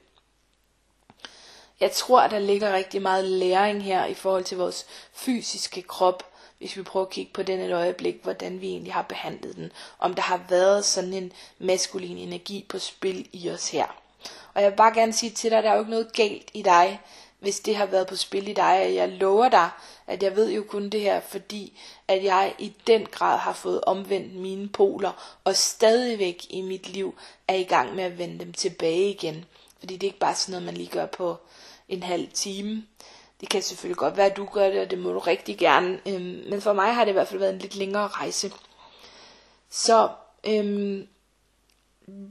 Jeg 1.80 1.92
tror, 1.92 2.20
at 2.20 2.30
der 2.30 2.38
ligger 2.38 2.72
rigtig 2.72 3.02
meget 3.02 3.24
læring 3.24 3.82
her 3.82 4.06
i 4.06 4.14
forhold 4.14 4.44
til 4.44 4.58
vores 4.58 4.86
fysiske 5.12 5.82
krop, 5.82 6.24
hvis 6.58 6.76
vi 6.76 6.82
prøver 6.82 7.06
at 7.06 7.12
kigge 7.12 7.32
på 7.32 7.42
den 7.42 7.60
et 7.60 7.72
øjeblik, 7.72 8.22
hvordan 8.22 8.60
vi 8.60 8.68
egentlig 8.68 8.92
har 8.92 9.02
behandlet 9.02 9.56
den. 9.56 9.72
Om 9.98 10.14
der 10.14 10.22
har 10.22 10.40
været 10.48 10.84
sådan 10.84 11.12
en 11.12 11.32
maskulin 11.58 12.18
energi 12.18 12.66
på 12.68 12.78
spil 12.78 13.28
i 13.32 13.50
os 13.50 13.70
her. 13.70 13.86
Og 14.54 14.62
jeg 14.62 14.70
vil 14.70 14.76
bare 14.76 14.94
gerne 14.94 15.12
sige 15.12 15.30
til 15.30 15.50
dig, 15.50 15.58
at 15.58 15.64
der 15.64 15.70
er 15.70 15.74
jo 15.74 15.80
ikke 15.80 15.90
noget 15.90 16.12
galt 16.12 16.50
i 16.54 16.62
dig, 16.62 17.00
hvis 17.38 17.60
det 17.60 17.76
har 17.76 17.86
været 17.86 18.06
på 18.06 18.16
spil 18.16 18.48
i 18.48 18.52
dig, 18.52 18.82
og 18.86 18.94
jeg 18.94 19.08
lover 19.08 19.48
dig, 19.48 19.70
at 20.06 20.22
jeg 20.22 20.36
ved 20.36 20.50
jo 20.50 20.64
kun 20.68 20.88
det 20.88 21.00
her, 21.00 21.20
fordi 21.20 21.80
at 22.08 22.24
jeg 22.24 22.54
i 22.58 22.72
den 22.86 23.06
grad 23.06 23.38
har 23.38 23.52
fået 23.52 23.80
omvendt 23.84 24.34
mine 24.34 24.68
poler, 24.68 25.38
og 25.44 25.56
stadigvæk 25.56 26.46
i 26.50 26.60
mit 26.60 26.88
liv 26.88 27.18
er 27.48 27.54
i 27.54 27.64
gang 27.64 27.94
med 27.94 28.04
at 28.04 28.18
vende 28.18 28.38
dem 28.44 28.52
tilbage 28.52 29.10
igen. 29.10 29.44
Fordi 29.78 29.94
det 29.94 30.02
er 30.02 30.08
ikke 30.08 30.18
bare 30.18 30.34
sådan 30.34 30.52
noget, 30.52 30.66
man 30.66 30.74
lige 30.74 30.90
gør 30.90 31.06
på 31.06 31.36
en 31.90 32.02
halv 32.02 32.28
time. 32.34 32.84
Det 33.40 33.48
kan 33.48 33.62
selvfølgelig 33.62 33.96
godt 33.96 34.16
være, 34.16 34.30
at 34.30 34.36
du 34.36 34.44
gør 34.52 34.70
det, 34.70 34.80
og 34.80 34.90
det 34.90 34.98
må 34.98 35.12
du 35.12 35.18
rigtig 35.18 35.58
gerne. 35.58 36.00
Øhm, 36.06 36.42
men 36.50 36.60
for 36.60 36.72
mig 36.72 36.94
har 36.94 37.04
det 37.04 37.10
i 37.10 37.12
hvert 37.12 37.28
fald 37.28 37.40
været 37.40 37.52
en 37.52 37.58
lidt 37.58 37.74
længere 37.74 38.08
rejse. 38.08 38.52
Så 39.70 40.08
øhm, 40.44 41.06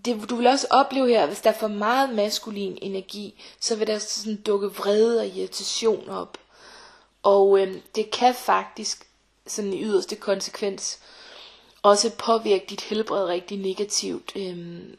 det, 0.06 0.30
du 0.30 0.36
vil 0.36 0.48
også 0.48 0.67
opleve 0.72 1.08
her, 1.08 1.26
hvis 1.26 1.41
der 1.41 1.50
er 1.50 1.58
for 1.58 1.67
meget 1.67 2.15
maskulin 2.15 2.78
energi, 2.82 3.43
så 3.60 3.76
vil 3.76 3.88
der 3.88 4.00
sådan 4.00 4.41
dukke 4.41 4.67
vrede 4.67 5.19
og 5.19 5.28
irritation 5.28 6.10
op. 6.10 6.38
Og 7.24 7.60
øhm, 7.60 7.82
det 7.95 8.12
kan 8.12 8.36
faktisk, 8.36 9.08
sådan 9.48 9.74
i 9.74 9.84
yderste 9.84 10.15
konsekvens, 10.15 11.00
også 11.82 12.12
påvirke 12.17 12.65
dit 12.69 12.82
helbred 12.82 13.26
rigtig 13.26 13.58
negativt. 13.58 14.32
Øhm, 14.36 14.95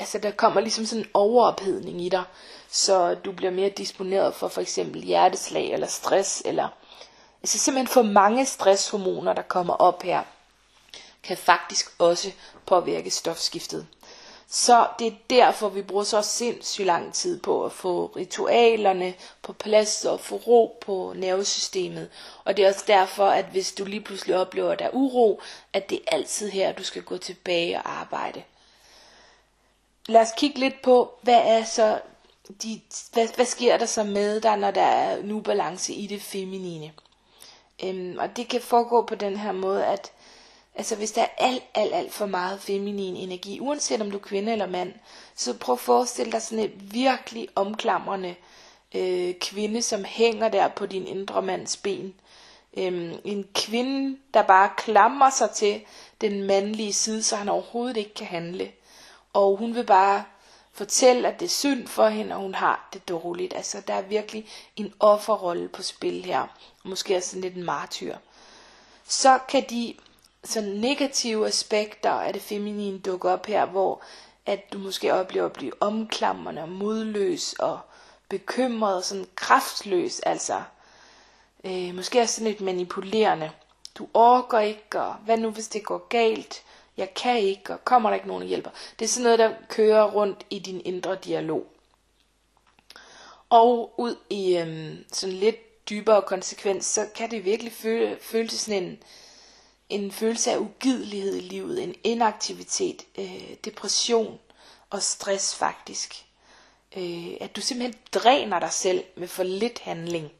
altså 0.00 0.18
der 0.18 0.30
kommer 0.30 0.60
ligesom 0.60 0.86
sådan 0.86 1.04
en 1.04 1.10
overophedning 1.14 2.02
i 2.02 2.08
dig, 2.08 2.24
så 2.70 3.14
du 3.14 3.32
bliver 3.32 3.52
mere 3.52 3.68
disponeret 3.68 4.34
for 4.34 4.48
for 4.48 4.60
eksempel 4.60 5.02
hjerteslag 5.02 5.72
eller 5.72 5.86
stress, 5.86 6.42
eller 6.44 6.68
altså 7.42 7.58
simpelthen 7.58 7.92
for 7.92 8.02
mange 8.02 8.46
stresshormoner, 8.46 9.32
der 9.32 9.42
kommer 9.42 9.74
op 9.74 10.02
her 10.02 10.22
kan 11.22 11.36
faktisk 11.36 11.92
også 11.98 12.30
påvirke 12.66 13.10
stofskiftet. 13.10 13.86
Så 14.48 14.86
det 14.98 15.06
er 15.06 15.16
derfor, 15.30 15.68
vi 15.68 15.82
bruger 15.82 16.04
så 16.04 16.22
sindssygt 16.22 16.86
lang 16.86 17.14
tid 17.14 17.40
på 17.40 17.64
at 17.64 17.72
få 17.72 18.12
ritualerne 18.16 19.14
på 19.42 19.52
plads 19.52 20.04
og 20.04 20.20
få 20.20 20.36
ro 20.36 20.78
på 20.80 21.12
nervesystemet. 21.16 22.10
Og 22.44 22.56
det 22.56 22.64
er 22.64 22.68
også 22.68 22.84
derfor, 22.86 23.26
at 23.26 23.44
hvis 23.44 23.72
du 23.72 23.84
lige 23.84 24.00
pludselig 24.00 24.36
oplever, 24.36 24.72
at 24.72 24.78
der 24.78 24.84
er 24.84 24.90
uro, 24.92 25.40
at 25.72 25.90
det 25.90 26.00
er 26.06 26.16
altid 26.16 26.48
her, 26.48 26.72
du 26.72 26.84
skal 26.84 27.02
gå 27.02 27.16
tilbage 27.16 27.76
og 27.78 27.90
arbejde. 27.90 28.42
Lad 30.08 30.20
os 30.20 30.32
kigge 30.36 30.58
lidt 30.60 30.82
på, 30.82 31.10
hvad 31.22 31.40
er 31.44 31.64
så 31.64 32.00
de, 32.62 32.80
hvad, 33.12 33.28
hvad 33.36 33.46
sker 33.46 33.78
der 33.78 33.86
så 33.86 34.04
med 34.04 34.40
dig, 34.40 34.56
når 34.56 34.70
der 34.70 34.82
er 34.82 35.16
en 35.16 35.32
ubalance 35.32 35.92
i 35.92 36.06
det 36.06 36.22
feminine? 36.22 36.92
Øhm, 37.84 38.16
og 38.18 38.36
det 38.36 38.48
kan 38.48 38.60
foregå 38.60 39.02
på 39.02 39.14
den 39.14 39.36
her 39.36 39.52
måde, 39.52 39.86
at 39.86 40.12
Altså 40.74 40.96
hvis 40.96 41.12
der 41.12 41.22
er 41.22 41.28
alt, 41.38 41.62
alt, 41.74 41.94
alt 41.94 42.12
for 42.12 42.26
meget 42.26 42.60
feminin 42.60 43.16
energi, 43.16 43.60
uanset 43.60 44.00
om 44.00 44.10
du 44.10 44.16
er 44.16 44.22
kvinde 44.22 44.52
eller 44.52 44.66
mand, 44.66 44.92
så 45.34 45.58
prøv 45.58 45.72
at 45.72 45.78
forestille 45.80 46.32
dig 46.32 46.42
sådan 46.42 46.64
et 46.64 46.92
virkelig 46.94 47.48
omklamrende 47.54 48.34
øh, 48.94 49.34
kvinde, 49.34 49.82
som 49.82 50.04
hænger 50.04 50.48
der 50.48 50.68
på 50.68 50.86
din 50.86 51.06
indre 51.06 51.42
mands 51.42 51.76
ben. 51.76 52.14
Øhm, 52.76 53.12
en 53.24 53.48
kvinde, 53.54 54.18
der 54.34 54.42
bare 54.42 54.70
klamrer 54.76 55.30
sig 55.30 55.50
til 55.50 55.80
den 56.20 56.42
mandlige 56.42 56.92
side, 56.92 57.22
så 57.22 57.36
han 57.36 57.48
overhovedet 57.48 57.96
ikke 57.96 58.14
kan 58.14 58.26
handle. 58.26 58.70
Og 59.32 59.56
hun 59.56 59.74
vil 59.74 59.86
bare 59.86 60.24
fortælle, 60.72 61.28
at 61.28 61.40
det 61.40 61.46
er 61.46 61.50
synd 61.50 61.88
for 61.88 62.08
hende, 62.08 62.34
og 62.34 62.40
hun 62.40 62.54
har 62.54 62.88
det 62.92 63.08
dårligt. 63.08 63.54
Altså, 63.54 63.82
der 63.86 63.94
er 63.94 64.02
virkelig 64.02 64.48
en 64.76 64.94
offerrolle 65.00 65.68
på 65.68 65.82
spil 65.82 66.24
her. 66.24 66.46
Måske 66.84 67.16
også 67.16 67.28
sådan 67.28 67.42
lidt 67.42 67.54
en 67.54 67.64
martyr. 67.64 68.16
Så 69.04 69.38
kan 69.48 69.64
de 69.70 69.94
så 70.44 70.60
negative 70.60 71.46
aspekter 71.46 72.10
af 72.10 72.32
det 72.32 72.42
feminine 72.42 72.98
dukke 72.98 73.28
op 73.28 73.46
her, 73.46 73.64
hvor 73.66 74.02
at 74.46 74.72
du 74.72 74.78
måske 74.78 75.14
oplever 75.14 75.46
at 75.46 75.52
blive 75.52 75.72
omklamrende 75.80 76.62
og 76.62 76.68
modløs 76.68 77.52
og 77.52 77.80
bekymret 78.28 78.96
og 78.96 79.04
sådan 79.04 79.26
kraftløs, 79.34 80.20
altså 80.20 80.62
øh, 81.64 81.94
måske 81.94 82.20
også 82.20 82.34
sådan 82.34 82.48
lidt 82.48 82.60
manipulerende. 82.60 83.50
Du 83.98 84.08
orker 84.14 84.58
ikke, 84.58 85.00
og 85.00 85.14
hvad 85.14 85.36
nu 85.36 85.50
hvis 85.50 85.68
det 85.68 85.84
går 85.84 86.06
galt? 86.08 86.62
Jeg 87.00 87.14
kan 87.14 87.38
ikke, 87.38 87.72
og 87.72 87.84
kommer 87.84 88.10
der 88.10 88.14
ikke 88.14 88.28
nogen 88.28 88.46
hjælper? 88.46 88.70
Det 88.98 89.04
er 89.04 89.08
sådan 89.08 89.22
noget, 89.22 89.38
der 89.38 89.54
kører 89.68 90.10
rundt 90.10 90.46
i 90.50 90.58
din 90.58 90.82
indre 90.84 91.14
dialog. 91.24 91.66
Og 93.50 93.94
ud 94.00 94.16
i 94.30 94.56
øhm, 94.56 95.04
sådan 95.12 95.34
lidt 95.34 95.88
dybere 95.90 96.22
konsekvens, 96.22 96.86
så 96.86 97.06
kan 97.14 97.30
det 97.30 97.44
virkelig 97.44 97.72
føle, 97.72 98.18
føles 98.20 98.52
sådan 98.52 98.82
en, 98.82 99.02
en 99.88 100.12
følelse 100.12 100.52
af 100.52 100.58
ugidelighed 100.58 101.36
i 101.36 101.40
livet, 101.40 101.82
en 101.82 101.94
inaktivitet, 102.04 103.02
øh, 103.18 103.54
depression 103.64 104.38
og 104.90 105.02
stress 105.02 105.56
faktisk. 105.56 106.24
Øh, 106.96 107.32
at 107.40 107.56
du 107.56 107.60
simpelthen 107.60 108.00
dræner 108.12 108.58
dig 108.58 108.72
selv 108.72 109.04
med 109.16 109.28
for 109.28 109.42
lidt 109.42 109.78
handling. 109.78 110.32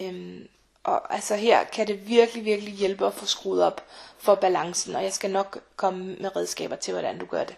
Øhm, 0.00 0.48
og 0.84 1.14
altså 1.14 1.36
her 1.36 1.64
kan 1.64 1.86
det 1.86 2.08
virkelig, 2.08 2.44
virkelig 2.44 2.74
hjælpe 2.74 3.06
at 3.06 3.14
få 3.14 3.26
skruet 3.26 3.62
op 3.62 3.86
for 4.18 4.34
balancen, 4.34 4.96
og 4.96 5.04
jeg 5.04 5.12
skal 5.12 5.30
nok 5.30 5.58
komme 5.76 6.16
med 6.16 6.36
redskaber 6.36 6.76
til, 6.76 6.92
hvordan 6.92 7.18
du 7.18 7.26
gør 7.26 7.44
det, 7.44 7.56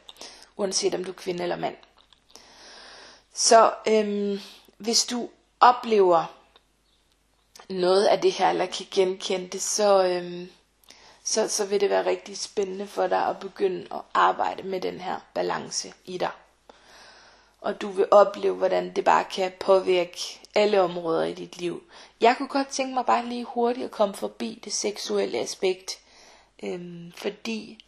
uanset 0.56 0.94
om 0.94 1.04
du 1.04 1.10
er 1.10 1.16
kvinde 1.16 1.42
eller 1.42 1.56
mand. 1.56 1.76
Så 3.34 3.72
øhm, 3.88 4.40
hvis 4.78 5.04
du 5.04 5.28
oplever 5.60 6.24
noget 7.68 8.06
af 8.06 8.20
det 8.20 8.32
her, 8.32 8.50
eller 8.50 8.66
kan 8.66 8.86
genkende 8.90 9.48
det, 9.48 9.62
så, 9.62 10.04
øhm, 10.04 10.50
så, 11.24 11.48
så 11.48 11.66
vil 11.66 11.80
det 11.80 11.90
være 11.90 12.06
rigtig 12.06 12.38
spændende 12.38 12.86
for 12.86 13.06
dig 13.06 13.26
at 13.26 13.40
begynde 13.40 13.86
at 13.94 14.00
arbejde 14.14 14.62
med 14.62 14.80
den 14.80 15.00
her 15.00 15.20
balance 15.34 15.92
i 16.04 16.18
dig. 16.18 16.30
Og 17.60 17.80
du 17.80 17.88
vil 17.88 18.06
opleve, 18.10 18.54
hvordan 18.54 18.92
det 18.96 19.04
bare 19.04 19.24
kan 19.24 19.52
påvirke 19.60 20.40
alle 20.54 20.80
områder 20.80 21.24
i 21.24 21.32
dit 21.32 21.56
liv. 21.56 21.82
Jeg 22.20 22.34
kunne 22.36 22.48
godt 22.48 22.68
tænke 22.68 22.94
mig 22.94 23.06
bare 23.06 23.26
lige 23.26 23.44
hurtigt 23.44 23.84
at 23.84 23.90
komme 23.90 24.14
forbi 24.14 24.60
det 24.64 24.72
seksuelle 24.72 25.38
aspekt, 25.38 25.98
øhm, 26.62 27.12
fordi 27.16 27.84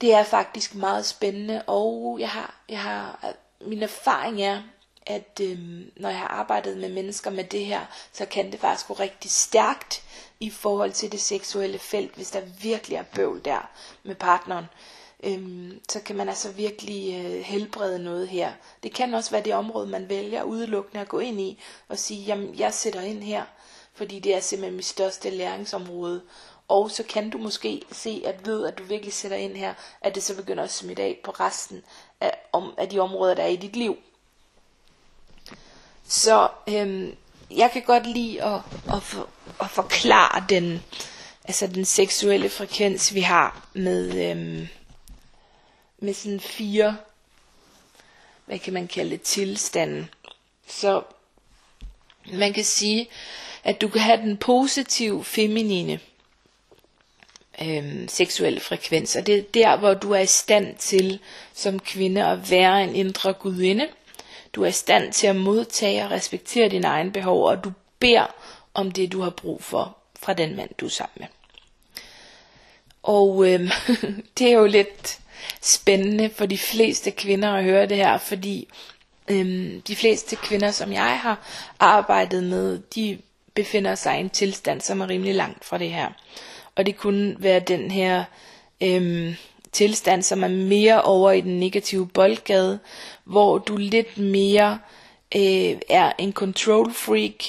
det 0.00 0.14
er 0.14 0.24
faktisk 0.24 0.74
meget 0.74 1.06
spændende, 1.06 1.62
og 1.66 2.16
jeg 2.20 2.30
har, 2.30 2.62
jeg 2.68 2.80
har, 2.80 3.34
min 3.60 3.82
erfaring 3.82 4.42
er, 4.42 4.62
at 5.06 5.40
øhm, 5.42 5.90
når 5.96 6.08
jeg 6.08 6.18
har 6.18 6.28
arbejdet 6.28 6.76
med 6.76 6.88
mennesker 6.88 7.30
med 7.30 7.44
det 7.44 7.64
her, 7.64 7.80
så 8.12 8.26
kan 8.26 8.52
det 8.52 8.60
faktisk 8.60 8.88
gå 8.88 8.94
rigtig 8.94 9.30
stærkt 9.30 10.02
i 10.40 10.50
forhold 10.50 10.92
til 10.92 11.12
det 11.12 11.20
seksuelle 11.20 11.78
felt, 11.78 12.14
hvis 12.14 12.30
der 12.30 12.40
virkelig 12.62 12.96
er 12.96 13.02
bøvl 13.02 13.44
der 13.44 13.70
med 14.02 14.14
partneren. 14.14 14.64
Øhm, 15.22 15.80
så 15.88 16.00
kan 16.00 16.16
man 16.16 16.28
altså 16.28 16.50
virkelig 16.52 17.24
øh, 17.24 17.40
helbrede 17.40 17.98
noget 18.04 18.28
her. 18.28 18.52
Det 18.82 18.94
kan 18.94 19.14
også 19.14 19.30
være 19.30 19.42
det 19.42 19.54
område, 19.54 19.86
man 19.86 20.08
vælger 20.08 20.42
udelukkende 20.42 21.00
at 21.00 21.08
gå 21.08 21.18
ind 21.18 21.40
i 21.40 21.62
og 21.88 21.98
sige, 21.98 22.24
jamen 22.24 22.58
jeg 22.58 22.74
sætter 22.74 23.00
ind 23.00 23.22
her, 23.22 23.44
fordi 23.94 24.18
det 24.18 24.34
er 24.34 24.40
simpelthen 24.40 24.76
mit 24.76 24.84
største 24.84 25.30
læringsområde. 25.30 26.22
Og 26.68 26.90
så 26.90 27.02
kan 27.02 27.30
du 27.30 27.38
måske 27.38 27.82
se, 27.92 28.22
at 28.26 28.46
ved 28.46 28.66
at 28.66 28.78
du 28.78 28.82
virkelig 28.84 29.14
sætter 29.14 29.36
ind 29.36 29.56
her, 29.56 29.74
at 30.00 30.14
det 30.14 30.22
så 30.22 30.36
begynder 30.36 30.64
at 30.64 30.72
smitte 30.72 31.02
af 31.02 31.18
på 31.24 31.30
resten 31.30 31.82
af, 32.20 32.38
om, 32.52 32.74
af 32.78 32.88
de 32.88 32.98
områder, 32.98 33.34
der 33.34 33.42
er 33.42 33.46
i 33.46 33.56
dit 33.56 33.76
liv. 33.76 33.96
Så 36.04 36.48
øhm, 36.68 37.16
jeg 37.50 37.70
kan 37.72 37.82
godt 37.82 38.06
lide 38.06 38.42
at, 38.42 38.60
at, 38.94 39.02
for, 39.02 39.28
at 39.60 39.70
forklare 39.70 40.44
den, 40.48 40.82
altså 41.44 41.66
den 41.66 41.84
seksuelle 41.84 42.48
frekvens, 42.48 43.14
vi 43.14 43.20
har 43.20 43.66
med, 43.72 44.30
øhm, 44.30 44.68
med 45.98 46.14
sådan 46.14 46.40
fire, 46.40 46.96
hvad 48.46 48.58
kan 48.58 48.72
man 48.72 48.88
kalde 48.88 49.10
det, 49.10 49.22
tilstanden. 49.22 50.10
Så 50.66 51.02
man 52.32 52.52
kan 52.52 52.64
sige, 52.64 53.08
at 53.64 53.80
du 53.80 53.88
kan 53.88 54.00
have 54.00 54.20
den 54.22 54.36
positive 54.36 55.24
feminine 55.24 56.00
øhm, 57.68 58.08
seksuelle 58.08 58.60
frekvens, 58.60 59.16
og 59.16 59.26
det 59.26 59.38
er 59.38 59.42
der, 59.54 59.76
hvor 59.76 59.94
du 59.94 60.12
er 60.12 60.18
i 60.18 60.26
stand 60.26 60.76
til 60.76 61.18
som 61.54 61.80
kvinde 61.80 62.26
at 62.26 62.50
være 62.50 62.84
en 62.84 62.96
indre 62.96 63.32
gudinde. 63.32 63.88
Du 64.52 64.62
er 64.62 64.66
i 64.66 64.72
stand 64.72 65.12
til 65.12 65.26
at 65.26 65.36
modtage 65.36 66.04
og 66.04 66.10
respektere 66.10 66.68
dine 66.68 66.86
egne 66.86 67.12
behov, 67.12 67.44
og 67.44 67.64
du 67.64 67.72
beder 67.98 68.34
om 68.74 68.90
det, 68.90 69.12
du 69.12 69.20
har 69.20 69.30
brug 69.30 69.62
for 69.62 69.96
fra 70.20 70.32
den 70.32 70.56
mand, 70.56 70.70
du 70.80 70.86
er 70.86 70.90
sammen 70.90 71.16
med. 71.16 71.26
Og 73.02 73.48
øhm, 73.48 73.68
det 74.38 74.48
er 74.48 74.52
jo 74.52 74.66
lidt 74.66 75.18
spændende 75.60 76.30
for 76.30 76.46
de 76.46 76.58
fleste 76.58 77.10
kvinder 77.10 77.52
at 77.52 77.64
høre 77.64 77.86
det 77.86 77.96
her, 77.96 78.18
fordi 78.18 78.68
øhm, 79.28 79.82
de 79.82 79.96
fleste 79.96 80.36
kvinder, 80.36 80.70
som 80.70 80.92
jeg 80.92 81.18
har 81.20 81.46
arbejdet 81.78 82.44
med, 82.44 82.78
de 82.94 83.18
befinder 83.54 83.94
sig 83.94 84.16
i 84.16 84.20
en 84.20 84.30
tilstand, 84.30 84.80
som 84.80 85.00
er 85.00 85.08
rimelig 85.08 85.34
langt 85.34 85.64
fra 85.64 85.78
det 85.78 85.90
her. 85.90 86.08
Og 86.76 86.86
det 86.86 86.96
kunne 86.96 87.36
være 87.38 87.60
den 87.60 87.90
her 87.90 88.24
øhm, 88.82 89.34
tilstand, 89.72 90.22
som 90.22 90.44
er 90.44 90.48
mere 90.48 91.02
over 91.02 91.30
i 91.30 91.40
den 91.40 91.60
negative 91.60 92.08
boldgade, 92.08 92.78
hvor 93.24 93.58
du 93.58 93.76
lidt 93.76 94.18
mere 94.18 94.78
øh, 95.36 95.76
er 95.88 96.12
en 96.18 96.32
control 96.32 96.92
freak. 96.92 97.44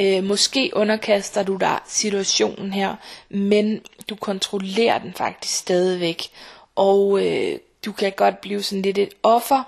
Øh, 0.00 0.24
måske 0.24 0.70
underkaster 0.74 1.42
du 1.42 1.56
dig 1.56 1.78
situationen 1.86 2.72
her, 2.72 2.94
men 3.28 3.80
du 4.10 4.14
kontrollerer 4.14 4.98
den 4.98 5.12
faktisk 5.12 5.54
stadigvæk. 5.54 6.22
Og 6.74 7.26
øh, 7.26 7.58
du 7.84 7.92
kan 7.92 8.12
godt 8.16 8.40
blive 8.40 8.62
sådan 8.62 8.82
lidt 8.82 8.98
et 8.98 9.14
offer, 9.22 9.62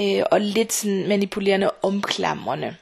øh, 0.00 0.22
og 0.30 0.40
lidt 0.40 0.72
sådan 0.72 1.08
manipulerende 1.08 1.70
omklamrende. 1.82 2.76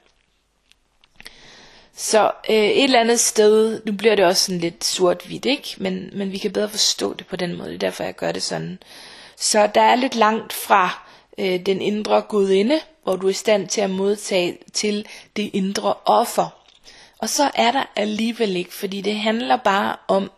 Så 2.01 2.31
øh, 2.51 2.57
et 2.57 2.85
eller 2.85 3.01
andet 3.01 3.21
sted, 3.21 3.81
nu 3.85 3.93
bliver 3.93 4.15
det 4.15 4.25
også 4.25 4.45
sådan 4.45 4.61
lidt 4.61 4.85
sort-hvidt, 4.85 5.45
ikke? 5.45 5.75
Men, 5.77 6.11
men 6.13 6.33
vi 6.33 6.39
kan 6.39 6.53
bedre 6.53 6.69
forstå 6.69 7.15
det 7.15 7.27
på 7.27 7.37
den 7.37 7.57
måde, 7.57 7.69
det 7.69 7.75
er 7.75 7.79
derfor 7.79 8.05
jeg 8.05 8.17
gør 8.17 8.33
det 8.33 8.43
sådan. 8.43 8.79
Så 9.37 9.67
der 9.75 9.81
er 9.81 9.95
lidt 9.95 10.15
langt 10.15 10.53
fra 10.53 11.07
øh, 11.39 11.67
den 11.67 11.83
indre 11.83 12.23
gudinde, 12.23 12.81
hvor 13.03 13.17
du 13.17 13.27
er 13.27 13.31
i 13.31 13.35
stand 13.35 13.69
til 13.69 13.81
at 13.81 13.91
modtage 13.91 14.59
til 14.73 15.07
det 15.37 15.51
indre 15.53 15.95
offer. 16.05 16.49
Og 17.19 17.29
så 17.29 17.51
er 17.55 17.71
der 17.73 17.85
alligevel 17.97 18.57
ikke, 18.57 18.75
fordi 18.75 19.01
det 19.01 19.17
handler 19.17 19.57
bare 19.57 19.97
om 20.09 20.31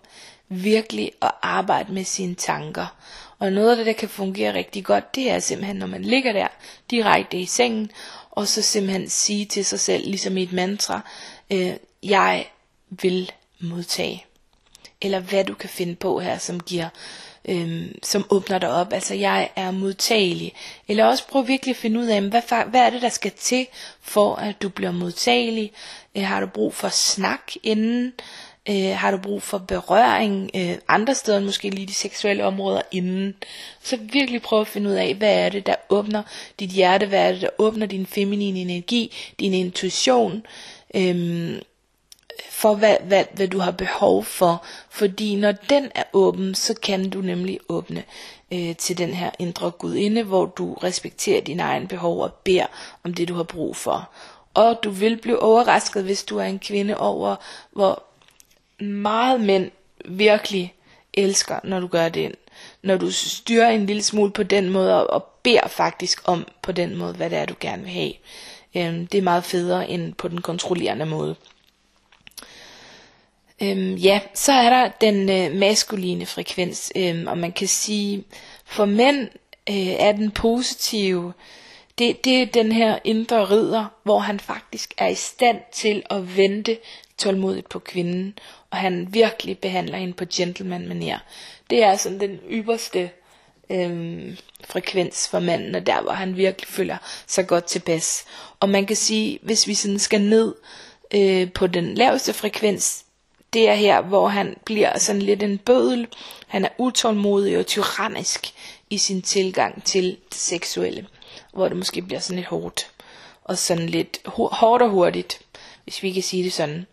virkelig 0.49 1.13
at 1.23 1.31
arbejde 1.43 1.93
med 1.93 2.05
sine 2.05 2.35
tanker. 2.35 2.87
Og 3.39 3.53
noget 3.53 3.71
af 3.71 3.77
det, 3.77 3.87
der 3.87 3.93
kan 3.93 4.09
fungere 4.09 4.55
rigtig 4.55 4.85
godt, 4.85 5.15
det 5.15 5.31
er 5.31 5.39
simpelthen, 5.39 5.77
når 5.77 5.87
man 5.87 6.03
ligger 6.03 6.33
der 6.33 6.49
direkte 6.91 7.39
i 7.39 7.47
sengen, 7.47 7.91
og 8.31 8.49
så 8.49 8.63
simpelthen 8.63 9.09
sige 9.09 9.45
til 9.45 9.65
sig 9.65 9.81
selv, 9.81 10.05
ligesom 10.05 10.37
i 10.37 10.43
et 10.43 10.53
mantra, 10.53 11.01
øh, 11.53 11.73
jeg 12.03 12.47
vil 12.89 13.33
modtage. 13.61 14.25
Eller 15.01 15.21
hvad 15.21 15.45
du 15.45 15.55
kan 15.55 15.69
finde 15.69 15.95
på 15.95 16.21
her, 16.21 16.39
som 16.39 16.61
giver 16.61 16.89
øh, 17.49 17.89
som 18.03 18.27
åbner 18.31 18.59
dig 18.59 18.71
op. 18.71 18.93
Altså 18.93 19.15
jeg 19.15 19.51
er 19.57 19.71
modtagelig. 19.71 20.53
Eller 20.89 21.05
også 21.05 21.27
prøv 21.27 21.49
virkelig 21.49 21.73
at 21.73 21.77
finde 21.77 22.01
ud 22.01 22.07
af, 22.07 22.23
hvad, 22.23 22.71
hvad 22.71 22.81
er 22.81 22.91
det, 22.91 23.03
der 23.03 23.09
skal 23.09 23.33
til, 23.39 23.67
for 24.01 24.35
at 24.35 24.63
du 24.63 24.69
bliver 24.69 24.93
modtagelig. 24.93 25.73
Øh, 26.15 26.23
har 26.23 26.41
du 26.41 26.47
brug 26.47 26.75
for 26.75 26.89
snak 26.89 27.53
inden? 27.63 28.13
Øh, 28.69 28.97
har 28.97 29.11
du 29.11 29.17
brug 29.17 29.43
for 29.43 29.59
berøring 29.59 30.51
øh, 30.55 30.75
andre 30.89 31.15
steder 31.15 31.39
end 31.39 31.47
måske 31.47 31.71
lige 31.71 31.87
de 31.87 31.95
seksuelle 31.95 32.45
områder 32.45 32.83
inden? 32.91 33.35
Så 33.83 33.99
virkelig 34.13 34.43
prøv 34.43 34.61
at 34.61 34.69
finde 34.69 34.91
ud 34.91 34.95
af, 34.95 35.15
hvad 35.15 35.35
er 35.35 35.49
det, 35.49 35.67
der 35.67 35.75
åbner 35.89 36.23
dit 36.61 36.71
hjerte? 36.71 37.07
Hvad 37.07 37.29
er 37.29 37.33
det, 37.33 37.41
der 37.41 37.49
åbner 37.59 37.87
din 37.87 38.07
feminine 38.07 38.61
energi, 38.61 39.17
din 39.41 39.55
intuition? 39.55 40.47
Øhm, 40.95 41.61
for 42.51 42.75
hvad, 42.75 42.97
hvad, 43.05 43.25
hvad 43.33 43.49
du 43.49 43.59
har 43.59 43.71
behov 43.71 44.25
for. 44.25 44.65
Fordi 44.91 45.37
når 45.37 45.53
den 45.53 45.91
er 45.95 46.03
åben, 46.13 46.55
så 46.55 46.75
kan 46.75 47.11
du 47.11 47.21
nemlig 47.21 47.61
åbne 47.69 48.05
øh, 48.53 48.77
til 48.77 48.99
den 48.99 49.15
her 49.15 49.31
indre 49.39 49.71
gudinde, 49.71 50.23
hvor 50.23 50.47
du 50.47 50.75
respekterer 50.75 51.41
dine 51.41 51.63
egne 51.63 51.89
behov 51.89 52.21
og 52.21 52.33
beder 52.33 52.67
om 53.05 53.15
det, 53.15 53.29
du 53.29 53.35
har 53.35 53.43
brug 53.43 53.77
for. 53.77 54.11
Og 54.55 54.79
du 54.85 54.91
vil 54.91 55.17
blive 55.17 55.43
overrasket, 55.43 56.05
hvis 56.05 56.25
du 56.25 56.39
er 56.39 56.45
en 56.45 56.59
kvinde 56.59 56.97
over, 56.97 57.37
hvor 57.73 58.03
meget 58.85 59.41
mænd 59.41 59.71
virkelig 60.05 60.75
elsker, 61.15 61.59
når 61.65 61.81
du 61.81 61.87
gør 61.87 62.09
det. 62.09 62.35
Når 62.83 62.97
du 62.97 63.11
styrer 63.11 63.71
en 63.71 63.87
lille 63.87 64.03
smule 64.03 64.31
på 64.31 64.43
den 64.43 64.71
måde, 64.71 65.07
og 65.07 65.25
beder 65.43 65.69
faktisk 65.69 66.29
om 66.29 66.47
på 66.63 66.73
den 66.73 66.97
måde, 66.97 67.13
hvad 67.13 67.31
det 67.31 67.39
er, 67.39 67.45
du 67.47 67.55
gerne 67.61 67.83
vil 67.83 67.93
have. 67.93 68.13
Øhm, 68.75 69.07
det 69.07 69.19
er 69.19 69.23
meget 69.23 69.45
federe 69.45 69.91
end 69.91 70.15
på 70.15 70.29
den 70.29 70.41
kontrollerende 70.41 71.07
måde. 71.07 71.37
Øhm, 73.63 73.95
ja, 73.95 74.21
så 74.35 74.53
er 74.53 74.71
der 74.71 74.89
den 75.01 75.31
øh, 75.31 75.59
maskuline 75.59 76.27
frekvens, 76.27 76.93
øhm, 76.97 77.27
og 77.27 77.39
man 77.39 77.53
kan 77.53 77.69
sige, 77.69 78.25
for 78.65 78.85
mænd 78.85 79.29
øh, 79.71 79.87
er 79.87 80.13
den 80.13 80.31
positive, 80.31 81.33
det, 81.99 82.25
det 82.25 82.43
er 82.43 82.47
den 82.47 82.73
her 82.73 82.99
indre 83.05 83.45
ridder, 83.45 83.87
hvor 84.03 84.19
han 84.19 84.41
faktisk 84.41 84.95
er 84.99 85.09
i 85.09 85.15
stand 85.15 85.59
til 85.73 86.03
at 86.11 86.37
vente 86.37 86.79
tålmodigt 87.19 87.69
på 87.69 87.79
kvinden, 87.79 88.39
og 88.71 88.79
han 88.79 89.09
virkelig 89.15 89.59
behandler 89.59 89.99
hende 89.99 90.15
på 90.15 90.25
gentleman 90.35 90.89
manier. 90.89 91.19
Det 91.71 91.83
er 91.83 91.97
sådan 91.97 92.21
den 92.21 92.39
ypperste 92.51 93.11
øhm, 93.71 94.37
frekvens 94.65 95.29
for 95.29 95.39
manden, 95.41 95.75
og 95.75 95.87
der 95.87 96.03
hvor 96.03 96.13
han 96.13 96.37
virkelig 96.37 96.69
føler 96.69 96.97
sig 97.27 97.47
godt 97.47 97.65
tilpas. 97.65 98.25
Og 98.61 98.69
man 98.69 98.87
kan 98.87 98.97
sige, 98.97 99.39
hvis 99.43 99.67
vi 99.67 99.75
sådan 99.75 99.99
skal 99.99 100.21
ned 100.21 100.55
øh, 101.15 101.53
på 101.53 101.67
den 101.67 101.95
laveste 101.95 102.33
frekvens, 102.33 103.05
det 103.53 103.69
er 103.69 103.75
her, 103.75 104.01
hvor 104.01 104.29
han 104.29 104.57
bliver 104.65 104.99
sådan 104.99 105.23
lidt 105.23 105.43
en 105.43 105.59
bødel. 105.59 106.07
Han 106.47 106.65
er 106.65 106.69
utålmodig 106.79 107.59
og 107.59 107.67
tyrannisk 107.67 108.53
i 108.91 108.99
sin 108.99 109.23
tilgang 109.23 109.85
til 109.85 110.05
det 110.05 110.39
seksuelle, 110.41 111.07
hvor 111.53 111.69
det 111.69 111.77
måske 111.77 112.03
bliver 112.03 112.21
sådan 112.21 112.37
lidt 112.37 112.49
hårdt. 112.49 112.91
og 113.45 113.59
sådan 113.59 113.87
lidt 113.87 114.19
hårdt 114.27 114.83
og 114.83 114.91
hurtigt, 114.91 115.41
hvis 115.85 116.03
vi 116.03 116.13
kan 116.13 116.23
sige 116.23 116.45
det 116.45 116.53
sådan. 116.53 116.87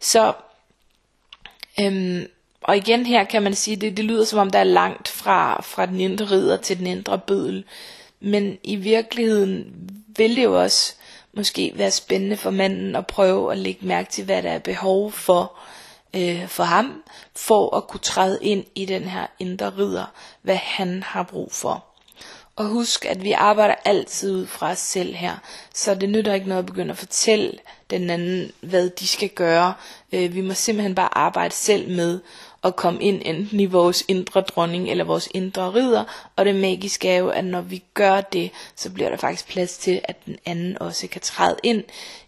Så, 0.00 0.32
øhm, 1.80 2.26
og 2.62 2.76
igen 2.76 3.06
her 3.06 3.24
kan 3.24 3.42
man 3.42 3.54
sige, 3.54 3.76
det, 3.76 3.96
det 3.96 4.04
lyder 4.04 4.24
som 4.24 4.38
om 4.38 4.50
der 4.50 4.58
er 4.58 4.64
langt 4.64 5.08
fra, 5.08 5.62
fra 5.62 5.86
den 5.86 6.00
indre 6.00 6.24
ridder 6.24 6.56
til 6.56 6.78
den 6.78 6.86
indre 6.86 7.18
bødel. 7.18 7.64
Men 8.20 8.58
i 8.62 8.76
virkeligheden 8.76 9.72
vil 10.16 10.36
det 10.36 10.44
jo 10.44 10.60
også 10.62 10.94
måske 11.32 11.72
være 11.74 11.90
spændende 11.90 12.36
for 12.36 12.50
manden 12.50 12.96
at 12.96 13.06
prøve 13.06 13.52
at 13.52 13.58
lægge 13.58 13.86
mærke 13.86 14.10
til, 14.10 14.24
hvad 14.24 14.42
der 14.42 14.50
er 14.50 14.58
behov 14.58 15.12
for 15.12 15.52
øh, 16.16 16.48
for 16.48 16.64
ham, 16.64 17.02
for 17.36 17.76
at 17.76 17.86
kunne 17.88 18.00
træde 18.00 18.38
ind 18.42 18.64
i 18.74 18.84
den 18.84 19.02
her 19.02 19.26
indre 19.38 19.72
ridder, 19.78 20.04
hvad 20.42 20.56
han 20.56 21.02
har 21.02 21.22
brug 21.22 21.52
for. 21.52 21.84
Og 22.56 22.66
husk, 22.66 23.04
at 23.04 23.24
vi 23.24 23.32
arbejder 23.32 23.74
altid 23.84 24.32
ud 24.36 24.46
fra 24.46 24.70
os 24.70 24.78
selv 24.78 25.14
her, 25.14 25.36
så 25.74 25.94
det 25.94 26.08
nytter 26.08 26.34
ikke 26.34 26.48
noget 26.48 26.58
at 26.62 26.66
begynde 26.66 26.90
at 26.90 26.98
fortælle 26.98 27.52
den 27.90 28.10
anden, 28.10 28.52
hvad 28.60 28.90
de 28.90 29.06
skal 29.06 29.28
gøre. 29.28 29.74
Øh, 30.12 30.34
vi 30.34 30.40
må 30.40 30.54
simpelthen 30.54 30.94
bare 30.94 31.18
arbejde 31.18 31.54
selv 31.54 31.88
med 31.88 32.20
at 32.64 32.76
komme 32.76 33.02
ind 33.02 33.22
enten 33.24 33.60
i 33.60 33.66
vores 33.66 34.04
indre 34.08 34.40
dronning 34.40 34.90
eller 34.90 35.04
vores 35.04 35.28
indre 35.34 35.72
ridder, 35.74 36.04
og 36.36 36.44
det 36.44 36.54
magiske 36.54 37.08
er 37.08 37.18
jo, 37.18 37.28
at 37.28 37.44
når 37.44 37.60
vi 37.60 37.82
gør 37.94 38.20
det, 38.20 38.50
så 38.76 38.90
bliver 38.90 39.10
der 39.10 39.16
faktisk 39.16 39.48
plads 39.48 39.78
til, 39.78 40.00
at 40.04 40.26
den 40.26 40.36
anden 40.46 40.78
også 40.82 41.06
kan 41.06 41.20
træde 41.20 41.56
ind 41.62 41.84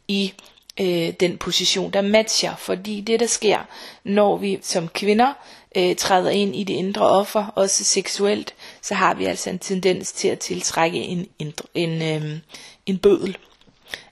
i 0.09 0.33
øh, 0.81 1.13
den 1.21 1.39
position, 1.39 1.91
der 1.93 2.01
matcher. 2.01 2.57
Fordi 2.57 3.01
det, 3.01 3.21
der 3.21 3.27
sker, 3.27 3.59
når 4.05 4.37
vi 4.37 4.59
som 4.63 4.89
kvinder 4.89 5.33
øh, 5.77 5.97
træder 5.97 6.31
ind 6.31 6.57
i 6.57 6.65
det 6.65 6.75
indre 6.75 7.09
offer, 7.09 7.47
også 7.55 7.85
seksuelt, 7.85 8.55
så 8.83 8.95
har 8.95 9.15
vi 9.15 9.25
altså 9.25 9.51
en 9.51 9.59
tendens 9.59 10.13
til 10.13 10.29
at 10.29 10.39
tiltrække 10.39 10.99
en, 10.99 11.29
indre, 11.39 11.65
en, 11.75 12.03
øh, 12.03 12.39
en 12.87 12.99
bødel. 12.99 13.37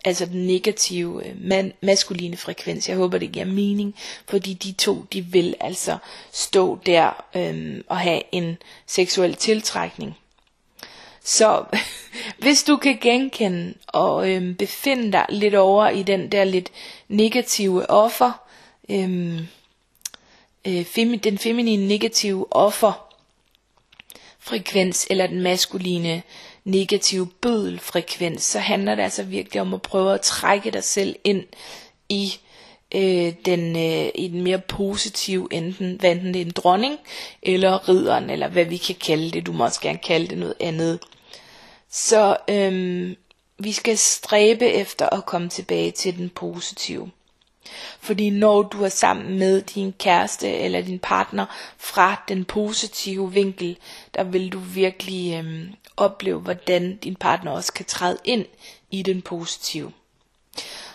Altså 0.05 0.27
den 0.27 0.47
negative 0.47 1.27
øh, 1.27 1.35
man, 1.41 1.73
maskuline 1.81 2.37
frekvens. 2.37 2.89
Jeg 2.89 2.97
håber, 2.97 3.19
det 3.19 3.33
giver 3.33 3.45
mening, 3.45 3.95
fordi 4.29 4.55
de 4.55 4.73
to, 4.73 5.05
de 5.13 5.25
vil 5.25 5.55
altså 5.61 5.99
stå 6.33 6.79
der 6.87 7.25
øhm, 7.37 7.85
og 7.89 7.99
have 7.99 8.23
en 8.33 8.57
seksuel 8.87 9.35
tiltrækning. 9.35 10.17
Så 11.25 11.65
hvis 12.43 12.63
du 12.63 12.77
kan 12.77 12.99
genkende 13.01 13.75
og 13.87 14.31
øhm, 14.31 14.55
befinde 14.55 15.13
dig 15.13 15.27
lidt 15.29 15.55
over 15.55 15.89
i 15.89 16.03
den 16.03 16.33
der 16.33 16.45
lidt 16.45 16.71
negative 17.09 17.91
offer, 17.91 18.33
øhm, 18.89 19.39
øh, 20.67 20.85
femi, 20.85 21.17
den 21.17 21.39
feminine 21.39 21.89
negative 21.89 22.47
offer 22.51 23.11
frekvens 24.41 25.07
eller 25.11 25.27
den 25.27 25.41
maskuline 25.41 26.23
negative 26.65 27.27
bødelfrekvens, 27.27 28.43
så 28.43 28.59
handler 28.59 28.95
det 28.95 29.03
altså 29.03 29.23
virkelig 29.23 29.61
om 29.61 29.75
at 29.75 29.83
prøve 29.83 30.15
at 30.15 30.21
trække 30.21 30.71
dig 30.71 30.85
selv 30.85 31.17
ind 31.25 31.45
i 32.09 32.33
øh, 32.95 33.33
den, 33.45 33.77
øh, 33.77 34.11
i 34.15 34.29
den 34.29 34.43
mere 34.43 34.59
positive, 34.59 35.49
enten, 35.51 35.97
hvad 36.01 36.11
enten 36.11 36.35
det 36.35 36.43
er 36.43 36.47
en 36.47 36.53
dronning, 36.57 36.99
eller 37.43 37.89
ridderen, 37.89 38.31
eller 38.31 38.49
hvad 38.49 38.65
vi 38.65 38.77
kan 38.77 38.95
kalde 38.95 39.31
det. 39.31 39.47
Du 39.47 39.53
må 39.53 39.65
også 39.65 39.81
gerne 39.81 39.99
kalde 39.99 40.29
det 40.29 40.39
noget 40.39 40.55
andet. 40.61 40.99
Så 41.91 42.37
øhm, 42.49 43.17
vi 43.59 43.73
skal 43.73 43.99
stræbe 43.99 44.67
efter 44.67 45.09
at 45.09 45.27
komme 45.27 45.49
tilbage 45.49 45.91
til 45.91 46.19
den 46.19 46.31
positive. 46.31 47.11
Fordi 48.01 48.31
når 48.31 48.63
du 48.63 48.85
er 48.85 48.89
sammen 48.89 49.39
med 49.39 49.63
din 49.63 49.95
kæreste 49.99 50.49
eller 50.51 50.81
din 50.81 50.99
partner 50.99 51.47
fra 51.79 52.25
den 52.29 52.45
positive 52.45 53.33
vinkel, 53.33 53.79
der 54.15 54.25
vil 54.25 54.53
du 54.53 54.59
virkelig 54.59 55.35
øhm, 55.39 55.69
opleve, 56.01 56.41
hvordan 56.41 56.97
din 56.97 57.17
partner 57.17 57.51
også 57.51 57.73
kan 57.73 57.85
træde 57.85 58.19
ind 58.25 58.45
i 58.91 59.03
den 59.03 59.23
positive. 59.23 59.93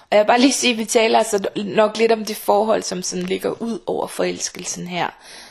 Og 0.10 0.18
jeg 0.18 0.20
vil 0.20 0.28
bare 0.28 0.40
lige 0.42 0.54
sige, 0.54 0.74
at 0.74 0.80
vi 0.80 0.86
taler 0.86 1.18
altså 1.18 1.48
nok 1.66 1.98
lidt 1.98 2.12
om 2.12 2.26
det 2.26 2.36
forhold, 2.36 2.84
som 2.84 3.02
sådan 3.02 3.26
ligger 3.26 3.62
ud 3.62 3.80
over 3.86 4.08
forelskelsen 4.08 4.88
her. 4.88 5.10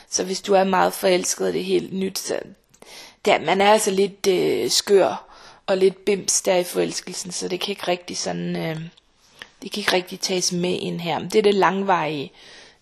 Så 0.09 0.23
hvis 0.23 0.41
du 0.41 0.53
er 0.53 0.63
meget 0.63 0.93
forelsket, 0.93 1.47
og 1.47 1.53
det 1.53 1.61
er 1.61 1.65
helt 1.65 1.93
nyt, 1.93 2.19
så 2.19 2.39
der, 3.25 3.39
man 3.39 3.61
er 3.61 3.71
altså 3.71 3.91
lidt 3.91 4.27
øh, 4.27 4.69
skør 4.69 5.25
og 5.67 5.77
lidt 5.77 6.05
bims 6.05 6.41
der 6.41 6.55
i 6.55 6.63
forelskelsen, 6.63 7.31
så 7.31 7.47
det 7.47 7.59
kan 7.59 7.69
ikke 7.69 7.87
rigtig 7.87 8.17
sådan, 8.17 8.55
øh, 8.55 8.79
det 9.61 9.71
kan 9.71 9.79
ikke 9.79 9.93
rigtig 9.93 10.19
tages 10.19 10.51
med 10.51 10.79
ind 10.81 11.01
her. 11.01 11.19
Men 11.19 11.29
det 11.29 11.39
er 11.39 11.43
det 11.43 11.55
langvarige 11.55 12.31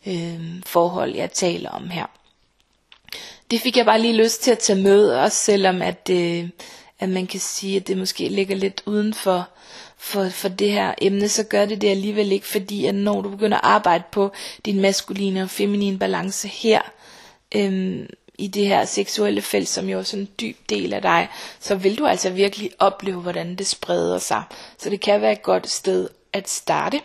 øh, 0.06 0.62
forhold, 0.66 1.16
jeg 1.16 1.32
taler 1.32 1.70
om 1.70 1.90
her. 1.90 2.06
Det 3.52 3.62
fik 3.62 3.78
jeg 3.78 3.86
bare 3.86 4.02
lige 4.02 4.14
lyst 4.24 4.42
til 4.44 4.52
at 4.52 4.60
tage 4.60 4.82
med, 4.82 5.10
også 5.10 5.38
selvom 5.38 5.82
at, 5.82 6.10
øh, 6.12 6.50
at 7.00 7.10
man 7.10 7.28
kan 7.28 7.40
sige, 7.40 7.76
at 7.78 7.88
det 7.88 7.98
måske 7.98 8.28
ligger 8.30 8.56
lidt 8.56 8.84
uden 8.86 9.14
for, 9.14 9.50
for, 9.98 10.30
for 10.30 10.48
det 10.50 10.72
her 10.72 10.94
emne, 11.02 11.30
så 11.30 11.44
gør 11.44 11.66
det 11.66 11.82
det 11.82 11.90
alligevel 11.90 12.32
ikke, 12.32 12.48
fordi 12.48 12.86
at 12.86 12.96
når 12.96 13.22
du 13.22 13.30
begynder 13.30 13.58
at 13.58 13.64
arbejde 13.64 14.04
på 14.12 14.32
din 14.66 14.82
maskuline 14.82 15.44
og 15.44 15.50
feminine 15.50 16.00
balance 16.00 16.48
her, 16.48 16.82
øhm, 17.56 18.08
i 18.38 18.48
det 18.48 18.68
her 18.68 18.86
seksuelle 18.86 19.42
felt, 19.42 19.68
som 19.70 19.90
jo 19.90 20.00
er 20.00 20.04
sådan 20.04 20.24
en 20.24 20.30
dyb 20.42 20.58
del 20.70 20.94
af 20.94 21.02
dig, 21.02 21.30
så 21.60 21.76
vil 21.76 21.98
du 21.98 22.06
altså 22.06 22.30
virkelig 22.30 22.72
opleve, 22.80 23.22
hvordan 23.22 23.56
det 23.56 23.68
spreder 23.68 24.18
sig. 24.18 24.44
Så 24.78 24.90
det 24.90 25.02
kan 25.02 25.22
være 25.22 25.32
et 25.32 25.42
godt 25.44 25.70
sted 25.70 26.10
at 26.34 26.50
starte. 26.50 27.00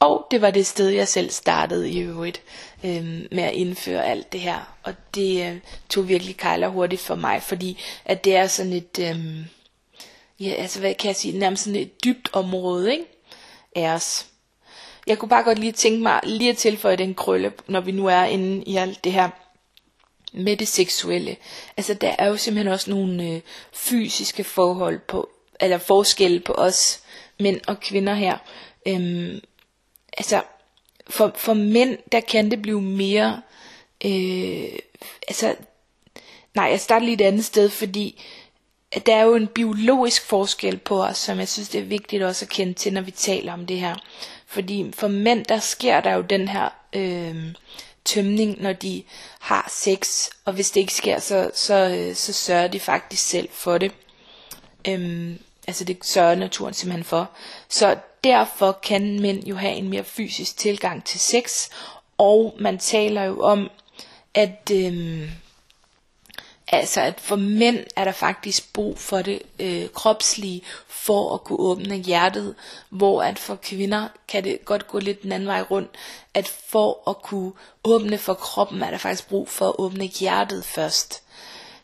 Og 0.00 0.26
det 0.30 0.40
var 0.40 0.50
det 0.50 0.66
sted, 0.66 0.88
jeg 0.88 1.08
selv 1.08 1.30
startede 1.30 1.90
i 1.90 1.98
øvrigt 1.98 2.42
øh, 2.84 3.04
med 3.32 3.42
at 3.42 3.52
indføre 3.52 4.06
alt 4.06 4.32
det 4.32 4.40
her. 4.40 4.76
Og 4.82 4.94
det 5.14 5.50
øh, 5.50 5.58
tog 5.88 6.08
virkelig 6.08 6.36
kejler 6.36 6.68
hurtigt 6.68 7.02
for 7.02 7.14
mig, 7.14 7.42
fordi 7.42 7.78
at 8.04 8.24
det 8.24 8.36
er 8.36 8.46
sådan 8.46 8.72
et, 8.72 8.98
øh, 9.00 9.46
ja, 10.40 10.50
altså 10.52 10.80
hvad 10.80 10.94
kan 10.94 11.08
jeg 11.08 11.16
sige, 11.16 11.38
nærmest 11.38 11.64
sådan 11.64 11.80
et 11.80 12.04
dybt 12.04 12.28
område, 12.32 12.92
ikke? 12.92 13.04
Af 13.76 13.94
os. 13.94 14.26
Jeg 15.06 15.18
kunne 15.18 15.28
bare 15.28 15.42
godt 15.42 15.58
lige 15.58 15.72
tænke 15.72 16.02
mig 16.02 16.20
lige 16.22 16.50
at 16.50 16.56
tilføje 16.56 16.96
den 16.96 17.14
krølle, 17.14 17.52
når 17.68 17.80
vi 17.80 17.92
nu 17.92 18.06
er 18.06 18.24
inde 18.24 18.64
i 18.64 18.76
alt 18.76 19.04
det 19.04 19.12
her 19.12 19.30
med 20.32 20.56
det 20.56 20.68
seksuelle. 20.68 21.36
Altså 21.76 21.94
der 21.94 22.14
er 22.18 22.28
jo 22.28 22.36
simpelthen 22.36 22.72
også 22.72 22.90
nogle 22.90 23.24
øh, 23.24 23.40
fysiske 23.72 24.44
forhold 24.44 24.98
på, 24.98 25.30
eller 25.60 25.78
forskelle 25.78 26.40
på 26.40 26.52
os 26.52 27.00
mænd 27.40 27.60
og 27.66 27.80
kvinder 27.80 28.14
her. 28.14 28.38
Øhm, 28.88 29.40
altså 30.18 30.42
for, 31.10 31.32
for 31.36 31.54
mænd, 31.54 31.98
der 32.12 32.20
kan 32.20 32.50
det 32.50 32.62
blive 32.62 32.82
mere, 32.82 33.42
øh, 34.04 34.78
altså, 35.28 35.54
nej, 36.54 36.64
jeg 36.64 36.80
starter 36.80 37.06
lige 37.06 37.14
et 37.14 37.20
andet 37.20 37.44
sted, 37.44 37.70
fordi 37.70 38.22
at 38.92 39.06
der 39.06 39.16
er 39.16 39.22
jo 39.22 39.34
en 39.34 39.46
biologisk 39.46 40.24
forskel 40.24 40.78
på 40.78 41.02
os, 41.02 41.18
som 41.18 41.38
jeg 41.38 41.48
synes, 41.48 41.68
det 41.68 41.80
er 41.80 41.84
vigtigt 41.84 42.22
også 42.22 42.44
at 42.44 42.48
kende 42.48 42.74
til, 42.74 42.92
når 42.92 43.00
vi 43.00 43.10
taler 43.10 43.52
om 43.52 43.66
det 43.66 43.80
her. 43.80 43.96
Fordi 44.46 44.92
for 44.94 45.08
mænd, 45.08 45.44
der 45.44 45.58
sker 45.58 46.00
der 46.00 46.14
jo 46.14 46.22
den 46.22 46.48
her 46.48 46.68
øh, 46.92 47.54
tømning, 48.04 48.62
når 48.62 48.72
de 48.72 49.02
har 49.40 49.68
sex, 49.70 50.28
og 50.44 50.52
hvis 50.52 50.70
det 50.70 50.80
ikke 50.80 50.94
sker, 50.94 51.18
så, 51.18 51.50
så, 51.54 51.74
øh, 51.74 52.14
så 52.14 52.32
sørger 52.32 52.68
de 52.68 52.80
faktisk 52.80 53.28
selv 53.28 53.48
for 53.52 53.78
det. 53.78 53.92
Øhm, 54.88 55.38
altså 55.66 55.84
det 55.84 55.98
sørger 56.02 56.34
naturen 56.34 56.74
simpelthen 56.74 57.04
for. 57.04 57.30
Så 57.68 57.96
derfor 58.24 58.72
kan 58.72 59.20
mænd 59.20 59.44
jo 59.44 59.56
have 59.56 59.74
en 59.74 59.88
mere 59.88 60.04
fysisk 60.04 60.56
tilgang 60.56 61.04
til 61.04 61.20
sex, 61.20 61.68
og 62.18 62.56
man 62.58 62.78
taler 62.78 63.24
jo 63.24 63.40
om, 63.40 63.70
at 64.34 64.70
øh, 64.72 65.30
altså 66.68 67.00
at 67.00 67.20
for 67.20 67.36
mænd 67.36 67.78
er 67.96 68.04
der 68.04 68.12
faktisk 68.12 68.72
brug 68.72 68.98
for 68.98 69.22
det 69.22 69.42
øh, 69.58 69.88
kropslige 69.88 70.62
for 70.88 71.34
at 71.34 71.44
kunne 71.44 71.58
åbne 71.58 71.96
hjertet, 71.96 72.54
hvor 72.90 73.22
at 73.22 73.38
for 73.38 73.54
kvinder 73.54 74.08
kan 74.28 74.44
det 74.44 74.64
godt 74.64 74.88
gå 74.88 74.98
lidt 74.98 75.22
den 75.22 75.32
anden 75.32 75.48
vej 75.48 75.62
rundt, 75.62 75.90
at 76.34 76.48
for 76.48 77.10
at 77.10 77.22
kunne 77.22 77.52
åbne 77.84 78.18
for 78.18 78.34
kroppen, 78.34 78.82
er 78.82 78.90
der 78.90 78.98
faktisk 78.98 79.28
brug 79.28 79.48
for 79.48 79.68
at 79.68 79.74
åbne 79.78 80.04
hjertet 80.04 80.64
først. 80.64 81.22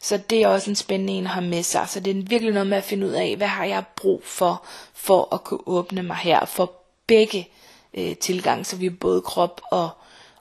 Så 0.07 0.17
det 0.31 0.43
er 0.43 0.49
også 0.49 0.71
en 0.71 0.77
spændende 0.77 1.13
en 1.13 1.25
at 1.25 1.31
have 1.31 1.47
med 1.47 1.63
sig. 1.63 1.89
Så 1.89 2.01
det 2.01 2.11
er 2.17 2.23
virkelig 2.23 2.53
noget 2.53 2.67
med 2.67 2.77
at 2.77 2.85
finde 2.85 3.07
ud 3.07 3.13
af, 3.13 3.37
hvad 3.37 3.47
har 3.47 3.65
jeg 3.65 3.85
brug 3.97 4.23
for, 4.25 4.65
for 4.95 5.35
at 5.35 5.45
kunne 5.45 5.61
åbne 5.67 6.03
mig 6.03 6.17
her, 6.17 6.45
for 6.45 6.73
begge 7.07 7.49
øh, 7.95 8.17
tilgang, 8.17 8.67
så 8.67 8.77
vi 8.77 8.87
er 8.87 8.91
både 9.01 9.23
krop 9.23 9.61
og, 9.71 9.91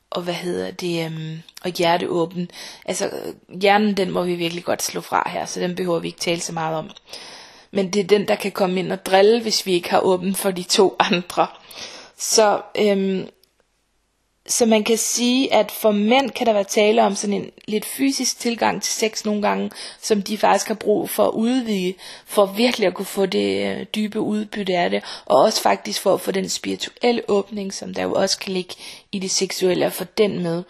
og 0.09 0.21
hvad 0.21 0.33
hedder 0.33 0.71
det, 0.71 1.05
øhm, 1.05 1.41
og 1.63 1.69
hjerte 1.69 2.09
åben. 2.09 2.51
Altså 2.85 3.11
hjernen, 3.61 3.97
den 3.97 4.11
må 4.11 4.23
vi 4.23 4.35
virkelig 4.35 4.63
godt 4.63 4.83
slå 4.83 5.01
fra 5.01 5.29
her, 5.29 5.45
så 5.45 5.59
den 5.59 5.75
behøver 5.75 5.99
vi 5.99 6.07
ikke 6.07 6.19
tale 6.19 6.41
så 6.41 6.53
meget 6.53 6.77
om 6.77 6.89
men 7.75 7.89
det 7.93 7.99
er 7.99 8.07
den, 8.07 8.27
der 8.27 8.35
kan 8.35 8.51
komme 8.51 8.79
ind 8.79 8.91
og 8.91 9.05
drille, 9.05 9.41
hvis 9.41 9.65
vi 9.65 9.71
ikke 9.71 9.89
har 9.89 9.99
åbent 9.99 10.37
for 10.37 10.51
de 10.51 10.63
to 10.63 10.95
andre. 10.99 11.47
Så, 12.17 12.61
øhm, 12.79 13.27
så 14.47 14.65
man 14.65 14.83
kan 14.83 14.97
sige, 14.97 15.53
at 15.53 15.71
for 15.71 15.91
mænd 15.91 16.29
kan 16.29 16.47
der 16.47 16.53
være 16.53 16.63
tale 16.63 17.03
om 17.03 17.15
sådan 17.15 17.33
en 17.33 17.49
lidt 17.67 17.85
fysisk 17.85 18.39
tilgang 18.39 18.83
til 18.83 18.93
sex 18.93 19.25
nogle 19.25 19.41
gange, 19.41 19.71
som 20.01 20.21
de 20.21 20.37
faktisk 20.37 20.67
har 20.67 20.75
brug 20.75 21.09
for 21.09 21.23
at 21.27 21.31
udvide, 21.31 21.93
for 22.25 22.45
virkelig 22.45 22.87
at 22.87 22.93
kunne 22.93 23.05
få 23.05 23.25
det 23.25 23.65
øh, 23.65 23.85
dybe 23.95 24.19
udbytte 24.19 24.77
af 24.77 24.89
det, 24.89 25.03
og 25.25 25.41
også 25.41 25.61
faktisk 25.61 26.01
for 26.01 26.13
at 26.13 26.21
få 26.21 26.31
den 26.31 26.49
spirituelle 26.49 27.21
åbning, 27.27 27.73
som 27.73 27.93
der 27.93 28.03
jo 28.03 28.13
også 28.13 28.39
kan 28.39 28.53
ligge 28.53 28.75
i 29.11 29.19
det 29.19 29.31
seksuelle, 29.31 29.85
og 29.85 29.93
få 29.93 30.03
den 30.17 30.43
med. 30.43 30.63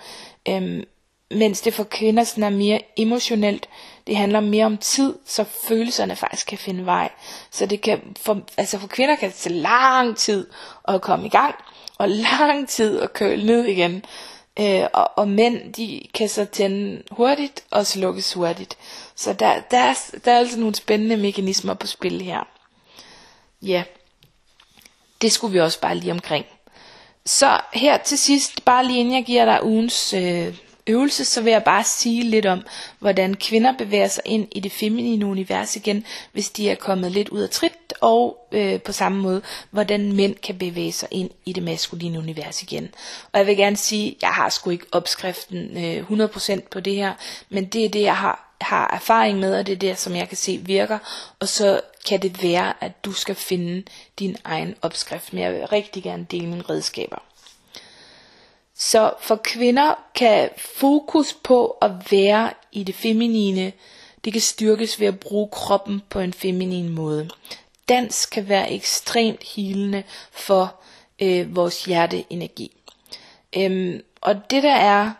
Øhm, 0.47 0.83
mens 1.31 1.61
det 1.61 1.73
for 1.73 1.83
kvinder 1.83 2.23
sådan 2.23 2.43
er 2.43 2.57
mere 2.57 2.81
emotionelt. 2.97 3.69
Det 4.07 4.15
handler 4.15 4.39
mere 4.39 4.65
om 4.65 4.77
tid, 4.77 5.13
så 5.25 5.43
følelserne 5.67 6.15
faktisk 6.15 6.47
kan 6.47 6.57
finde 6.57 6.85
vej. 6.85 7.09
Så 7.51 7.65
det 7.65 7.81
kan 7.81 8.01
for, 8.17 8.41
altså 8.57 8.79
for 8.79 8.87
kvinder 8.87 9.15
kan 9.15 9.29
det 9.29 9.37
tage 9.37 9.55
lang 9.55 10.17
tid 10.17 10.47
at 10.87 11.01
komme 11.01 11.25
i 11.25 11.29
gang, 11.29 11.55
og 11.97 12.09
lang 12.31 12.69
tid 12.69 12.99
at 12.99 13.13
køle 13.13 13.45
ned 13.45 13.65
igen. 13.65 14.05
Øh, 14.59 14.83
og, 14.93 15.11
og 15.15 15.27
mænd, 15.27 15.73
de 15.73 16.01
kan 16.13 16.29
så 16.29 16.45
tænde 16.45 17.03
hurtigt 17.11 17.63
og 17.71 17.85
slukkes 17.85 18.33
hurtigt. 18.33 18.77
Så 19.15 19.33
der, 19.33 19.61
der, 19.71 19.77
er, 19.77 19.93
der 20.25 20.31
er 20.31 20.37
altså 20.37 20.59
nogle 20.59 20.75
spændende 20.75 21.17
mekanismer 21.17 21.73
på 21.73 21.87
spil 21.87 22.21
her. 22.21 22.47
Ja, 23.61 23.83
det 25.21 25.31
skulle 25.31 25.53
vi 25.53 25.59
også 25.59 25.79
bare 25.79 25.95
lige 25.95 26.11
omkring. 26.11 26.45
Så 27.25 27.61
her 27.73 27.97
til 27.97 28.17
sidst, 28.17 28.65
bare 28.65 28.85
lige 28.85 28.99
inden 28.99 29.13
jeg 29.13 29.25
giver 29.25 29.45
dig 29.45 29.63
ugens 29.63 30.13
øh, 30.13 30.57
øvelse, 30.87 31.25
så 31.25 31.41
vil 31.41 31.51
jeg 31.51 31.63
bare 31.63 31.83
sige 31.83 32.23
lidt 32.23 32.45
om, 32.45 32.65
hvordan 32.99 33.33
kvinder 33.33 33.73
bevæger 33.77 34.07
sig 34.07 34.23
ind 34.25 34.47
i 34.51 34.59
det 34.59 34.71
feminine 34.71 35.25
univers 35.25 35.75
igen, 35.75 36.05
hvis 36.31 36.49
de 36.49 36.69
er 36.69 36.75
kommet 36.75 37.11
lidt 37.11 37.29
ud 37.29 37.41
af 37.41 37.49
trit, 37.49 37.93
og 38.01 38.47
øh, 38.51 38.81
på 38.81 38.91
samme 38.91 39.21
måde, 39.21 39.41
hvordan 39.71 40.11
mænd 40.11 40.35
kan 40.35 40.57
bevæge 40.57 40.91
sig 40.91 41.07
ind 41.11 41.29
i 41.45 41.53
det 41.53 41.63
maskuline 41.63 42.19
univers 42.19 42.61
igen. 42.61 42.89
Og 43.31 43.39
jeg 43.39 43.47
vil 43.47 43.57
gerne 43.57 43.77
sige, 43.77 44.17
jeg 44.21 44.29
har 44.29 44.49
sgu 44.49 44.69
ikke 44.69 44.85
opskriften 44.91 45.85
øh, 45.85 46.11
100% 46.11 46.59
på 46.71 46.79
det 46.79 46.95
her, 46.95 47.13
men 47.49 47.65
det 47.65 47.85
er 47.85 47.89
det, 47.89 48.01
jeg 48.01 48.17
har 48.17 48.45
har 48.61 48.89
erfaring 48.93 49.39
med, 49.39 49.59
og 49.59 49.67
det 49.67 49.73
er 49.73 49.77
det, 49.77 49.99
som 49.99 50.15
jeg 50.15 50.27
kan 50.27 50.37
se 50.37 50.57
virker, 50.57 50.99
og 51.39 51.47
så 51.47 51.81
kan 52.07 52.21
det 52.21 52.43
være, 52.43 52.73
at 52.81 53.05
du 53.05 53.11
skal 53.11 53.35
finde 53.35 53.83
din 54.19 54.37
egen 54.43 54.75
opskrift, 54.81 55.33
men 55.33 55.43
jeg 55.43 55.53
vil 55.53 55.67
rigtig 55.67 56.03
gerne 56.03 56.25
dele 56.31 56.47
mine 56.47 56.63
redskaber. 56.69 57.17
Så 58.77 59.13
for 59.19 59.35
kvinder 59.35 59.93
kan 60.15 60.49
fokus 60.57 61.33
på 61.43 61.77
at 61.81 61.91
være 62.11 62.53
i 62.71 62.83
det 62.83 62.95
feminine, 62.95 63.71
det 64.25 64.33
kan 64.33 64.41
styrkes 64.41 64.99
ved 64.99 65.07
at 65.07 65.19
bruge 65.19 65.49
kroppen 65.51 66.01
på 66.09 66.19
en 66.19 66.33
feminin 66.33 66.89
måde. 66.89 67.29
Dans 67.89 68.25
kan 68.25 68.49
være 68.49 68.71
ekstremt 68.71 69.43
hilende 69.43 70.03
for 70.31 70.75
øh, 71.21 71.55
vores 71.55 71.85
hjerteenergi. 71.85 72.71
Øhm, 73.57 74.01
og 74.21 74.51
det 74.51 74.63
der 74.63 74.75
er, 74.75 75.11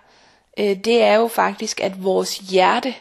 øh, 0.58 0.78
det 0.78 1.02
er 1.04 1.16
jo 1.16 1.28
faktisk, 1.28 1.82
at 1.82 2.04
vores 2.04 2.38
hjerte 2.38 2.94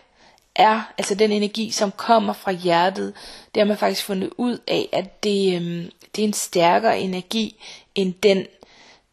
er, 0.55 0.93
altså 0.99 1.15
den 1.15 1.33
energi, 1.33 1.71
som 1.71 1.93
kommer 1.93 2.33
fra 2.33 2.53
hjertet, 2.53 3.15
det 3.55 3.61
har 3.61 3.67
man 3.67 3.79
faktisk 3.79 4.05
fundet 4.05 4.31
ud 4.37 4.59
af, 4.67 4.89
at 4.93 5.25
det, 5.25 5.55
øh, 5.57 5.91
det 6.17 6.25
er 6.25 6.29
en 6.29 6.33
stærkere 6.33 7.01
energi, 7.01 7.57
end 7.95 8.15
den 8.23 8.47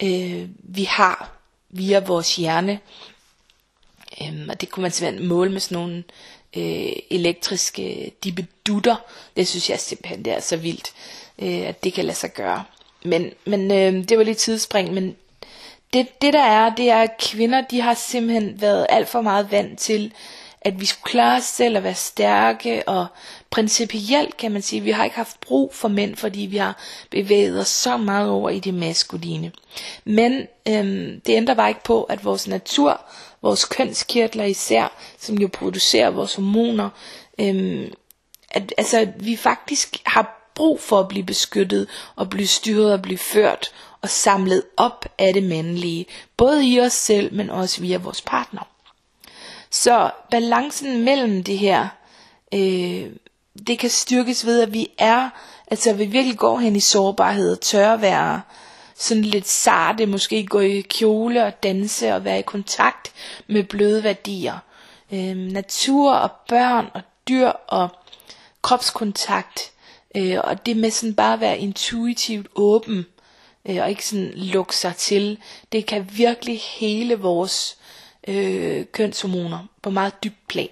øh, 0.04 0.50
vi 0.60 0.84
har 0.84 1.32
via 1.70 2.00
vores 2.00 2.36
hjerne. 2.36 2.80
Øhm, 4.22 4.50
og 4.50 4.62
det 4.62 4.70
kunne 4.70 4.82
man 4.82 4.92
simpelthen 4.92 5.28
måle 5.28 5.52
med 5.52 5.60
sådan 5.60 5.78
nogle 5.78 6.04
øh, 6.58 6.94
elektriske 7.10 8.12
dibedutter. 8.24 8.96
Det 9.38 9.48
synes 9.48 9.70
jeg 9.70 9.80
simpelthen 9.80 10.26
det 10.26 10.34
er 10.34 10.40
så 10.40 10.58
vildt, 10.58 10.94
øh, 11.40 11.68
at 11.68 11.84
det 11.84 11.94
kan 11.94 12.06
lade 12.06 12.18
sig 12.18 12.34
gøre. 12.34 12.64
Men, 13.04 13.32
men 13.46 13.72
øh, 13.72 14.10
det 14.10 14.18
var 14.18 14.24
lidt 14.24 14.38
tidsspring, 14.38 14.94
men 14.94 15.16
det, 15.94 16.22
det 16.22 16.34
der 16.34 16.44
er, 16.44 16.76
det 16.76 16.90
er, 16.90 17.02
at 17.02 17.18
kvinder, 17.20 17.62
de 17.62 17.82
har 17.82 17.94
simpelthen 17.94 18.62
været 18.62 18.86
alt 18.90 19.10
for 19.10 19.22
meget 19.22 19.52
vant 19.52 19.80
til, 19.80 20.14
at 20.62 20.80
vi 20.80 20.86
skulle 20.86 21.12
klare 21.12 21.38
os 21.38 21.44
selv 21.44 21.78
og 21.78 21.84
være 21.84 21.96
stærke, 21.96 22.84
og 22.88 23.08
principielt 23.50 24.38
kan 24.38 24.52
man 24.52 24.62
sige, 24.62 24.80
at 24.80 24.86
vi 24.86 24.92
har 24.92 25.04
ikke 25.04 25.16
haft 25.16 25.40
brug 25.40 25.74
for 25.74 25.88
mænd, 25.88 26.16
fordi 26.16 26.42
vi 26.42 26.58
har 26.58 26.78
bevæget 27.10 27.60
os 27.60 27.68
så 27.68 27.98
meget 27.98 28.30
over 28.30 28.50
i 28.50 28.60
det 28.60 28.74
maskuline. 28.74 29.52
Men 30.06 30.48
øhm, 30.68 31.22
det 31.26 31.34
ændrer 31.34 31.56
bare 31.56 31.70
ikke 31.70 31.84
på, 31.84 32.04
at 32.04 32.26
vores 32.26 32.48
natur, 32.48 33.02
vores 33.42 33.66
kønskirtler 33.66 34.44
især, 34.44 34.98
som 35.20 35.38
jo 35.38 35.50
producerer 35.54 36.10
vores 36.10 36.36
hormoner, 36.36 36.90
øhm, 37.40 37.94
at 38.52 38.74
altså, 38.78 39.08
vi 39.20 39.36
faktisk 39.36 39.98
har 40.06 40.52
brug 40.56 40.80
for 40.82 41.00
at 41.00 41.08
blive 41.08 41.26
beskyttet 41.26 41.88
og 42.16 42.30
blive 42.30 42.48
styret 42.48 42.94
og 42.94 43.02
blive 43.02 43.18
ført 43.18 43.72
og 44.02 44.10
samlet 44.10 44.64
op 44.78 45.06
af 45.18 45.34
det 45.34 45.44
mandlige, 45.44 46.06
både 46.38 46.68
i 46.68 46.80
os 46.80 46.94
selv, 46.94 47.34
men 47.34 47.50
også 47.50 47.82
via 47.82 47.98
vores 47.98 48.22
partner. 48.22 48.71
Så 49.72 50.12
balancen 50.32 51.04
mellem 51.04 51.44
det 51.44 51.58
her, 51.58 51.88
øh, 52.54 53.06
det 53.68 53.80
kan 53.80 53.90
styrkes 53.90 54.46
ved, 54.46 54.62
at 54.62 54.74
vi 54.74 54.88
er, 54.98 55.30
altså 55.68 55.94
vi 55.94 56.06
virkelig 56.06 56.38
går 56.38 56.60
hen 56.60 56.76
i 56.76 56.80
sårbarhed 56.80 57.52
og 57.52 57.62
tør 57.62 57.96
være 57.96 58.42
sådan 58.96 59.24
lidt 59.24 59.48
sarte, 59.48 60.06
måske 60.06 60.46
gå 60.46 60.60
i 60.60 60.82
kjole 60.82 61.46
og 61.46 61.64
danse 61.64 62.14
og 62.16 62.24
være 62.24 62.40
i 62.40 62.42
kontakt 62.42 63.12
med 63.48 63.64
bløde 63.64 64.04
værdier. 64.04 64.58
Øh, 65.12 65.36
natur 65.36 66.14
og 66.14 66.32
børn 66.48 66.90
og 66.94 67.02
dyr 67.28 67.48
og 67.48 67.90
kropskontakt. 68.62 69.72
Øh, 70.16 70.38
og 70.44 70.66
det 70.66 70.78
med 70.78 70.92
sådan 70.92 71.16
bare 71.16 71.34
at 71.34 71.40
være 71.40 71.60
intuitivt 71.60 72.48
åben 72.56 73.06
øh, 73.66 73.78
og 73.82 73.90
ikke 73.90 74.06
sådan 74.06 74.32
lukke 74.36 74.76
sig 74.76 74.96
til. 74.96 75.38
Det 75.72 75.86
kan 75.86 76.10
virkelig 76.12 76.60
hele 76.80 77.16
vores 77.16 77.78
øh, 78.28 78.86
kønshormoner 78.92 79.68
på 79.82 79.90
meget 79.90 80.24
dybt 80.24 80.48
plan. 80.48 80.70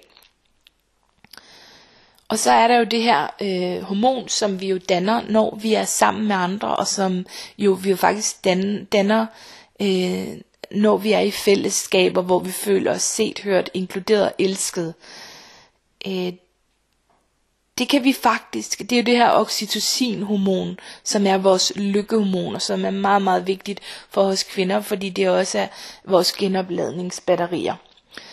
Og 2.28 2.38
så 2.38 2.50
er 2.50 2.68
der 2.68 2.78
jo 2.78 2.84
det 2.84 3.02
her 3.02 3.26
øh, 3.42 3.82
hormon, 3.82 4.28
som 4.28 4.60
vi 4.60 4.68
jo 4.68 4.78
danner, 4.78 5.22
når 5.28 5.58
vi 5.62 5.74
er 5.74 5.84
sammen 5.84 6.28
med 6.28 6.36
andre, 6.36 6.76
og 6.76 6.86
som 6.86 7.26
jo 7.58 7.72
vi 7.72 7.90
jo 7.90 7.96
faktisk 7.96 8.44
danner, 8.44 8.84
danner 8.84 9.26
øh, 9.82 10.40
når 10.70 10.96
vi 10.96 11.12
er 11.12 11.20
i 11.20 11.30
fællesskaber, 11.30 12.22
hvor 12.22 12.38
vi 12.38 12.50
føler 12.50 12.92
os 12.94 13.02
set, 13.02 13.38
hørt, 13.38 13.70
inkluderet 13.74 14.24
og 14.24 14.32
elsket. 14.38 14.94
Øh, 16.06 16.32
det 17.80 17.88
kan 17.88 18.04
vi 18.04 18.12
faktisk, 18.12 18.78
det 18.78 18.92
er 18.92 18.96
jo 18.96 19.02
det 19.04 19.16
her 19.16 19.30
oxytocin-hormon, 19.30 20.78
som 21.04 21.26
er 21.26 21.38
vores 21.38 21.72
lykkehormon, 21.76 22.54
og 22.54 22.62
som 22.62 22.84
er 22.84 22.90
meget, 22.90 23.22
meget 23.22 23.46
vigtigt 23.46 23.80
for 24.10 24.22
os 24.22 24.42
kvinder, 24.42 24.80
fordi 24.80 25.08
det 25.08 25.28
også 25.28 25.58
er 25.58 25.66
vores 26.04 26.32
genopladningsbatterier. 26.32 27.74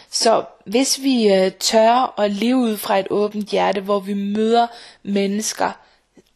Så 0.09 0.43
hvis 0.65 1.01
vi 1.01 1.33
øh, 1.33 1.51
tør 1.51 2.19
at 2.19 2.31
leve 2.31 2.57
ud 2.57 2.77
fra 2.77 2.99
et 2.99 3.07
åbent 3.09 3.49
hjerte, 3.49 3.81
hvor 3.81 3.99
vi 3.99 4.13
møder 4.13 4.67
mennesker 5.03 5.71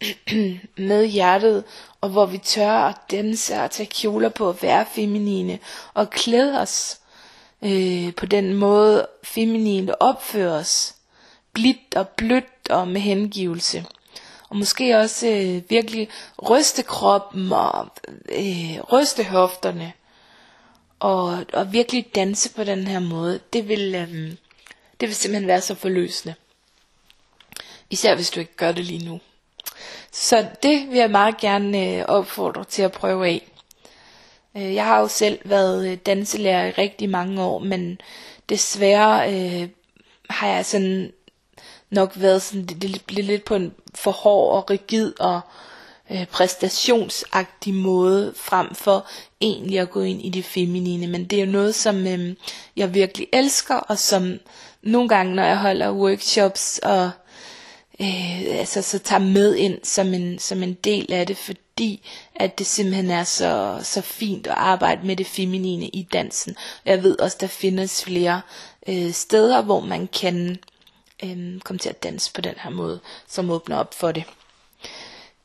med 0.89 1.05
hjertet, 1.05 1.64
og 2.01 2.09
hvor 2.09 2.26
vi 2.26 2.38
tør 2.38 2.72
at 2.72 2.95
danse 3.12 3.62
og 3.62 3.72
tage 3.72 3.88
kjoler 3.88 4.30
på 4.30 4.49
at 4.49 4.64
være 4.64 4.86
feminine, 4.91 5.59
og 5.93 6.09
klæde 6.09 6.62
os 6.62 6.99
øh, 7.64 8.16
på 8.16 8.26
den 8.26 8.53
måde 8.53 9.07
feminine 9.24 10.01
opfører 10.01 10.59
os, 10.59 10.95
blidt 11.53 11.95
og 11.95 12.07
blødt 12.07 12.61
og 12.72 12.88
med 12.88 13.01
hengivelse. 13.01 13.86
Og 14.49 14.55
måske 14.57 14.97
også 14.97 15.28
øh, 15.28 15.69
virkelig 15.69 16.09
ryste 16.49 16.84
kroppen 16.84 17.51
og 17.51 17.88
øh, 18.30 18.80
ryste 18.93 19.24
hofterne. 19.24 19.93
Og, 20.99 21.45
og 21.53 21.74
virkelig 21.74 22.15
danse 22.15 22.53
på 22.53 22.63
den 22.63 22.88
her 22.88 22.99
måde. 22.99 23.39
Det 23.53 23.67
vil, 23.67 23.95
øh, 23.95 24.32
det 24.99 25.07
vil 25.09 25.15
simpelthen 25.15 25.47
være 25.47 25.61
så 25.61 25.76
forløsende. 25.76 26.36
Især 27.89 28.15
hvis 28.15 28.30
du 28.30 28.39
ikke 28.39 28.55
gør 28.55 28.72
det 28.72 28.86
lige 28.86 29.05
nu. 29.05 29.19
Så 30.11 30.47
det 30.63 30.89
vil 30.89 30.97
jeg 30.97 31.11
meget 31.11 31.38
gerne 31.38 31.97
øh, 31.97 32.05
opfordre 32.07 32.63
til 32.63 32.82
at 32.82 32.91
prøve 32.91 33.28
af. 33.28 33.47
Øh, 34.57 34.74
jeg 34.76 34.86
har 34.86 34.99
jo 34.99 35.07
selv 35.07 35.39
været 35.45 35.88
øh, 35.91 35.97
danselærer 36.05 36.67
i 36.67 36.72
rigtig 36.72 37.09
mange 37.09 37.43
år, 37.43 37.59
men 37.59 38.01
desværre 38.49 39.34
øh, 39.34 39.69
har 40.30 40.47
jeg 40.47 40.65
sådan 40.65 41.11
nok 41.91 42.11
været 42.15 42.41
sådan, 42.41 42.65
det, 42.65 42.81
det 42.81 43.01
blev 43.07 43.25
lidt 43.25 43.45
på 43.45 43.55
en 43.55 43.73
for 43.95 44.11
hård 44.11 44.55
og 44.55 44.69
rigid 44.69 45.13
og 45.19 45.41
øh, 46.11 46.25
præstationsagtig 46.25 47.73
måde, 47.73 48.33
frem 48.35 48.75
for 48.75 49.07
egentlig 49.41 49.79
at 49.79 49.89
gå 49.89 50.01
ind 50.01 50.21
i 50.21 50.29
det 50.29 50.45
feminine. 50.45 51.07
Men 51.07 51.25
det 51.25 51.39
er 51.41 51.45
jo 51.45 51.51
noget, 51.51 51.75
som 51.75 52.07
øh, 52.07 52.35
jeg 52.75 52.93
virkelig 52.93 53.27
elsker, 53.33 53.75
og 53.75 53.99
som 53.99 54.39
nogle 54.81 55.09
gange, 55.09 55.35
når 55.35 55.43
jeg 55.43 55.57
holder 55.57 55.91
workshops, 55.91 56.79
og 56.83 57.11
øh, 58.01 58.59
altså, 58.59 58.81
så 58.81 58.99
tager 58.99 59.19
med 59.19 59.55
ind 59.55 59.77
som 59.83 60.13
en, 60.13 60.39
som 60.39 60.63
en 60.63 60.73
del 60.73 61.13
af 61.13 61.27
det, 61.27 61.37
fordi 61.37 62.07
at 62.35 62.59
det 62.59 62.67
simpelthen 62.67 63.11
er 63.11 63.23
så, 63.23 63.79
så 63.83 64.01
fint 64.01 64.47
at 64.47 64.53
arbejde 64.57 65.07
med 65.07 65.15
det 65.15 65.27
feminine 65.27 65.85
i 65.87 66.07
dansen. 66.13 66.55
Jeg 66.85 67.03
ved 67.03 67.19
også, 67.19 67.37
der 67.41 67.47
findes 67.47 68.03
flere 68.03 68.41
øh, 68.87 69.11
steder, 69.11 69.61
hvor 69.61 69.79
man 69.79 70.07
kan 70.07 70.59
øhm, 71.24 71.59
komme 71.59 71.80
til 71.80 71.89
at 71.89 72.03
danse 72.03 72.34
på 72.34 72.41
den 72.41 72.53
her 72.57 72.69
måde, 72.69 72.99
som 73.28 73.49
åbner 73.49 73.78
op 73.78 73.93
for 73.93 74.11
det. 74.11 74.24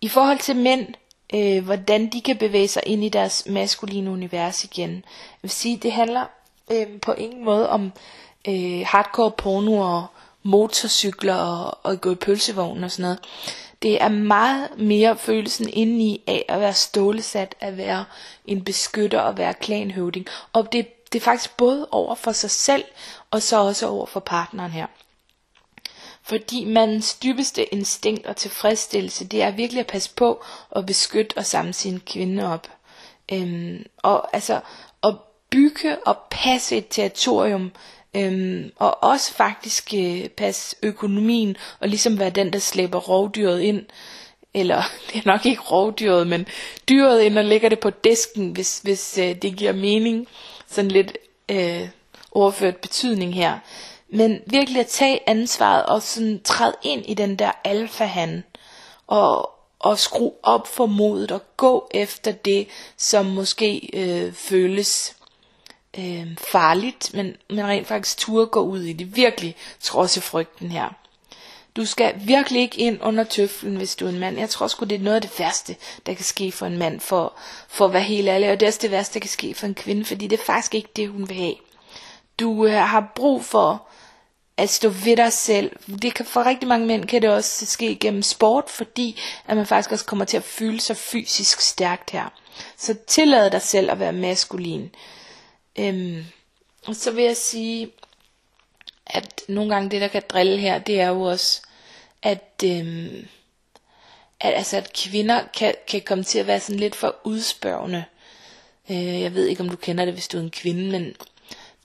I 0.01 0.09
forhold 0.09 0.39
til 0.39 0.57
mænd, 0.57 0.87
øh, 1.35 1.64
hvordan 1.64 2.07
de 2.07 2.20
kan 2.20 2.37
bevæge 2.37 2.68
sig 2.68 2.83
ind 2.87 3.05
i 3.05 3.09
deres 3.09 3.47
maskuline 3.47 4.11
univers 4.11 4.64
igen. 4.64 4.91
Jeg 4.93 5.39
vil 5.43 5.51
sige, 5.51 5.77
det 5.77 5.93
handler 5.93 6.24
øh, 6.70 7.01
på 7.03 7.12
ingen 7.12 7.45
måde 7.45 7.68
om 7.68 7.93
øh, 8.49 8.83
hardcore 8.87 9.31
porno 9.31 9.79
og 9.79 10.07
motorcykler 10.43 11.35
og, 11.35 11.79
og 11.83 12.01
gå 12.01 12.12
i 12.12 12.14
pølsevognen 12.14 12.85
og 12.85 12.91
sådan 12.91 13.03
noget. 13.03 13.18
Det 13.83 14.03
er 14.03 14.09
meget 14.09 14.68
mere 14.79 15.16
følelsen 15.16 15.68
indeni 15.72 16.22
af 16.27 16.45
at 16.49 16.61
være 16.61 16.74
stålesat, 16.74 17.55
at 17.61 17.77
være 17.77 18.05
en 18.47 18.64
beskytter 18.64 19.20
og 19.20 19.39
være 19.39 19.55
klanhøvding. 19.55 20.27
Og 20.53 20.72
det 20.72 20.87
det 21.12 21.20
er 21.20 21.24
faktisk 21.24 21.57
både 21.57 21.89
over 21.91 22.14
for 22.14 22.33
sig 22.33 22.51
selv, 22.51 22.85
og 23.31 23.43
så 23.43 23.61
også 23.61 23.89
over 23.89 24.07
for 24.07 24.20
partneren 24.20 24.70
her. 24.70 24.87
Fordi 26.29 26.64
mandens 26.64 27.14
dybeste 27.14 27.74
instinkt 27.74 28.27
og 28.27 28.37
tilfredsstillelse, 28.37 29.24
det 29.24 29.43
er 29.43 29.51
virkelig 29.51 29.81
at 29.81 29.87
passe 29.87 30.11
på 30.16 30.45
og 30.70 30.87
beskytte 30.87 31.37
og 31.39 31.47
samle 31.47 31.72
sin 31.72 32.01
kvinde 32.01 32.53
op. 32.53 32.68
Øhm, 33.33 33.85
og 34.03 34.35
altså 34.35 34.61
at 35.05 35.14
bygge 35.51 35.97
og 36.07 36.16
passe 36.31 36.77
et 36.77 36.87
territorium, 36.91 37.72
øhm, 38.16 38.70
og 38.77 39.03
også 39.05 39.35
faktisk 39.35 39.95
øh, 39.97 40.29
passe 40.29 40.77
økonomien, 40.83 41.57
og 41.81 41.89
ligesom 41.89 42.18
være 42.18 42.31
den, 42.31 42.53
der 42.53 42.59
slæber 42.59 42.99
rovdyret 42.99 43.61
ind, 43.61 43.85
eller 44.55 44.83
det 45.12 45.16
er 45.18 45.22
nok 45.27 45.47
ikke 45.47 45.62
rovdyret, 45.62 46.27
men 46.27 46.47
dyret 46.89 47.22
ind 47.22 47.39
og 47.39 47.45
lægger 47.45 47.68
det 47.68 47.81
på 47.81 47.91
disken, 47.91 48.51
hvis, 48.51 48.79
hvis 48.79 49.18
øh, 49.18 49.35
det 49.35 49.57
giver 49.57 49.72
mening, 49.72 50.27
sådan 50.66 50.91
lidt 50.91 51.18
øh, 51.49 51.89
overført 52.33 52.77
betydning 52.77 53.35
her. 53.35 53.59
Men 54.09 54.41
virkelig 54.47 54.81
at 54.81 54.87
tage 54.87 55.29
ansvaret 55.29 55.87
og 55.87 56.03
sådan 56.03 56.41
træde 56.45 56.75
ind 56.83 57.05
i 57.07 57.15
den 57.15 57.37
der 57.37 57.53
alfa 57.65 58.43
og, 59.07 59.51
og 59.79 59.99
skrue 59.99 60.33
op 60.43 60.67
for 60.69 60.87
modet 60.87 61.31
og 61.31 61.43
gå 61.57 61.89
efter 61.91 62.33
det, 62.33 62.69
som 62.97 63.27
måske 63.27 63.91
øh, 63.93 64.33
føles 64.33 65.17
øh, 65.99 66.37
farligt, 66.39 67.15
men, 67.15 67.37
men 67.51 67.67
rent 67.67 67.87
faktisk 67.87 68.19
turde 68.19 68.47
gå 68.47 68.61
ud 68.61 68.83
i 68.83 68.93
det. 68.93 69.17
Virkelig 69.17 69.57
trodse 69.81 70.21
frygten 70.21 70.71
her. 70.71 70.89
Du 71.77 71.85
skal 71.87 72.15
virkelig 72.25 72.63
ikke 72.63 72.79
ind 72.81 72.99
under 73.03 73.25
tøflen, 73.25 73.77
hvis 73.77 73.97
du 73.97 74.07
er 74.07 74.11
en 74.11 74.19
mand. 74.19 74.39
Jeg 74.39 74.51
tror 74.51 74.67
sgu, 74.69 74.85
det 74.85 74.95
er 74.95 75.05
noget 75.05 75.15
af 75.15 75.23
det 75.23 75.39
værste, 75.39 75.77
der 76.07 76.15
kan 76.15 76.25
ske 76.25 76.53
for 76.53 76.67
en 76.67 76.79
mand, 76.79 77.01
for, 77.01 77.33
for 77.69 77.85
at 77.85 77.93
være 77.93 78.03
helt 78.03 78.29
ærlig. 78.29 78.51
Og 78.51 78.61
det 78.61 78.67
er 78.67 78.71
også 78.71 78.79
det 78.83 78.91
værste, 78.91 79.15
der 79.15 79.21
kan 79.21 79.31
ske 79.31 79.55
for 79.55 79.67
en 79.67 79.75
kvinde, 79.75 80.05
fordi 80.05 80.27
det 80.27 80.41
er 80.41 80.45
faktisk 80.45 80.75
ikke 80.75 80.89
det, 80.97 81.09
hun 81.09 81.29
vil 81.29 81.37
have. 81.37 81.55
Du 82.41 82.66
øh, 82.66 82.72
har 82.72 83.12
brug 83.14 83.45
for 83.45 83.89
at 84.57 84.70
stå 84.70 84.89
ved 84.89 85.16
dig 85.16 85.32
selv. 85.32 85.76
Det 86.03 86.14
kan, 86.14 86.26
for 86.26 86.47
rigtig 86.47 86.68
mange 86.68 86.87
mænd 86.87 87.05
kan 87.05 87.22
det 87.22 87.30
også 87.30 87.66
ske 87.66 87.97
gennem 87.97 88.22
sport, 88.22 88.70
fordi 88.70 89.20
at 89.47 89.57
man 89.57 89.66
faktisk 89.66 89.93
også 89.93 90.05
kommer 90.05 90.24
til 90.24 90.37
at 90.37 90.43
føle 90.43 90.80
sig 90.80 90.97
fysisk 90.97 91.61
stærkt 91.61 92.11
her. 92.11 92.28
Så 92.76 92.95
tillad 93.07 93.51
dig 93.51 93.62
selv 93.62 93.91
at 93.91 93.99
være 93.99 94.12
maskulin. 94.12 94.91
Øhm, 95.78 96.24
og 96.87 96.97
så 96.97 97.11
vil 97.11 97.24
jeg 97.24 97.37
sige, 97.37 97.91
at 99.07 99.43
nogle 99.49 99.74
gange 99.74 99.91
det, 99.91 100.01
der 100.01 100.09
kan 100.09 100.22
drille 100.28 100.59
her, 100.59 100.78
det 100.78 101.01
er 101.01 101.09
jo 101.09 101.22
også, 101.22 101.62
at, 102.22 102.62
øhm, 102.64 103.26
at, 104.41 104.55
altså, 104.55 104.76
at 104.76 104.93
kvinder 104.93 105.43
kan, 105.57 105.74
kan 105.89 106.01
komme 106.01 106.24
til 106.24 106.39
at 106.39 106.47
være 106.47 106.61
sådan 106.61 106.80
lidt 106.80 106.95
for 106.95 107.16
udspørgende. 107.24 108.05
Øh, 108.91 109.20
jeg 109.20 109.34
ved 109.34 109.47
ikke, 109.47 109.62
om 109.62 109.68
du 109.68 109.76
kender 109.76 110.05
det, 110.05 110.14
hvis 110.14 110.28
du 110.28 110.39
er 110.39 110.43
en 110.43 110.51
kvinde, 110.51 110.91
men 110.91 111.16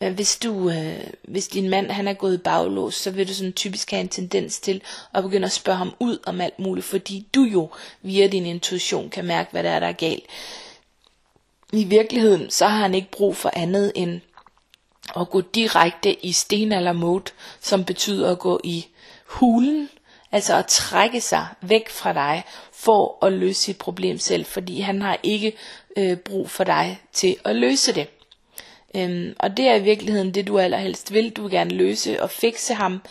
Øh, 0.04 0.14
hvis 0.14 0.38
du, 0.38 0.70
øh, 0.70 1.04
hvis 1.24 1.48
din 1.48 1.70
mand 1.70 1.92
han 1.92 2.08
er 2.08 2.14
gået 2.14 2.34
i 2.34 2.38
baglås, 2.38 2.96
så 2.96 3.12
vil 3.12 3.28
du 3.28 3.34
sådan 3.34 3.54
typisk 3.54 3.92
have 3.92 4.02
en 4.02 4.10
tendens 4.10 4.60
til 4.60 4.82
at 5.14 5.24
begynde 5.24 5.46
at 5.46 5.52
spørge 5.52 5.78
ham 5.78 5.94
ud 6.00 6.18
om 6.26 6.42
alt 6.42 6.60
muligt, 6.60 6.86
fordi 6.86 7.28
du 7.36 7.44
jo 7.44 7.70
via 8.02 8.28
din 8.28 8.46
intuition 8.46 9.10
kan 9.10 9.26
mærke, 9.26 9.52
hvad 9.52 9.64
der 9.64 9.70
er, 9.70 9.80
der 9.80 9.88
er 9.88 9.92
galt. 9.92 10.24
I 11.74 11.84
virkeligheden, 11.84 12.50
så 12.50 12.68
har 12.68 12.78
han 12.78 12.96
ikke 12.96 13.12
brug 13.12 13.36
for 13.38 13.52
andet 13.56 13.92
end 13.96 14.22
at 15.20 15.30
gå 15.30 15.42
direkte 15.42 16.26
i 16.26 16.32
stenalder 16.32 16.94
mode, 16.94 17.32
som 17.62 17.84
betyder 17.86 18.32
at 18.32 18.40
gå 18.40 18.60
i 18.64 18.86
hulen, 19.26 19.90
altså 20.32 20.56
at 20.56 20.66
trække 20.66 21.22
sig 21.22 21.48
væk 21.62 21.90
fra 21.90 22.14
dig 22.14 22.44
for 22.74 23.26
at 23.26 23.34
løse 23.34 23.62
sit 23.62 23.78
problem 23.78 24.18
selv, 24.18 24.46
fordi 24.46 24.80
han 24.80 25.02
har 25.02 25.18
ikke 25.24 25.54
øh, 25.98 26.18
brug 26.18 26.50
for 26.50 26.64
dig 26.64 27.02
til 27.14 27.36
at 27.46 27.56
løse 27.56 27.94
det. 27.96 28.08
Øhm, 28.96 29.36
og 29.40 29.58
det 29.58 29.68
er 29.68 29.76
i 29.76 29.84
virkeligheden 29.84 30.34
det, 30.34 30.48
du 30.48 30.60
allerhelst 30.60 31.14
vil. 31.14 31.30
Du 31.30 31.42
vil 31.42 31.52
gerne 31.52 31.72
løse 31.72 32.24
og 32.24 32.30
fikse 32.30 32.74
ham. 32.74 33.02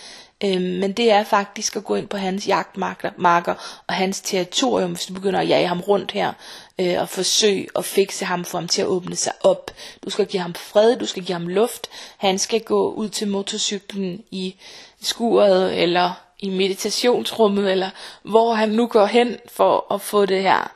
Øhm, 0.45 0.63
men 0.63 0.93
det 0.93 1.11
er 1.11 1.25
faktisk 1.25 1.77
at 1.77 1.85
gå 1.85 1.95
ind 1.95 2.09
på 2.09 2.17
hans 2.17 2.49
jagtmarker 2.49 3.83
og 3.87 3.95
hans 3.95 4.21
territorium, 4.21 4.91
hvis 4.93 5.07
du 5.07 5.15
begynder 5.15 5.41
at 5.41 5.49
jage 5.49 5.67
ham 5.67 5.81
rundt 5.81 6.13
her 6.13 6.33
øh, 6.79 7.01
og 7.01 7.09
forsøge 7.09 7.69
at 7.77 7.85
fikse 7.85 8.25
ham, 8.25 8.45
få 8.45 8.57
ham 8.59 8.69
til 8.69 8.83
at 8.83 8.89
åbne 8.89 9.17
sig 9.17 9.33
op. 9.41 9.71
Du 10.05 10.11
skal 10.11 10.27
give 10.27 10.43
ham 10.43 10.55
fred, 10.55 10.97
du 10.97 11.07
skal 11.07 11.25
give 11.25 11.39
ham 11.39 11.49
luft. 11.49 11.91
Han 12.19 12.39
skal 12.39 12.61
gå 12.61 12.93
ud 12.93 13.09
til 13.09 13.29
motorcyklen 13.29 14.23
i 14.31 14.57
skuret 15.03 15.83
eller 15.83 16.13
i 16.39 16.49
meditationsrummet, 16.49 17.73
eller 17.73 17.91
hvor 18.23 18.55
han 18.55 18.69
nu 18.69 18.87
går 18.87 19.07
hen 19.07 19.37
for 19.47 19.95
at 19.95 20.01
få 20.01 20.27
det 20.27 20.43
her 20.43 20.73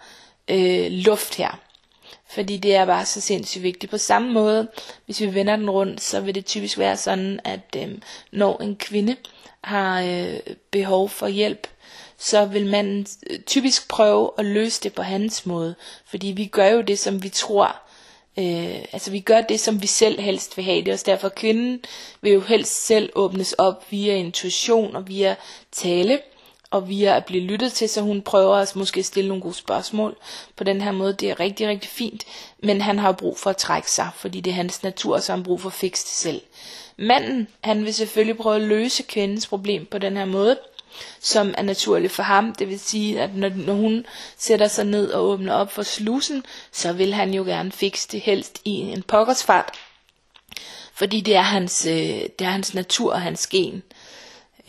øh, 0.48 0.86
luft 0.90 1.34
her. 1.34 1.58
Fordi 2.34 2.56
det 2.56 2.74
er 2.74 2.84
bare 2.84 3.06
så 3.06 3.20
sindssygt 3.20 3.62
vigtigt. 3.62 3.90
På 3.90 3.98
samme 3.98 4.32
måde, 4.32 4.68
hvis 5.06 5.20
vi 5.20 5.34
vender 5.34 5.56
den 5.56 5.70
rundt, 5.70 6.00
så 6.00 6.20
vil 6.20 6.34
det 6.34 6.46
typisk 6.46 6.78
være 6.78 6.96
sådan, 6.96 7.40
at 7.44 7.76
øh, 7.76 7.88
når 8.32 8.62
en 8.62 8.76
kvinde 8.76 9.16
har 9.64 10.02
øh, 10.02 10.36
behov 10.70 11.08
for 11.08 11.28
hjælp, 11.28 11.66
så 12.18 12.44
vil 12.44 12.66
man 12.66 13.06
øh, 13.30 13.38
typisk 13.40 13.88
prøve 13.88 14.30
at 14.38 14.44
løse 14.44 14.80
det 14.82 14.92
på 14.92 15.02
hans 15.02 15.46
måde. 15.46 15.74
Fordi 16.06 16.26
vi 16.26 16.46
gør 16.46 16.66
jo 16.68 16.80
det, 16.80 16.98
som 16.98 17.22
vi 17.22 17.28
tror. 17.28 17.76
Øh, 18.38 18.84
altså 18.92 19.10
vi 19.10 19.20
gør 19.20 19.40
det, 19.40 19.60
som 19.60 19.82
vi 19.82 19.86
selv 19.86 20.20
helst 20.20 20.56
vil 20.56 20.64
have. 20.64 20.78
Det 20.80 20.88
er 20.88 20.92
også 20.92 21.06
derfor, 21.08 21.26
at 21.28 21.34
kvinden 21.34 21.80
vil 22.20 22.32
jo 22.32 22.40
helst 22.40 22.86
selv 22.86 23.10
åbnes 23.14 23.52
op 23.52 23.84
via 23.90 24.14
intuition 24.14 24.96
og 24.96 25.08
via 25.08 25.36
tale 25.72 26.18
og 26.74 26.88
via 26.88 27.16
at 27.16 27.24
blive 27.24 27.42
lyttet 27.42 27.72
til, 27.72 27.88
så 27.88 28.00
hun 28.00 28.22
prøver 28.22 28.56
at 28.56 28.76
måske 28.76 29.02
stille 29.02 29.28
nogle 29.28 29.42
gode 29.42 29.54
spørgsmål 29.54 30.16
på 30.56 30.64
den 30.64 30.80
her 30.80 30.92
måde. 30.92 31.12
Det 31.12 31.30
er 31.30 31.40
rigtig, 31.40 31.68
rigtig 31.68 31.90
fint, 31.90 32.24
men 32.62 32.80
han 32.80 32.98
har 32.98 33.12
brug 33.12 33.38
for 33.38 33.50
at 33.50 33.56
trække 33.56 33.90
sig, 33.90 34.10
fordi 34.16 34.40
det 34.40 34.50
er 34.50 34.54
hans 34.54 34.82
natur, 34.82 35.18
så 35.18 35.32
han 35.32 35.38
har 35.38 35.44
brug 35.44 35.60
for 35.60 35.68
at 35.68 35.72
fikse 35.72 36.04
det 36.04 36.12
selv. 36.12 36.42
Manden, 36.96 37.48
han 37.60 37.84
vil 37.84 37.94
selvfølgelig 37.94 38.36
prøve 38.36 38.56
at 38.56 38.62
løse 38.62 39.02
kvindens 39.02 39.46
problem 39.46 39.86
på 39.86 39.98
den 39.98 40.16
her 40.16 40.24
måde, 40.24 40.58
som 41.20 41.54
er 41.58 41.62
naturligt 41.62 42.12
for 42.12 42.22
ham. 42.22 42.54
Det 42.54 42.68
vil 42.68 42.80
sige, 42.80 43.20
at 43.20 43.34
når, 43.34 43.48
når 43.48 43.74
hun 43.74 44.06
sætter 44.38 44.68
sig 44.68 44.84
ned 44.84 45.10
og 45.10 45.24
åbner 45.24 45.54
op 45.54 45.72
for 45.72 45.82
slusen, 45.82 46.44
så 46.72 46.92
vil 46.92 47.14
han 47.14 47.34
jo 47.34 47.42
gerne 47.44 47.72
fikse 47.72 48.08
det 48.12 48.20
helst 48.20 48.60
i 48.64 48.70
en 48.70 49.02
pokkersfart. 49.02 49.70
Fordi 50.94 51.20
det 51.20 51.36
er 51.36 51.42
hans, 51.42 51.86
øh, 51.86 52.22
det 52.38 52.40
er 52.40 52.50
hans 52.50 52.74
natur 52.74 53.12
og 53.12 53.20
hans 53.20 53.46
gen. 53.46 53.82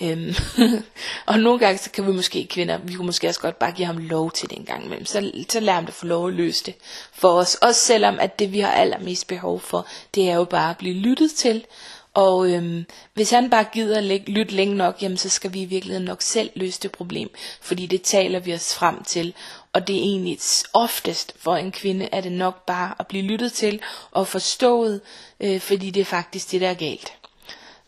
Øhm, 0.02 0.34
og 1.26 1.40
nogle 1.40 1.60
gange 1.60 1.78
så 1.78 1.92
kan 1.92 2.08
vi 2.08 2.12
måske 2.12 2.48
kvinder, 2.50 2.78
vi 2.78 2.94
kunne 2.94 3.06
måske 3.06 3.28
også 3.28 3.40
godt 3.40 3.60
bare 3.60 3.72
give 3.72 3.86
ham 3.86 3.98
lov 3.98 4.32
til 4.32 4.50
det 4.50 4.58
en 4.58 4.66
gang 4.66 4.86
imellem. 4.86 5.06
Så, 5.06 5.32
så 5.50 5.60
lader 5.60 5.74
ham 5.76 5.86
det 5.86 5.94
få 5.96 6.06
lov 6.06 6.28
at 6.28 6.34
løse 6.34 6.64
det 6.66 6.74
for 7.14 7.30
os. 7.30 7.56
Også 7.56 7.82
selvom 7.82 8.20
at 8.20 8.40
det 8.40 8.54
vi 8.54 8.60
har 8.60 8.72
allermest 8.72 9.28
behov 9.28 9.60
for, 9.60 9.88
det 10.16 10.30
er 10.30 10.36
jo 10.36 10.44
bare 10.44 10.70
at 10.70 10.78
blive 10.78 10.94
lyttet 10.96 11.32
til. 11.32 11.66
Og 12.14 12.52
øhm, 12.52 12.86
hvis 13.14 13.30
han 13.32 13.50
bare 13.50 13.66
gider 13.74 14.02
læ- 14.02 14.20
lytte 14.28 14.54
længe 14.54 14.76
nok, 14.76 15.02
jamen 15.02 15.18
så 15.18 15.30
skal 15.30 15.54
vi 15.54 15.62
i 15.62 15.66
virkeligheden 15.66 16.06
nok 16.06 16.22
selv 16.22 16.50
løse 16.56 16.80
det 16.82 16.92
problem. 16.92 17.30
Fordi 17.62 17.86
det 17.86 18.02
taler 18.02 18.40
vi 18.40 18.54
os 18.54 18.76
frem 18.76 19.04
til. 19.04 19.34
Og 19.74 19.88
det 19.88 19.96
er 19.96 20.00
egentlig 20.00 20.40
oftest 20.74 21.34
for 21.38 21.56
en 21.56 21.72
kvinde, 21.72 22.10
er 22.12 22.22
det 22.22 22.32
nok 22.32 22.66
bare 22.66 22.96
at 23.00 23.08
blive 23.08 23.24
lyttet 23.24 23.54
til 23.54 23.80
og 24.12 24.28
forstået, 24.28 25.02
øh, 25.40 25.60
fordi 25.60 25.90
det 25.90 26.02
er 26.02 26.06
faktisk 26.06 26.52
det, 26.52 26.62
der 26.62 26.70
er 26.70 26.74
galt. 26.74 27.14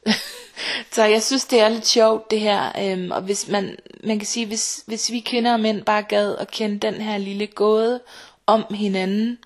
Så 0.92 1.04
jeg 1.04 1.24
synes, 1.24 1.46
det 1.46 1.60
er 1.60 1.70
lidt 1.70 1.88
sjovt 1.88 2.32
det 2.32 2.40
her. 2.40 2.72
Øhm, 2.82 3.12
og 3.12 3.22
hvis 3.22 3.48
man, 3.48 3.78
man 4.04 4.20
kan 4.20 4.26
sige, 4.26 4.46
hvis, 4.46 4.84
hvis 4.86 5.12
vi 5.12 5.20
kvinder 5.20 5.54
og 5.54 5.60
mænd 5.60 5.82
bare 5.82 6.04
gad 6.04 6.36
at 6.38 6.52
kende 6.52 6.80
den 6.80 6.94
her 6.94 7.18
lille 7.18 7.48
gåde 7.48 8.02
om 8.48 8.66
hinanden, 8.70 9.38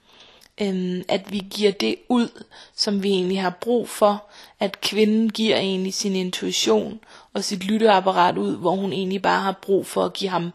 øhm, 0.61 1.03
at 1.07 1.31
vi 1.31 1.43
giver 1.49 1.71
det 1.71 1.95
ud, 2.09 2.43
som 2.75 3.03
vi 3.03 3.09
egentlig 3.09 3.41
har 3.41 3.57
brug 3.61 3.89
for, 3.89 4.23
at 4.59 4.81
kvinden 4.81 5.29
giver 5.29 5.57
egentlig 5.57 5.93
sin 5.93 6.15
intuition 6.15 6.99
og 7.33 7.43
sit 7.43 7.63
lytteapparat 7.63 8.37
ud, 8.37 8.57
hvor 8.57 8.75
hun 8.75 8.93
egentlig 8.93 9.21
bare 9.21 9.41
har 9.41 9.59
brug 9.61 9.87
for 9.87 10.05
at 10.05 10.13
give 10.13 10.29
ham 10.29 10.51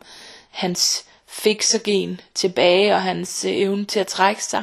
hans 0.50 1.04
fiksergen 1.26 2.20
tilbage 2.34 2.94
og 2.94 3.02
hans 3.02 3.44
øh, 3.44 3.52
evne 3.52 3.84
til 3.84 4.00
at 4.00 4.07
trække 4.07 4.44
sig. 4.44 4.62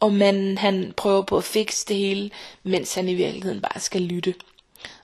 Og 0.00 0.12
manden 0.12 0.58
han 0.58 0.92
prøver 0.96 1.22
på 1.22 1.36
at 1.36 1.44
fikse 1.44 1.86
det 1.88 1.96
hele, 1.96 2.30
mens 2.62 2.94
han 2.94 3.08
i 3.08 3.14
virkeligheden 3.14 3.60
bare 3.60 3.80
skal 3.80 4.02
lytte. 4.02 4.34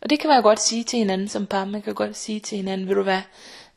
Og 0.06 0.10
det 0.10 0.20
kan 0.20 0.28
man 0.28 0.36
jo 0.36 0.42
godt 0.42 0.60
sige 0.60 0.84
til 0.84 0.98
hinanden 0.98 1.28
som 1.28 1.46
par. 1.46 1.64
Man 1.64 1.82
kan 1.82 1.94
godt 1.94 2.16
sige 2.16 2.40
til 2.40 2.56
hinanden, 2.56 2.88
vil 2.88 2.96
du 2.96 3.02
hvad, 3.02 3.20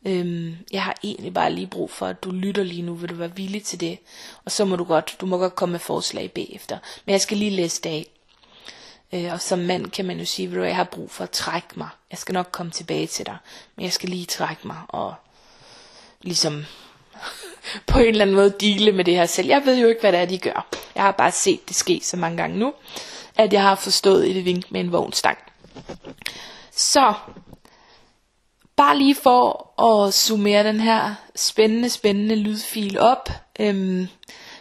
øhm, 0.06 0.58
jeg 0.72 0.84
har 0.84 0.96
egentlig 1.04 1.34
bare 1.34 1.52
lige 1.52 1.68
brug 1.68 1.92
for, 1.92 2.06
at 2.06 2.24
du 2.24 2.32
lytter 2.32 2.64
lige 2.64 2.82
nu, 2.82 2.94
vil 2.94 3.10
du 3.10 3.16
være 3.16 3.36
villig 3.36 3.64
til 3.64 3.80
det? 3.80 4.00
Og 4.46 4.52
så 4.52 4.66
må 4.66 4.76
du 4.76 4.84
godt, 4.84 5.16
du 5.22 5.26
må 5.26 5.38
godt 5.38 5.56
komme 5.56 5.72
med 5.72 5.80
forslag 5.80 6.32
bagefter. 6.32 6.78
Men 7.06 7.14
jeg 7.14 7.22
skal 7.22 7.38
lige 7.38 7.52
læse 7.52 7.82
det 7.82 7.90
af. 7.90 8.06
Øh, 9.14 9.34
og 9.34 9.42
som 9.42 9.60
mand 9.60 9.92
kan 9.92 10.06
man 10.06 10.20
jo 10.20 10.26
sige, 10.26 10.60
at 10.60 10.68
jeg 10.68 10.76
har 10.76 10.84
brug 10.84 11.12
for 11.12 11.24
at 11.24 11.30
trække 11.30 11.68
mig. 11.76 11.90
Jeg 12.12 12.20
skal 12.20 12.34
nok 12.34 12.50
komme 12.52 12.72
tilbage 12.72 13.08
til 13.08 13.26
dig, 13.26 13.38
men 13.76 13.84
jeg 13.84 13.94
skal 13.94 14.10
lige 14.10 14.26
trække 14.26 14.68
mig 14.68 14.78
og 14.88 15.14
ligesom 16.22 16.66
på 17.88 18.00
en 18.00 18.08
eller 18.08 18.22
anden 18.22 18.36
måde 18.36 18.54
dele 18.60 18.92
med 18.92 19.06
det 19.06 19.16
her 19.16 19.26
selv. 19.26 19.48
Jeg 19.48 19.62
ved 19.66 19.78
jo 19.78 19.88
ikke, 19.88 20.02
hvad 20.02 20.12
det 20.12 20.20
er, 20.20 20.26
de 20.26 20.38
gør. 20.38 20.68
Jeg 20.96 21.04
har 21.04 21.12
bare 21.12 21.32
set 21.32 21.68
det 21.68 21.76
ske 21.76 22.02
så 22.04 22.18
mange 22.18 22.38
gange 22.38 22.58
nu, 22.58 22.74
at 23.36 23.54
jeg 23.54 23.62
har 23.62 23.76
forstået 23.76 24.38
et 24.38 24.46
vink 24.46 24.72
med 24.72 24.82
en 24.82 24.92
vognstang. 24.92 25.38
Så, 26.72 27.14
bare 28.78 28.98
lige 28.98 29.16
for 29.16 29.82
at 29.84 30.14
summere 30.14 30.64
den 30.64 30.80
her 30.80 31.16
spændende, 31.36 31.90
spændende 31.90 32.36
lydfil 32.36 33.00
op, 33.00 33.30
øhm, 33.60 34.08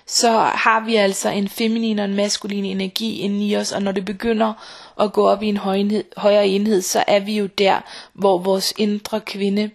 så 0.07 0.31
har 0.39 0.85
vi 0.85 0.97
altså 0.97 1.29
en 1.29 1.49
feminin 1.49 1.99
og 1.99 2.05
en 2.05 2.15
maskulin 2.15 2.65
energi 2.65 3.19
inde 3.19 3.47
i 3.47 3.57
os, 3.57 3.73
og 3.73 3.83
når 3.83 3.93
det 3.93 4.05
begynder 4.05 4.53
at 5.01 5.13
gå 5.13 5.29
op 5.29 5.43
i 5.43 5.49
en 5.49 5.57
højenhed, 5.57 6.05
højere 6.17 6.49
enhed, 6.49 6.83
så 6.83 7.05
er 7.07 7.21
vi 7.21 7.39
jo 7.39 7.47
der, 7.47 7.81
hvor 8.13 8.39
vores 8.39 8.75
indre 8.77 9.21
kvinde 9.21 9.71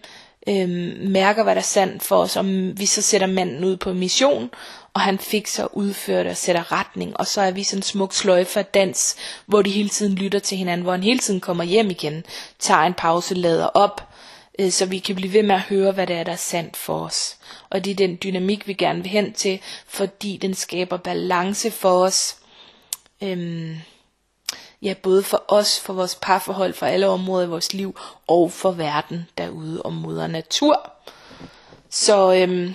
øhm, 0.48 1.10
mærker, 1.10 1.42
hvad 1.42 1.54
der 1.54 1.60
er 1.60 1.64
sandt 1.64 2.02
for 2.02 2.16
os, 2.16 2.36
om 2.36 2.78
vi 2.78 2.86
så 2.86 3.02
sætter 3.02 3.26
manden 3.26 3.64
ud 3.64 3.76
på 3.76 3.92
mission, 3.92 4.50
og 4.94 5.00
han 5.00 5.18
fik 5.18 5.46
så 5.46 5.68
udført 5.72 6.26
og 6.26 6.36
sætter 6.36 6.72
retning, 6.72 7.16
og 7.16 7.26
så 7.26 7.40
er 7.40 7.50
vi 7.50 7.62
sådan 7.62 7.78
en 7.78 7.82
smuk 7.82 8.12
sløjfe 8.12 8.58
af 8.58 8.66
dans, 8.66 9.16
hvor 9.46 9.62
de 9.62 9.70
hele 9.70 9.88
tiden 9.88 10.14
lytter 10.14 10.38
til 10.38 10.58
hinanden, 10.58 10.82
hvor 10.82 10.92
han 10.92 11.02
hele 11.02 11.18
tiden 11.18 11.40
kommer 11.40 11.64
hjem 11.64 11.90
igen, 11.90 12.24
tager 12.58 12.80
en 12.80 12.94
pause, 12.94 13.34
lader 13.34 13.66
op, 13.66 14.08
øh, 14.58 14.70
så 14.70 14.86
vi 14.86 14.98
kan 14.98 15.14
blive 15.14 15.32
ved 15.32 15.42
med 15.42 15.54
at 15.54 15.60
høre, 15.60 15.92
hvad 15.92 16.06
det 16.06 16.16
er, 16.16 16.24
der 16.24 16.32
er 16.32 16.36
sandt 16.36 16.76
for 16.76 17.00
os. 17.00 17.36
Og 17.70 17.84
det 17.84 17.90
er 17.90 17.94
den 17.94 18.18
dynamik, 18.22 18.68
vi 18.68 18.72
gerne 18.72 19.02
vil 19.02 19.10
hen 19.10 19.32
til, 19.32 19.60
fordi 19.86 20.36
den 20.36 20.54
skaber 20.54 20.96
balance 20.96 21.70
for 21.70 22.04
os. 22.04 22.36
Øhm, 23.22 23.76
ja, 24.82 24.94
både 25.02 25.22
for 25.22 25.44
os, 25.48 25.80
for 25.80 25.92
vores 25.92 26.18
parforhold, 26.22 26.74
for 26.74 26.86
alle 26.86 27.08
områder 27.08 27.46
i 27.46 27.48
vores 27.48 27.72
liv, 27.72 27.98
og 28.26 28.52
for 28.52 28.70
verden 28.70 29.28
derude 29.38 29.82
og 29.82 29.92
moder 29.92 30.26
natur. 30.26 30.90
Så 31.90 32.34
øhm, 32.34 32.74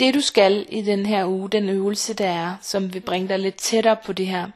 det 0.00 0.14
du 0.14 0.20
skal 0.20 0.66
i 0.68 0.82
den 0.82 1.06
her 1.06 1.26
uge, 1.26 1.50
den 1.50 1.68
øvelse 1.68 2.14
der 2.14 2.28
er, 2.28 2.56
som 2.62 2.94
vil 2.94 3.00
bringe 3.00 3.28
dig 3.28 3.38
lidt 3.38 3.56
tættere 3.56 3.96
på 4.04 4.12
det 4.12 4.26
her, 4.26 4.48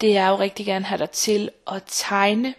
det 0.00 0.16
er 0.16 0.28
jo 0.28 0.38
rigtig 0.38 0.66
gerne 0.66 0.84
have 0.84 0.98
dig 0.98 1.10
til 1.10 1.50
at 1.72 1.82
tegne. 1.86 2.54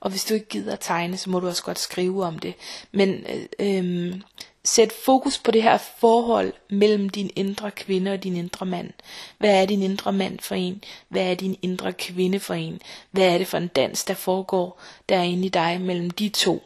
Og 0.00 0.10
hvis 0.10 0.24
du 0.24 0.34
ikke 0.34 0.48
gider 0.48 0.72
at 0.72 0.80
tegne, 0.80 1.16
så 1.16 1.30
må 1.30 1.40
du 1.40 1.48
også 1.48 1.62
godt 1.62 1.78
skrive 1.78 2.24
om 2.24 2.38
det. 2.38 2.54
Men 2.92 3.26
øh, 3.28 3.44
øh, 3.58 4.20
sæt 4.64 4.92
fokus 5.04 5.38
på 5.38 5.50
det 5.50 5.62
her 5.62 5.78
forhold 5.78 6.52
mellem 6.70 7.08
din 7.08 7.30
indre 7.36 7.70
kvinde 7.70 8.12
og 8.12 8.22
din 8.22 8.36
indre 8.36 8.66
mand. 8.66 8.90
Hvad 9.38 9.62
er 9.62 9.66
din 9.66 9.82
indre 9.82 10.12
mand 10.12 10.38
for 10.38 10.54
en? 10.54 10.84
Hvad 11.08 11.22
er 11.22 11.34
din 11.34 11.58
indre 11.62 11.92
kvinde 11.92 12.40
for 12.40 12.54
en? 12.54 12.80
Hvad 13.10 13.24
er 13.24 13.38
det 13.38 13.46
for 13.46 13.58
en 13.58 13.68
dans, 13.68 14.04
der 14.04 14.14
foregår 14.14 14.80
derinde 15.08 15.46
i 15.46 15.48
dig 15.48 15.80
mellem 15.80 16.10
de 16.10 16.28
to? 16.28 16.62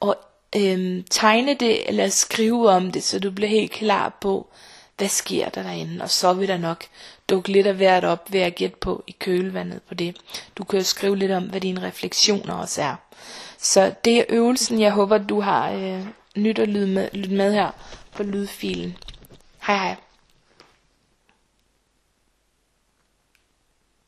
Og 0.00 0.16
øhm, 0.56 1.04
tegne 1.10 1.54
det 1.54 1.88
eller 1.88 2.08
skrive 2.08 2.70
om 2.70 2.92
det, 2.92 3.02
så 3.02 3.18
du 3.18 3.30
bliver 3.30 3.48
helt 3.50 3.72
klar 3.72 4.18
på, 4.20 4.46
hvad 4.96 5.08
sker 5.08 5.48
der 5.48 5.62
derinde, 5.62 6.02
og 6.02 6.10
så 6.10 6.32
vil 6.32 6.48
der 6.48 6.58
nok 6.58 6.84
dukke 7.28 7.52
lidt 7.52 7.66
af 7.66 7.74
hvert 7.74 8.04
op 8.04 8.32
ved 8.32 8.40
at 8.40 8.54
gætte 8.54 8.76
på 8.80 9.04
i 9.06 9.16
kølvandet 9.18 9.82
på 9.82 9.94
det. 9.94 10.16
Du 10.58 10.64
kan 10.64 10.78
jo 10.78 10.84
skrive 10.84 11.16
lidt 11.16 11.32
om, 11.32 11.42
hvad 11.44 11.60
dine 11.60 11.82
refleksioner 11.82 12.54
også 12.54 12.82
er. 12.82 12.94
Så 13.58 13.92
det 14.04 14.18
er 14.18 14.24
øvelsen, 14.28 14.80
jeg 14.80 14.92
håber, 14.92 15.18
du 15.18 15.40
har 15.40 15.70
øh, 15.72 16.06
nyt 16.36 16.58
at 16.58 16.68
lytte 16.68 16.86
med, 16.86 17.08
lytte 17.12 17.34
med 17.34 17.52
her 17.52 17.70
på 18.16 18.22
lydfilen. 18.22 18.96
Hej 19.62 19.76
hej. 19.76 19.96